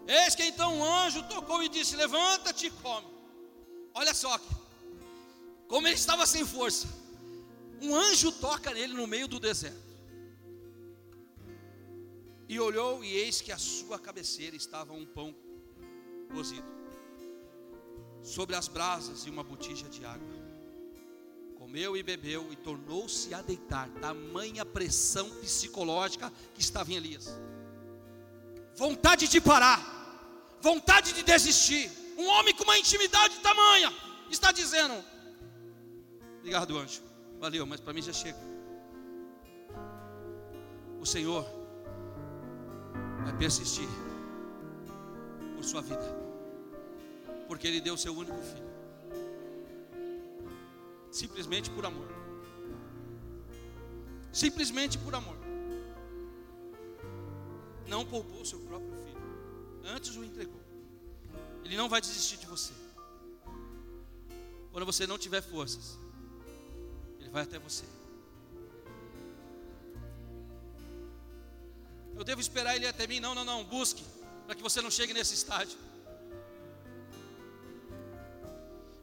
Eis 0.07 0.35
que 0.35 0.43
então 0.43 0.75
um 0.75 0.83
anjo 0.83 1.21
tocou 1.23 1.61
e 1.63 1.69
disse: 1.69 1.95
Levanta-te 1.95 2.67
e 2.67 2.71
come. 2.71 3.07
Olha 3.93 4.13
só 4.13 4.33
aqui. 4.33 4.55
Como 5.67 5.87
ele 5.87 5.95
estava 5.95 6.25
sem 6.25 6.45
força, 6.45 6.87
um 7.81 7.95
anjo 7.95 8.31
toca 8.31 8.73
nele 8.73 8.93
no 8.93 9.05
meio 9.05 9.27
do 9.27 9.39
deserto. 9.39 9.89
E 12.47 12.59
olhou, 12.59 13.03
e 13.03 13.11
eis 13.15 13.39
que 13.41 13.51
a 13.51 13.57
sua 13.59 13.99
cabeceira 13.99 14.55
estava 14.55 14.91
um 14.91 15.05
pão 15.05 15.35
cozido, 16.33 16.65
sobre 18.23 18.55
as 18.55 18.67
brasas 18.67 19.27
e 19.27 19.29
uma 19.29 19.43
botija 19.43 19.87
de 19.87 20.03
água. 20.03 20.38
Comeu 21.69 21.95
e 21.95 22.01
bebeu 22.01 22.51
e 22.51 22.55
tornou-se 22.55 23.31
a 23.31 23.43
deitar, 23.43 23.87
tamanha 24.01 24.65
pressão 24.65 25.29
psicológica 25.29 26.33
que 26.55 26.61
estava 26.61 26.91
em 26.91 26.95
Elias. 26.95 27.29
Vontade 28.75 29.27
de 29.27 29.39
parar, 29.39 29.79
vontade 30.59 31.13
de 31.13 31.21
desistir. 31.21 31.91
Um 32.17 32.27
homem 32.27 32.55
com 32.55 32.63
uma 32.63 32.75
intimidade 32.75 33.37
tamanha 33.41 33.93
está 34.31 34.51
dizendo: 34.51 34.95
Obrigado, 36.39 36.75
anjo. 36.75 37.03
Valeu, 37.39 37.67
mas 37.67 37.79
para 37.79 37.93
mim 37.93 38.01
já 38.01 38.13
chega. 38.13 38.39
O 40.99 41.05
Senhor 41.05 41.45
vai 43.23 43.37
persistir 43.37 43.87
por 45.55 45.63
sua 45.63 45.83
vida, 45.83 46.17
porque 47.47 47.67
Ele 47.67 47.79
deu 47.79 47.93
o 47.93 47.97
seu 47.97 48.17
único 48.17 48.41
filho, 48.41 48.68
simplesmente 51.11 51.69
por 51.69 51.85
amor. 51.85 52.07
Simplesmente 54.31 54.97
por 54.97 55.13
amor. 55.15 55.37
Não 57.87 58.05
poupou 58.05 58.45
seu 58.45 58.59
próprio 58.59 58.93
filho, 59.03 59.21
antes 59.83 60.15
o 60.15 60.23
entregou. 60.23 60.61
Ele 61.63 61.75
não 61.75 61.89
vai 61.89 61.99
desistir 61.99 62.37
de 62.37 62.45
você. 62.45 62.73
Quando 64.71 64.85
você 64.85 65.07
não 65.07 65.17
tiver 65.17 65.41
forças, 65.41 65.97
ele 67.19 67.29
vai 67.29 67.43
até 67.43 67.57
você. 67.57 67.85
Eu 72.15 72.23
devo 72.23 72.41
esperar 72.41 72.75
ele 72.75 72.85
até 72.85 73.07
mim? 73.07 73.19
Não, 73.19 73.33
não, 73.33 73.45
não. 73.45 73.63
Busque, 73.63 74.03
para 74.45 74.53
que 74.53 74.61
você 74.61 74.81
não 74.81 74.91
chegue 74.91 75.13
nesse 75.13 75.33
estágio. 75.33 75.77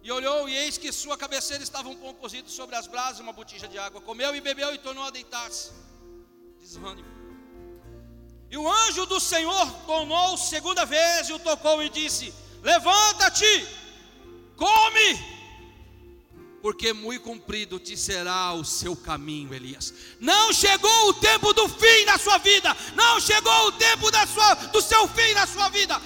E 0.07 0.13
olhou, 0.13 0.49
e 0.49 0.57
eis 0.57 0.79
que 0.79 0.93
sua 0.93 1.17
cabeceira 1.19 1.65
estava 1.65 1.89
um 1.89 1.97
pão 1.97 2.15
cozido 2.15 2.49
sobre 2.49 2.77
as 2.77 2.87
brasas 2.87 3.19
uma 3.19 3.33
botija 3.33 3.67
de 3.67 3.77
água. 3.77 4.01
Comeu 4.01 4.37
e 4.37 4.41
bebeu 4.41 4.73
e 4.73 4.79
tornou 4.79 5.03
a 5.03 5.11
deitar-se. 5.11 5.73
Desânimo. 6.61 7.09
E 8.49 8.57
o 8.57 8.71
anjo 8.71 9.05
do 9.07 9.19
Senhor 9.19 9.69
tornou 9.85 10.37
segunda 10.37 10.85
vez 10.85 11.29
e 11.29 11.33
o 11.33 11.41
tocou 11.41 11.83
e 11.83 11.89
disse: 11.89 12.33
Levanta-te, 12.63 13.67
come 14.57 15.37
porque 16.67 16.93
muito 16.93 17.23
comprido 17.23 17.79
te 17.79 17.97
será 17.97 18.53
o 18.53 18.65
seu 18.65 18.97
caminho, 18.97 19.55
Elias. 19.55 19.95
Não 20.19 20.53
chegou 20.53 21.09
o 21.11 21.15
tempo 21.15 21.53
do 21.53 21.69
fim 21.69 22.05
na 22.07 22.19
sua 22.19 22.39
vida, 22.39 22.77
não 22.97 23.21
chegou 23.21 23.69
o 23.69 23.73
tempo 23.73 24.11
da 24.11 24.27
sua, 24.27 24.55
do 24.55 24.83
seu 24.83 25.07
fim 25.07 25.33
na 25.33 25.47
sua 25.47 25.69
vida. 25.69 26.03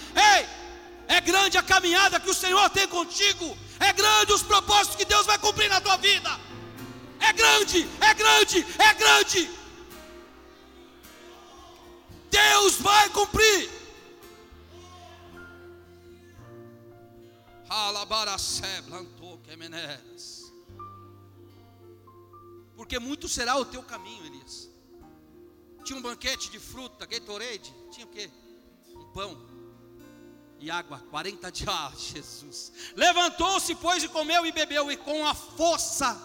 É 1.20 1.22
grande 1.22 1.58
a 1.58 1.62
caminhada 1.62 2.18
que 2.18 2.30
o 2.30 2.34
Senhor 2.34 2.70
tem 2.70 2.88
contigo, 2.88 3.54
é 3.78 3.92
grande 3.92 4.32
os 4.32 4.42
propósitos 4.42 4.96
que 4.96 5.04
Deus 5.04 5.26
vai 5.26 5.38
cumprir 5.38 5.68
na 5.68 5.78
tua 5.78 5.98
vida. 5.98 6.30
É 7.18 7.30
grande, 7.30 7.86
é 8.00 8.14
grande, 8.14 8.66
é 8.78 8.94
grande. 8.94 9.50
Deus 12.30 12.76
vai 12.76 13.10
cumprir. 13.10 13.68
Porque 22.74 22.98
muito 22.98 23.28
será 23.28 23.58
o 23.58 23.66
teu 23.66 23.82
caminho, 23.82 24.24
Elias. 24.24 24.70
Tinha 25.84 25.98
um 25.98 26.02
banquete 26.02 26.50
de 26.50 26.58
fruta, 26.58 27.04
Gatorade, 27.04 27.74
tinha 27.90 28.06
o 28.06 28.08
quê? 28.08 28.30
Um 28.96 29.12
pão 29.12 29.49
e 30.60 30.70
água, 30.70 30.98
40 31.10 31.50
dias, 31.50 31.68
ah, 31.68 31.92
Jesus. 31.96 32.72
Levantou-se, 32.94 33.74
pois, 33.76 34.04
e 34.04 34.08
comeu 34.08 34.44
e 34.44 34.52
bebeu, 34.52 34.92
e 34.92 34.96
com 34.96 35.26
a 35.26 35.34
força 35.34 36.20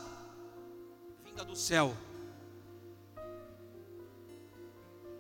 vinda 1.23 1.45
do 1.45 1.55
céu, 1.55 1.95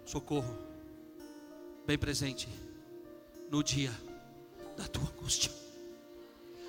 socorro, 0.05 0.57
bem 1.85 1.97
presente, 1.97 2.49
no 3.49 3.63
dia 3.63 3.91
da 4.75 4.85
tua 4.87 5.03
angústia. 5.03 5.51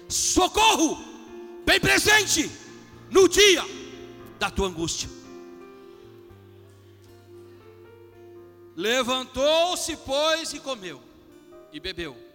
Socorro, 0.09 0.99
bem 1.65 1.81
presente, 1.81 2.49
no 3.11 3.29
dia 3.29 3.63
da 4.39 4.51
tua 4.51 4.69
angústia. 4.69 5.09
Levantou-se, 8.77 9.97
pois, 9.97 10.53
e 10.53 10.61
comeu, 10.61 11.03
e 11.73 11.81
bebeu. 11.81 12.26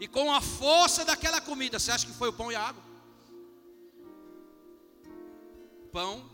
E 0.00 0.08
com 0.08 0.32
a 0.32 0.40
força 0.40 1.04
daquela 1.04 1.40
comida, 1.40 1.78
você 1.78 1.90
acha 1.90 2.06
que 2.06 2.12
foi 2.12 2.28
o 2.28 2.32
pão 2.32 2.50
e 2.50 2.54
a 2.54 2.62
água? 2.62 2.82
Pão 5.92 6.28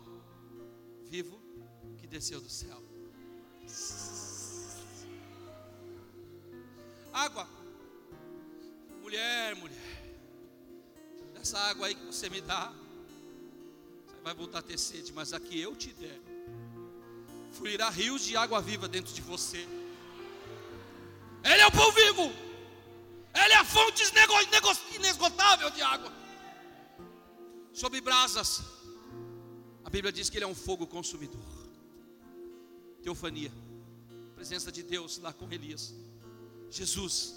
vivo 1.05 1.41
que 1.99 2.07
desceu 2.07 2.41
do 2.41 2.49
céu. 2.49 2.83
Água. 7.13 7.49
Mulher, 9.03 9.57
mulher. 9.57 9.91
Essa 11.41 11.59
água 11.59 11.87
aí 11.87 11.95
que 11.95 12.05
você 12.05 12.29
me 12.29 12.41
dá, 12.41 12.73
vai 14.23 14.35
voltar 14.35 14.59
a 14.59 14.63
ter 14.63 14.79
sede, 14.79 15.13
mas 15.13 15.33
a 15.33 15.41
que 15.41 15.59
eu 15.59 15.75
te 15.75 15.93
der, 15.93 16.21
fluirá 17.53 17.89
rios 17.89 18.23
de 18.23 18.37
água 18.37 18.61
viva 18.61 18.87
dentro 18.87 19.13
de 19.13 19.23
você. 19.23 19.67
Ele 21.43 21.63
é 21.63 21.67
o 21.67 21.73
pão 21.73 21.91
vivo, 21.93 22.31
Ele 23.35 23.55
é 23.55 23.57
a 23.57 23.64
fonte 23.64 24.03
inesgotável 24.95 25.70
de 25.70 25.83
água. 25.83 26.12
Sobre 27.72 28.01
brasas, 28.01 28.62
a 29.85 29.91
Bíblia 29.91 30.12
diz 30.12 30.28
que 30.28 30.37
Ele 30.37 30.45
é 30.45 30.49
um 30.49 30.55
fogo 30.55 30.87
consumidor. 30.87 31.41
Teofania, 33.03 33.53
presença 34.35 34.70
de 34.70 34.83
Deus 34.83 35.18
lá 35.18 35.33
com 35.33 35.51
Elias. 35.51 35.95
Jesus. 36.70 37.37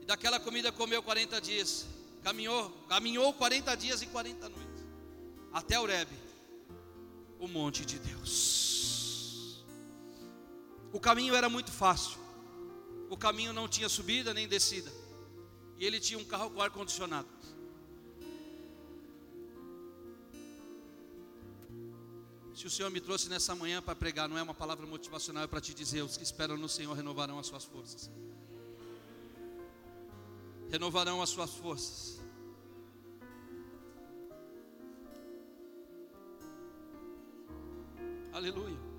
E 0.00 0.06
daquela 0.06 0.38
comida 0.38 0.70
comeu 0.70 1.02
40 1.02 1.40
dias. 1.40 1.86
Caminhou, 2.22 2.70
caminhou 2.88 3.32
40 3.32 3.76
dias 3.76 4.02
e 4.02 4.06
40 4.06 4.48
noites. 4.48 4.84
Até 5.52 5.78
Oreb, 5.78 6.08
o 7.38 7.48
monte 7.48 7.84
de 7.84 7.98
Deus. 7.98 8.75
O 10.96 11.00
caminho 11.08 11.34
era 11.34 11.46
muito 11.46 11.70
fácil. 11.70 12.18
O 13.10 13.18
caminho 13.18 13.52
não 13.52 13.68
tinha 13.68 13.86
subida 13.86 14.32
nem 14.32 14.48
descida. 14.48 14.90
E 15.76 15.84
ele 15.84 16.00
tinha 16.00 16.18
um 16.18 16.24
carro 16.24 16.48
com 16.48 16.62
ar 16.62 16.70
condicionado. 16.70 17.28
Se 22.54 22.66
o 22.66 22.70
Senhor 22.70 22.90
me 22.90 22.98
trouxe 22.98 23.28
nessa 23.28 23.54
manhã 23.54 23.82
para 23.82 23.94
pregar, 23.94 24.26
não 24.26 24.38
é 24.38 24.42
uma 24.42 24.54
palavra 24.54 24.86
motivacional, 24.86 25.44
é 25.44 25.46
para 25.46 25.60
te 25.60 25.74
dizer: 25.74 26.00
os 26.00 26.16
que 26.16 26.22
esperam 26.22 26.56
no 26.56 26.66
Senhor 26.66 26.94
renovarão 26.94 27.38
as 27.38 27.46
suas 27.46 27.64
forças. 27.64 28.10
Renovarão 30.70 31.20
as 31.20 31.28
suas 31.28 31.52
forças. 31.52 32.22
Aleluia. 38.32 38.95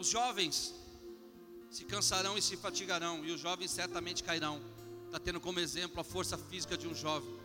Os 0.00 0.06
jovens 0.08 0.74
se 1.70 1.84
cansarão 1.84 2.38
e 2.38 2.40
se 2.40 2.56
fatigarão, 2.56 3.22
e 3.22 3.30
os 3.32 3.38
jovens 3.38 3.70
certamente 3.70 4.24
cairão. 4.24 4.58
Está 5.04 5.18
tendo 5.20 5.38
como 5.38 5.60
exemplo 5.60 6.00
a 6.00 6.04
força 6.04 6.38
física 6.38 6.74
de 6.74 6.88
um 6.88 6.94
jovem. 6.94 7.38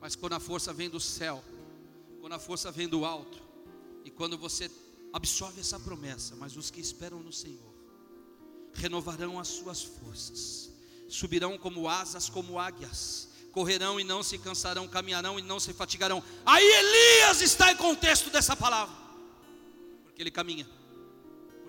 Mas 0.00 0.16
quando 0.16 0.32
a 0.32 0.40
força 0.40 0.72
vem 0.72 0.90
do 0.90 0.98
céu, 0.98 1.42
quando 2.20 2.32
a 2.32 2.38
força 2.40 2.72
vem 2.72 2.88
do 2.88 3.04
alto, 3.04 3.40
e 4.04 4.10
quando 4.10 4.36
você 4.36 4.68
absorve 5.12 5.60
essa 5.60 5.78
promessa, 5.78 6.34
mas 6.34 6.56
os 6.56 6.68
que 6.68 6.80
esperam 6.80 7.20
no 7.20 7.32
Senhor 7.32 7.72
renovarão 8.74 9.38
as 9.38 9.46
suas 9.46 9.84
forças, 9.84 10.68
subirão 11.08 11.56
como 11.56 11.88
asas, 11.88 12.28
como 12.28 12.58
águias, 12.58 13.28
correrão 13.52 14.00
e 14.00 14.04
não 14.04 14.20
se 14.20 14.36
cansarão, 14.36 14.88
caminharão 14.88 15.38
e 15.38 15.42
não 15.42 15.60
se 15.60 15.72
fatigarão. 15.72 16.20
Aí 16.44 16.64
Elias 16.64 17.40
está 17.40 17.70
em 17.70 17.76
contexto 17.76 18.30
dessa 18.30 18.56
palavra, 18.56 18.96
porque 20.02 20.20
ele 20.20 20.32
caminha, 20.32 20.68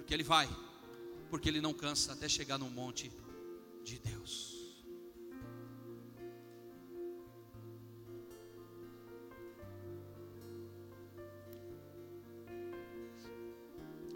porque 0.05 0.13
ele 0.13 0.23
vai, 0.23 0.47
porque 1.31 1.49
ele 1.49 1.59
não 1.59 1.73
cansa 1.73 2.13
até 2.13 2.29
chegar 2.29 2.59
no 2.59 2.69
monte 2.69 3.11
de 3.83 3.97
Deus. 3.97 4.85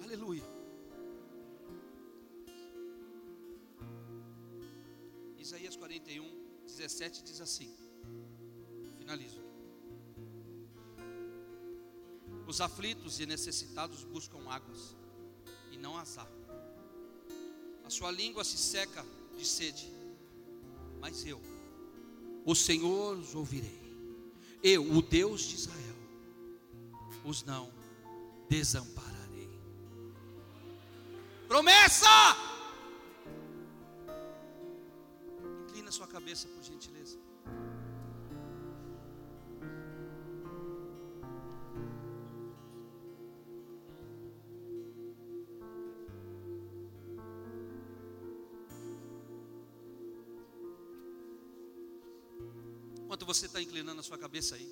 Aleluia. 0.04 0.44
Isaías 5.40 5.76
41, 5.76 6.24
17 6.68 7.24
diz 7.24 7.42
assim. 7.42 7.76
Finalizo. 8.96 9.42
Os 12.46 12.62
aflitos 12.62 13.20
e 13.20 13.26
necessitados 13.26 14.04
buscam 14.04 14.48
águas 14.48 15.00
não 15.80 15.98
há. 15.98 16.04
A 17.86 17.90
sua 17.90 18.12
língua 18.12 18.44
se 18.44 18.58
seca 18.58 19.04
de 19.38 19.46
sede, 19.46 19.92
mas 21.00 21.26
eu, 21.26 21.42
o 22.46 22.54
Senhor, 22.54 23.18
os 23.18 23.34
ouvirei. 23.34 23.80
Eu, 24.62 24.84
o 24.92 25.02
Deus 25.02 25.42
de 25.42 25.56
Israel, 25.56 25.96
os 27.24 27.44
não 27.44 27.72
desampararei. 28.50 29.50
Promessa! 31.48 32.08
Inclina 35.64 35.92
sua 35.92 36.08
cabeça, 36.08 36.48
por 36.48 36.64
gentileza. 36.64 37.18
Você 53.40 53.46
está 53.46 53.62
inclinando 53.62 54.02
a 54.02 54.04
sua 54.04 54.18
cabeça 54.18 54.56
aí, 54.56 54.68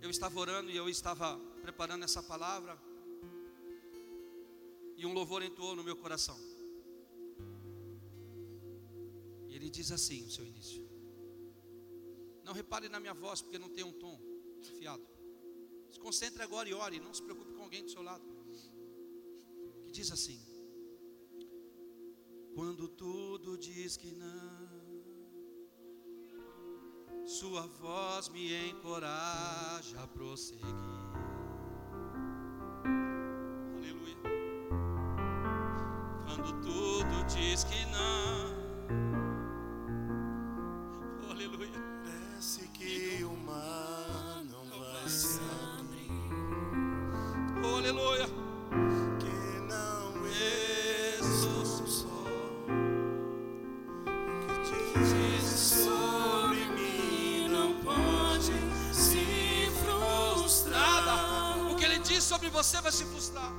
eu 0.00 0.08
estava 0.08 0.40
orando 0.40 0.70
e 0.70 0.76
eu 0.76 0.88
estava 0.88 1.38
preparando 1.60 2.04
essa 2.04 2.22
palavra 2.22 2.80
e 4.96 5.04
um 5.04 5.12
louvor 5.12 5.42
entrou 5.42 5.76
no 5.76 5.84
meu 5.84 5.94
coração. 5.94 6.38
E 9.48 9.54
ele 9.54 9.68
diz 9.68 9.92
assim: 9.92 10.24
o 10.24 10.30
seu 10.30 10.46
início. 10.46 10.88
Não 12.44 12.54
repare 12.54 12.88
na 12.88 12.98
minha 12.98 13.12
voz, 13.12 13.42
porque 13.42 13.58
não 13.58 13.68
tem 13.68 13.84
um 13.84 13.92
tom 13.92 14.18
afiado. 14.62 15.06
Se 15.92 16.00
concentre 16.00 16.42
agora 16.42 16.66
e 16.66 16.72
ore, 16.72 16.98
não 16.98 17.12
se 17.12 17.22
preocupe 17.22 17.52
com 17.52 17.62
alguém 17.62 17.84
do 17.84 17.90
seu 17.90 18.02
lado. 18.02 18.24
Que 19.84 19.90
diz 19.90 20.10
assim: 20.10 20.40
Quando 22.54 22.88
tudo 22.88 23.58
diz 23.58 23.98
que 23.98 24.12
não, 24.12 24.89
Sua 27.38 27.64
voz 27.80 28.28
me 28.28 28.52
encoraja 28.70 30.02
a 30.02 30.06
prosseguir. 30.08 31.00
diz 37.34 37.64
que 37.64 37.84
não. 37.86 38.19
Você 62.62 62.78
vai 62.82 62.92
se 62.92 63.04
frustrar. 63.06 63.50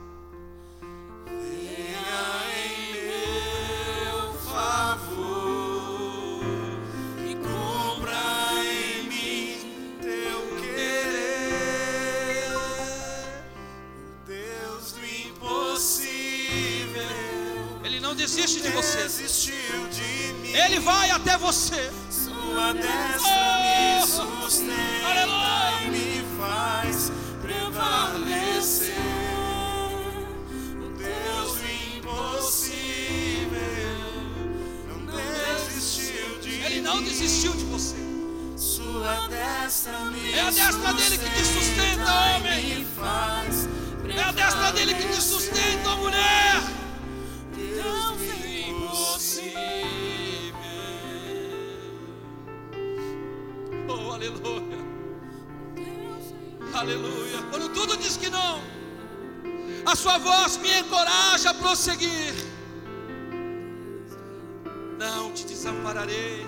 Não 65.02 65.34
te 65.34 65.46
desampararei. 65.46 66.46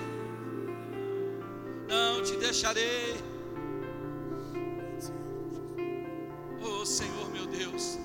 não 1.88 2.22
te 2.22 2.36
deixarei. 2.36 3.16
Oh 6.62 6.84
Senhor 6.86 7.30
meu 7.32 7.46
Deus, 7.46 7.98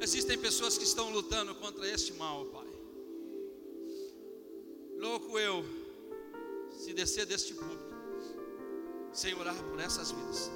existem 0.00 0.38
pessoas 0.38 0.78
que 0.78 0.84
estão 0.84 1.10
lutando 1.10 1.54
contra 1.56 1.86
este 1.86 2.14
mal, 2.14 2.46
Pai. 2.46 2.66
Louco 4.98 5.38
eu, 5.38 5.64
se 6.70 6.94
descer 6.94 7.26
deste 7.26 7.52
público, 7.52 7.94
sem 9.12 9.34
orar 9.34 9.62
por 9.64 9.78
essas 9.80 10.12
vidas. 10.12 10.50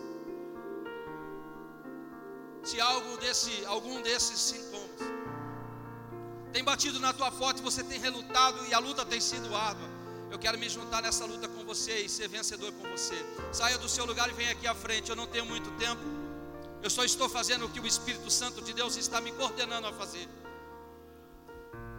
Se 2.65 2.81
algo 2.81 3.19
desse, 3.19 3.65
algum 3.67 4.01
desses 4.01 4.41
sintomas 4.41 5.16
tem 6.57 6.65
batido 6.65 6.99
na 6.99 7.13
tua 7.13 7.31
e 7.55 7.61
você 7.61 7.85
tem 7.85 8.01
relutado 8.01 8.59
e 8.67 8.73
a 8.73 8.79
luta 8.79 9.05
tem 9.05 9.21
sido 9.21 9.55
árdua, 9.55 9.87
eu 10.31 10.39
quero 10.39 10.59
me 10.59 10.67
juntar 10.71 11.03
nessa 11.03 11.27
luta 11.27 11.47
com 11.47 11.63
você 11.67 12.01
e 12.01 12.09
ser 12.09 12.29
vencedor 12.29 12.73
com 12.73 12.89
você. 12.89 13.15
Saia 13.53 13.77
do 13.77 13.87
seu 13.91 14.07
lugar 14.07 14.31
e 14.31 14.33
venha 14.33 14.53
aqui 14.53 14.67
à 14.67 14.75
frente. 14.75 15.11
Eu 15.11 15.17
não 15.17 15.27
tenho 15.27 15.45
muito 15.45 15.71
tempo. 15.73 16.01
Eu 16.83 16.89
só 16.89 17.05
estou 17.05 17.29
fazendo 17.29 17.67
o 17.67 17.69
que 17.69 17.79
o 17.79 17.87
Espírito 17.87 18.31
Santo 18.31 18.63
de 18.63 18.73
Deus 18.73 18.97
está 18.97 19.21
me 19.21 19.33
coordenando 19.33 19.87
a 19.87 19.93
fazer. 19.93 20.27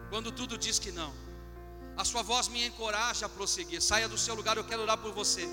Quando 0.10 0.32
tudo 0.32 0.58
diz 0.58 0.80
que 0.80 0.92
não, 0.92 1.14
a 1.96 2.04
sua 2.04 2.24
voz 2.24 2.48
me 2.48 2.66
encoraja 2.66 3.28
a 3.28 3.30
prosseguir. 3.30 3.80
Saia 3.80 4.10
do 4.10 4.18
seu 4.18 4.34
lugar, 4.34 4.58
eu 4.58 4.64
quero 4.64 4.82
orar 4.82 4.98
por 4.98 5.12
você. 5.12 5.48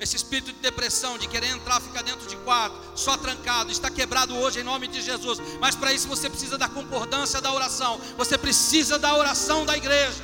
Esse 0.00 0.14
espírito 0.14 0.52
de 0.52 0.60
depressão, 0.60 1.18
de 1.18 1.26
querer 1.26 1.48
entrar, 1.48 1.80
ficar 1.80 2.02
dentro 2.02 2.28
de 2.28 2.36
quarto, 2.36 2.76
só 2.94 3.16
trancado, 3.16 3.72
está 3.72 3.90
quebrado 3.90 4.36
hoje 4.36 4.60
em 4.60 4.62
nome 4.62 4.86
de 4.86 5.02
Jesus. 5.02 5.40
Mas 5.60 5.74
para 5.74 5.92
isso 5.92 6.06
você 6.06 6.30
precisa 6.30 6.56
da 6.56 6.68
concordância 6.68 7.40
da 7.40 7.52
oração. 7.52 8.00
Você 8.16 8.38
precisa 8.38 8.98
da 8.98 9.14
oração 9.16 9.66
da 9.66 9.76
igreja. 9.76 10.22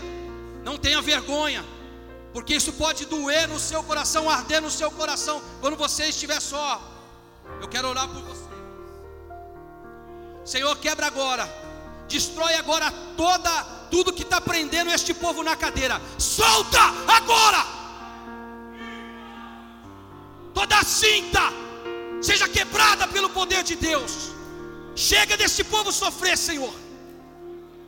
Não 0.63 0.79
tenha 0.79 1.03
vergonha, 1.03 1.65
porque 2.33 2.55
isso 2.55 2.73
pode 2.75 3.05
doer 3.07 3.49
no 3.49 3.59
seu 3.59 3.83
coração, 3.83 4.31
arder 4.31 4.63
no 4.63 4.71
seu 4.71 4.91
coração 4.91 5.43
quando 5.61 5.77
você 5.77 6.05
estiver 6.07 6.41
só. 6.41 6.81
Eu 7.61 7.69
quero 7.69 7.89
orar 7.89 8.09
por 8.09 8.23
você. 8.23 8.45
Senhor, 10.45 10.77
quebra 10.79 11.07
agora. 11.07 11.49
Destrói 12.09 12.55
agora 12.55 12.93
toda 13.17 13.75
tudo 13.91 14.13
que 14.13 14.23
está 14.23 14.41
prendendo 14.41 14.91
este 14.91 15.13
povo 15.15 15.43
na 15.43 15.57
cadeira. 15.57 16.01
Solta 16.19 16.81
agora! 17.09 17.84
Toda 20.55 20.83
cinta 20.83 21.41
seja 22.23 22.49
quebrada 22.49 23.07
pelo 23.09 23.29
poder 23.31 23.63
de 23.63 23.77
Deus. 23.77 24.13
Chega 24.95 25.37
desse 25.37 25.65
povo 25.65 25.91
sofrer, 25.93 26.39
Senhor. 26.39 26.75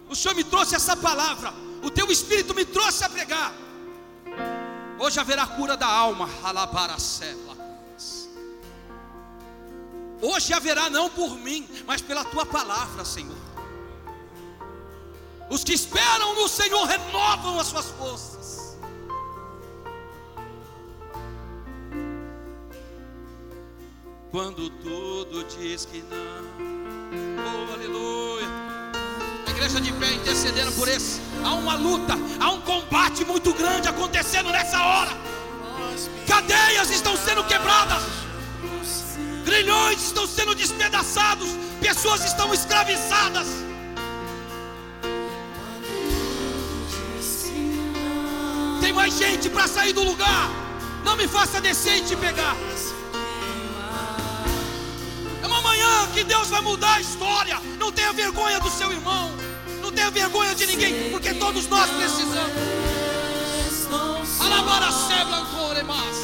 O 0.09 0.15
Senhor 0.15 0.35
me 0.35 0.45
trouxe 0.45 0.75
essa 0.75 0.97
palavra, 0.97 1.53
o 1.83 1.91
teu 1.91 2.11
Espírito 2.11 2.55
me 2.55 2.65
trouxe 2.65 3.05
a 3.05 3.09
pregar. 3.09 3.53
Hoje 4.99 5.21
haverá 5.21 5.47
cura 5.47 5.77
da 5.77 5.87
alma, 5.87 6.29
Hoje 10.21 10.53
haverá 10.55 10.89
não 10.89 11.11
por 11.11 11.37
mim, 11.37 11.69
mas 11.87 12.01
pela 12.01 12.25
tua 12.25 12.47
palavra, 12.47 13.05
Senhor. 13.05 13.37
Os 15.51 15.63
que 15.63 15.75
esperam 15.75 16.35
no 16.35 16.49
Senhor 16.49 16.85
renovam 16.85 17.61
as 17.61 17.67
suas 17.69 17.87
forças. 17.87 18.36
Quando 24.37 24.69
tudo 24.69 25.43
diz 25.45 25.87
que 25.87 26.05
não. 26.11 26.19
Oh, 27.43 27.73
aleluia. 27.73 28.47
A 29.47 29.51
igreja 29.51 29.81
de 29.81 29.91
pé 29.95 30.13
intercedendo 30.13 30.73
por 30.73 30.87
esse. 30.89 31.23
Há 31.43 31.55
uma 31.55 31.75
luta, 31.75 32.13
há 32.39 32.51
um 32.51 32.61
combate 32.61 33.25
muito 33.25 33.55
grande 33.55 33.89
acontecendo 33.89 34.51
nessa 34.51 34.79
hora. 34.79 35.11
Cadeias 36.29 36.91
estão 36.91 37.17
sendo 37.17 37.45
quebradas. 37.45 38.03
Grilhões 39.43 40.03
estão 40.03 40.27
sendo 40.27 40.55
despedaçados. 40.55 41.49
Pessoas 41.81 42.23
estão 42.23 42.53
escravizadas. 42.53 43.47
Tem 48.83 48.93
mais 48.93 49.17
gente 49.17 49.49
para 49.49 49.67
sair 49.67 49.95
do 49.95 50.03
lugar. 50.03 50.51
Não 51.07 51.17
me 51.17 51.27
faça 51.27 51.59
descer 51.59 51.97
e 51.97 52.01
te 52.03 52.15
pegar. 52.17 52.55
Que 56.15 56.25
Deus 56.25 56.49
vai 56.49 56.61
mudar 56.61 56.95
a 56.95 57.01
história. 57.01 57.61
Não 57.79 57.93
tenha 57.93 58.13
vergonha 58.13 58.59
do 58.61 58.71
seu 58.71 58.91
irmão. 58.91 59.31
Não 59.81 59.93
tenha 59.93 60.11
vergonha 60.11 60.55
de 60.55 60.67
ninguém, 60.67 61.11
porque 61.11 61.35
todos 61.35 61.69
nós 61.69 61.91
precisamos. 61.91 62.53
Alabara 64.41 64.91
sebla 64.91 65.47
coremas. 65.55 66.17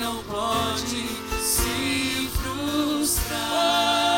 Não 0.00 0.22
pode 0.24 1.08
se 1.42 2.30
frustrar. 2.42 4.11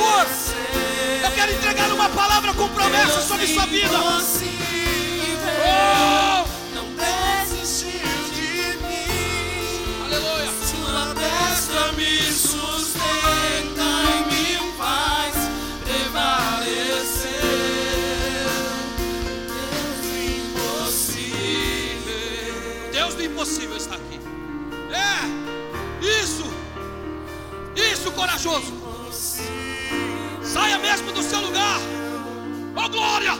Eu 0.00 1.30
quero 1.34 1.52
entregar 1.52 1.90
uma 1.92 2.08
palavra 2.10 2.54
com 2.54 2.68
promessa 2.68 3.20
sobre 3.20 3.46
sua 3.46 3.66
vida. 3.66 3.98
Oh! 5.60 6.44
Não 6.74 6.86
desistir 6.94 8.00
de 8.34 8.78
mim. 8.78 10.04
Aleluia. 10.04 10.50
Sua 10.64 11.14
destra 11.14 11.92
me 11.92 12.32
sustenta 12.32 13.82
e 14.10 14.24
me 14.30 14.72
faz 14.76 15.34
prevalecer. 15.84 17.38
impossível 23.38 23.76
está 23.76 23.94
aqui. 23.94 24.18
É, 24.90 25.24
isso, 26.04 26.44
isso, 27.76 28.10
corajoso. 28.12 28.87
Saia 30.58 30.78
mesmo 30.78 31.12
do 31.12 31.22
seu 31.22 31.40
lugar. 31.40 31.78
Oh 32.74 32.88
glória! 32.88 33.34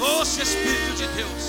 Doce 0.00 0.42
Espírito 0.42 0.92
de 0.96 1.06
Deus. 1.18 1.44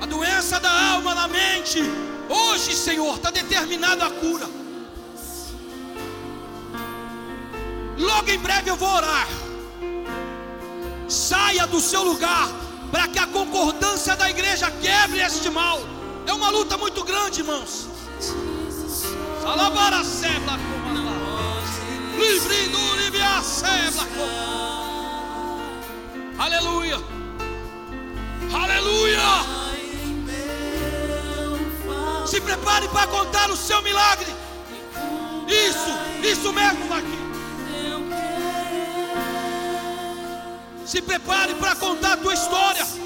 A 0.00 0.06
doença 0.06 0.60
da 0.60 0.70
alma, 0.92 1.12
da 1.12 1.26
mente. 1.26 1.80
Hoje, 2.28 2.72
Senhor, 2.76 3.16
está 3.16 3.32
determinado 3.32 4.04
a 4.04 4.10
cura. 4.10 4.46
Logo 7.98 8.30
em 8.30 8.38
breve 8.38 8.70
eu 8.70 8.76
vou 8.76 8.88
orar. 8.88 9.26
Saia 11.08 11.66
do 11.66 11.80
seu 11.80 12.04
lugar 12.04 12.48
para 12.92 13.08
que 13.08 13.18
a 13.18 13.26
concordância 13.26 14.14
da 14.14 14.30
igreja 14.30 14.70
quebre 14.70 15.18
este 15.18 15.50
mal. 15.50 15.80
É 16.28 16.32
uma 16.32 16.48
luta 16.48 16.78
muito 16.78 17.02
grande, 17.02 17.40
irmãos. 17.40 17.88
Salabara 19.66 20.04
sebla 20.04 20.58
Livre 22.16 22.68
do 22.68 22.96
livia 23.02 23.42
sebla 23.42 24.06
Aleluia. 26.38 26.98
Aleluia. 28.54 29.18
Se 32.26 32.40
prepare 32.40 32.86
para 32.88 33.06
contar 33.08 33.50
o 33.50 33.56
seu 33.56 33.82
milagre. 33.82 34.32
Isso, 35.48 35.98
isso 36.22 36.52
mesmo 36.52 36.88
daqui. 36.88 37.18
Se 40.86 41.02
prepare 41.02 41.54
para 41.54 41.74
contar 41.74 42.12
a 42.12 42.16
tua 42.18 42.34
história. 42.34 43.05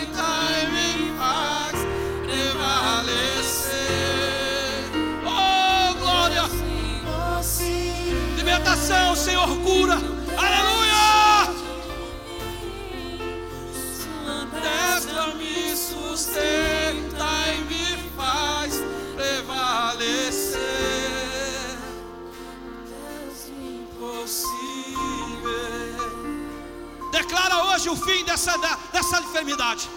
hoje 27.81 27.89
o 27.89 27.95
fim 27.95 28.23
dessa, 28.23 28.55
dessa 28.93 29.19
enfermidade. 29.21 29.89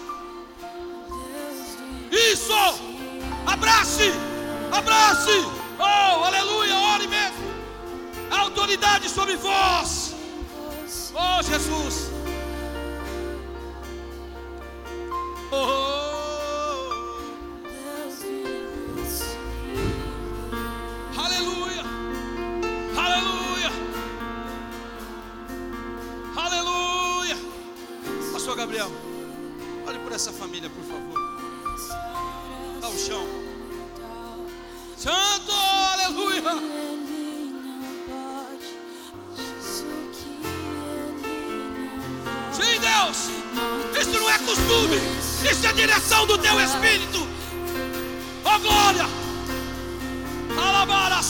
Isso! 2.11 2.53
Abrace! 3.45 4.11
Abrace! 4.71 5.45
Oh, 5.77 6.23
aleluia! 6.23 6.75
Ore 6.93 7.07
mesmo! 7.07 7.45
Autoridade 8.31 9.07
sobre 9.09 9.35
vós. 9.35 10.15
Oh, 11.13 11.43
Jesus! 11.43 12.09
Oh, 15.51 16.04
Olhe 28.83 29.99
por 29.99 30.11
essa 30.11 30.33
família, 30.33 30.69
por 30.69 30.83
favor. 30.83 31.17
Dá 32.81 32.89
o 32.89 32.97
chão. 32.97 33.25
Santo, 34.97 35.51
aleluia! 35.93 36.41
Sim, 42.51 42.79
Deus! 42.81 44.01
Isso 44.01 44.19
não 44.19 44.29
é 44.29 44.39
costume, 44.39 44.97
isso 45.49 45.67
é 45.67 45.73
direção 45.73 46.27
do 46.27 46.37
teu 46.37 46.59
espírito. 46.59 47.25
Oh 48.43 48.59
glória! 48.59 49.05
Alabara 50.57 51.21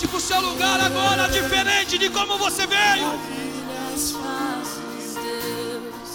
sebrancore 0.00 0.12
mas. 0.12 0.20
Ixi. 0.20 0.20
seu 0.20 0.40
lugar 0.40 0.80
agora, 0.80 1.28
diferente 1.28 1.98
de 1.98 2.08
como 2.10 2.38
você 2.38 2.66
veio. 2.66 3.06
Maravilhas 3.06 4.12
fazes, 4.12 5.14
Deus. 5.14 6.10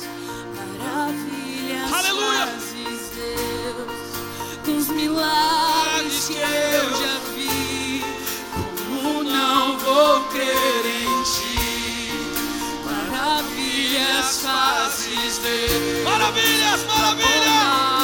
Maravilhas 0.56 1.94
Aleluia. 1.94 2.48
fazes, 2.48 3.12
Deus. 3.16 4.66
Com 4.66 4.78
os 4.78 4.88
milagres 4.88 6.28
que 6.28 6.34
eu 6.34 6.90
já 6.92 7.20
vi. 7.36 8.04
Como 8.88 9.24
não 9.24 9.78
vou 9.78 10.22
crer 10.26 10.86
em 10.86 11.24
ti? 11.24 12.12
Maravilhas 12.86 14.42
fazes, 14.42 15.38
Deus. 15.40 16.04
Maravilhas, 16.04 16.84
maravilhas. 16.86 17.95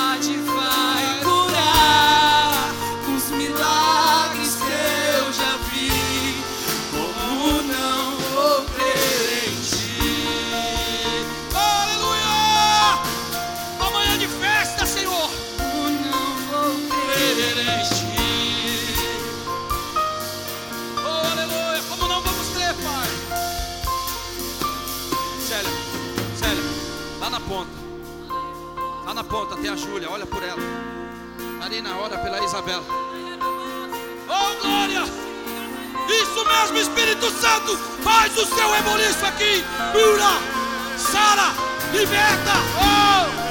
Ponta 29.52 29.62
tem 29.62 29.70
a 29.70 29.76
Júlia, 29.76 30.10
olha 30.10 30.26
por 30.26 30.42
ela. 30.42 30.62
Marina, 31.60 31.98
ora 31.98 32.18
pela 32.18 32.42
Isabela. 32.42 32.86
Oh, 34.30 34.62
glória! 34.62 35.04
Isso 36.08 36.46
mesmo, 36.46 36.78
Espírito 36.78 37.30
Santo, 37.32 37.78
faz 38.02 38.32
o 38.38 38.46
seu 38.46 38.72
reboliço 38.72 39.26
aqui. 39.26 39.62
Cura, 39.92 40.98
sara, 40.98 41.54
liberta. 41.92 42.54
Oh! 42.80 43.51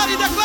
declara, 0.00 0.12
e 0.12 0.39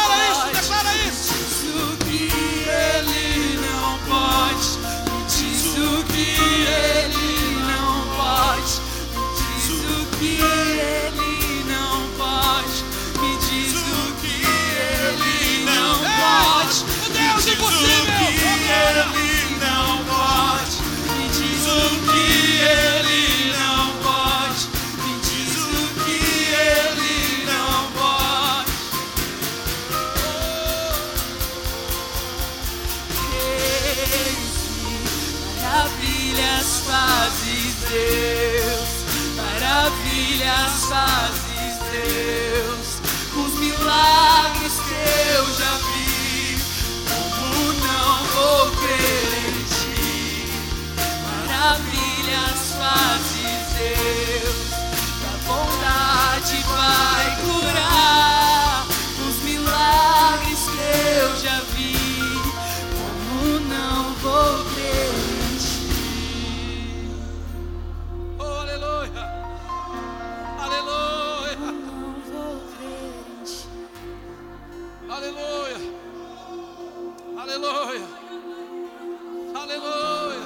Aleluia. 79.65 80.45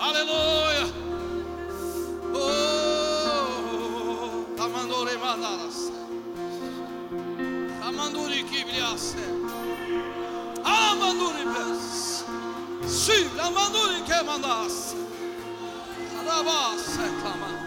Aleluia. 0.00 0.86
Oh, 2.32 3.44
amandore 4.58 5.16
mandalas. 5.18 5.92
Amanduri 7.84 8.40
kibliase. 8.48 9.20
Amanduri 10.64 11.44
bes. 11.44 12.24
Syv, 12.88 13.28
amanduri 13.36 14.00
kemandas. 14.08 14.96
Rabas, 16.24 16.84
klamas. 17.20 17.63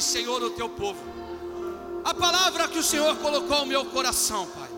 Senhor, 0.00 0.42
o 0.42 0.50
teu 0.50 0.68
povo. 0.68 1.00
A 2.04 2.12
palavra 2.12 2.68
que 2.68 2.78
o 2.78 2.82
Senhor 2.82 3.16
colocou 3.16 3.60
no 3.60 3.66
meu 3.66 3.84
coração, 3.86 4.46
Pai. 4.46 4.68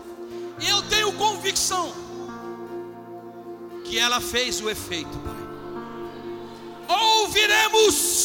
E 0.59 0.69
eu 0.69 0.81
tenho 0.83 1.11
convicção 1.13 1.93
que 3.83 3.97
ela 3.97 4.19
fez 4.19 4.61
o 4.61 4.69
efeito, 4.69 5.17
Pai. 5.19 5.47
Ouviremos 6.97 8.17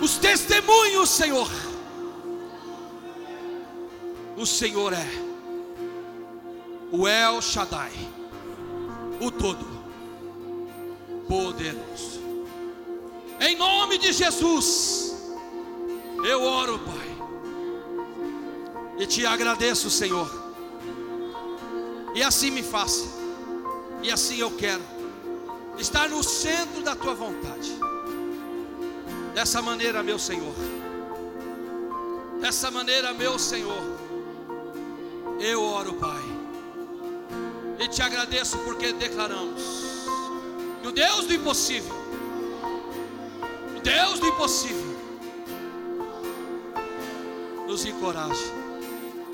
os 0.00 0.16
testemunhos, 0.18 1.08
Senhor. 1.08 1.48
O 4.36 4.44
Senhor 4.44 4.92
é 4.92 5.06
o 6.90 7.06
El 7.08 7.40
Shaddai, 7.40 7.92
o 9.20 9.30
Todo 9.30 9.64
Poderoso. 11.28 12.23
Em 13.46 13.56
nome 13.56 13.98
de 13.98 14.10
Jesus, 14.10 15.14
eu 16.24 16.42
oro, 16.42 16.78
Pai, 16.78 17.08
e 18.98 19.06
te 19.06 19.26
agradeço, 19.26 19.90
Senhor. 19.90 20.30
E 22.14 22.22
assim 22.22 22.50
me 22.50 22.62
faça, 22.62 23.04
e 24.02 24.10
assim 24.10 24.38
eu 24.38 24.50
quero 24.52 24.80
estar 25.76 26.08
no 26.08 26.22
centro 26.24 26.80
da 26.82 26.96
tua 26.96 27.12
vontade. 27.14 27.70
Dessa 29.34 29.60
maneira, 29.60 30.02
meu 30.02 30.18
Senhor, 30.18 30.54
dessa 32.40 32.70
maneira, 32.70 33.12
meu 33.12 33.38
Senhor, 33.38 33.82
eu 35.38 35.62
oro, 35.62 35.92
Pai, 35.94 36.24
e 37.78 37.88
te 37.88 38.00
agradeço 38.00 38.56
porque 38.60 38.90
declaramos 38.94 39.62
que 40.80 40.88
o 40.88 40.92
Deus 40.92 41.26
do 41.26 41.34
impossível, 41.34 41.94
Deus 43.84 44.18
do 44.18 44.26
impossível, 44.28 44.96
nos 47.68 47.84
encoraja, 47.84 48.50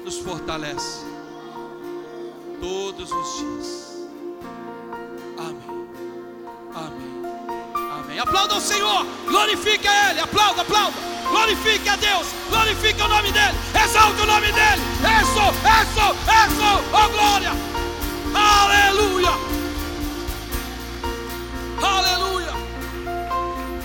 nos 0.05 0.19
fortalece 0.19 1.05
todos 2.61 3.13
os 3.13 3.39
dias. 3.39 4.09
Amém. 5.39 5.89
Amém. 6.75 7.23
Amém. 8.01 8.19
Aplauda 8.19 8.57
o 8.57 8.61
Senhor, 8.61 9.07
glorifique 9.29 9.87
a 9.87 10.11
Ele, 10.11 10.21
aplauda, 10.21 10.63
aplauda, 10.63 10.97
glorifique 11.29 11.89
a 11.89 11.95
Deus, 11.95 12.27
glorifique 12.49 13.01
o 13.01 13.07
nome 13.07 13.31
dEle, 13.31 13.57
exalte 13.85 14.21
o 14.21 14.27
nome 14.27 14.51
dEle, 14.51 14.83
isso, 15.23 15.47
isso, 15.63 16.07
isso, 16.27 16.85
oh 16.93 17.09
glória, 17.11 17.53
aleluia. 18.35 19.51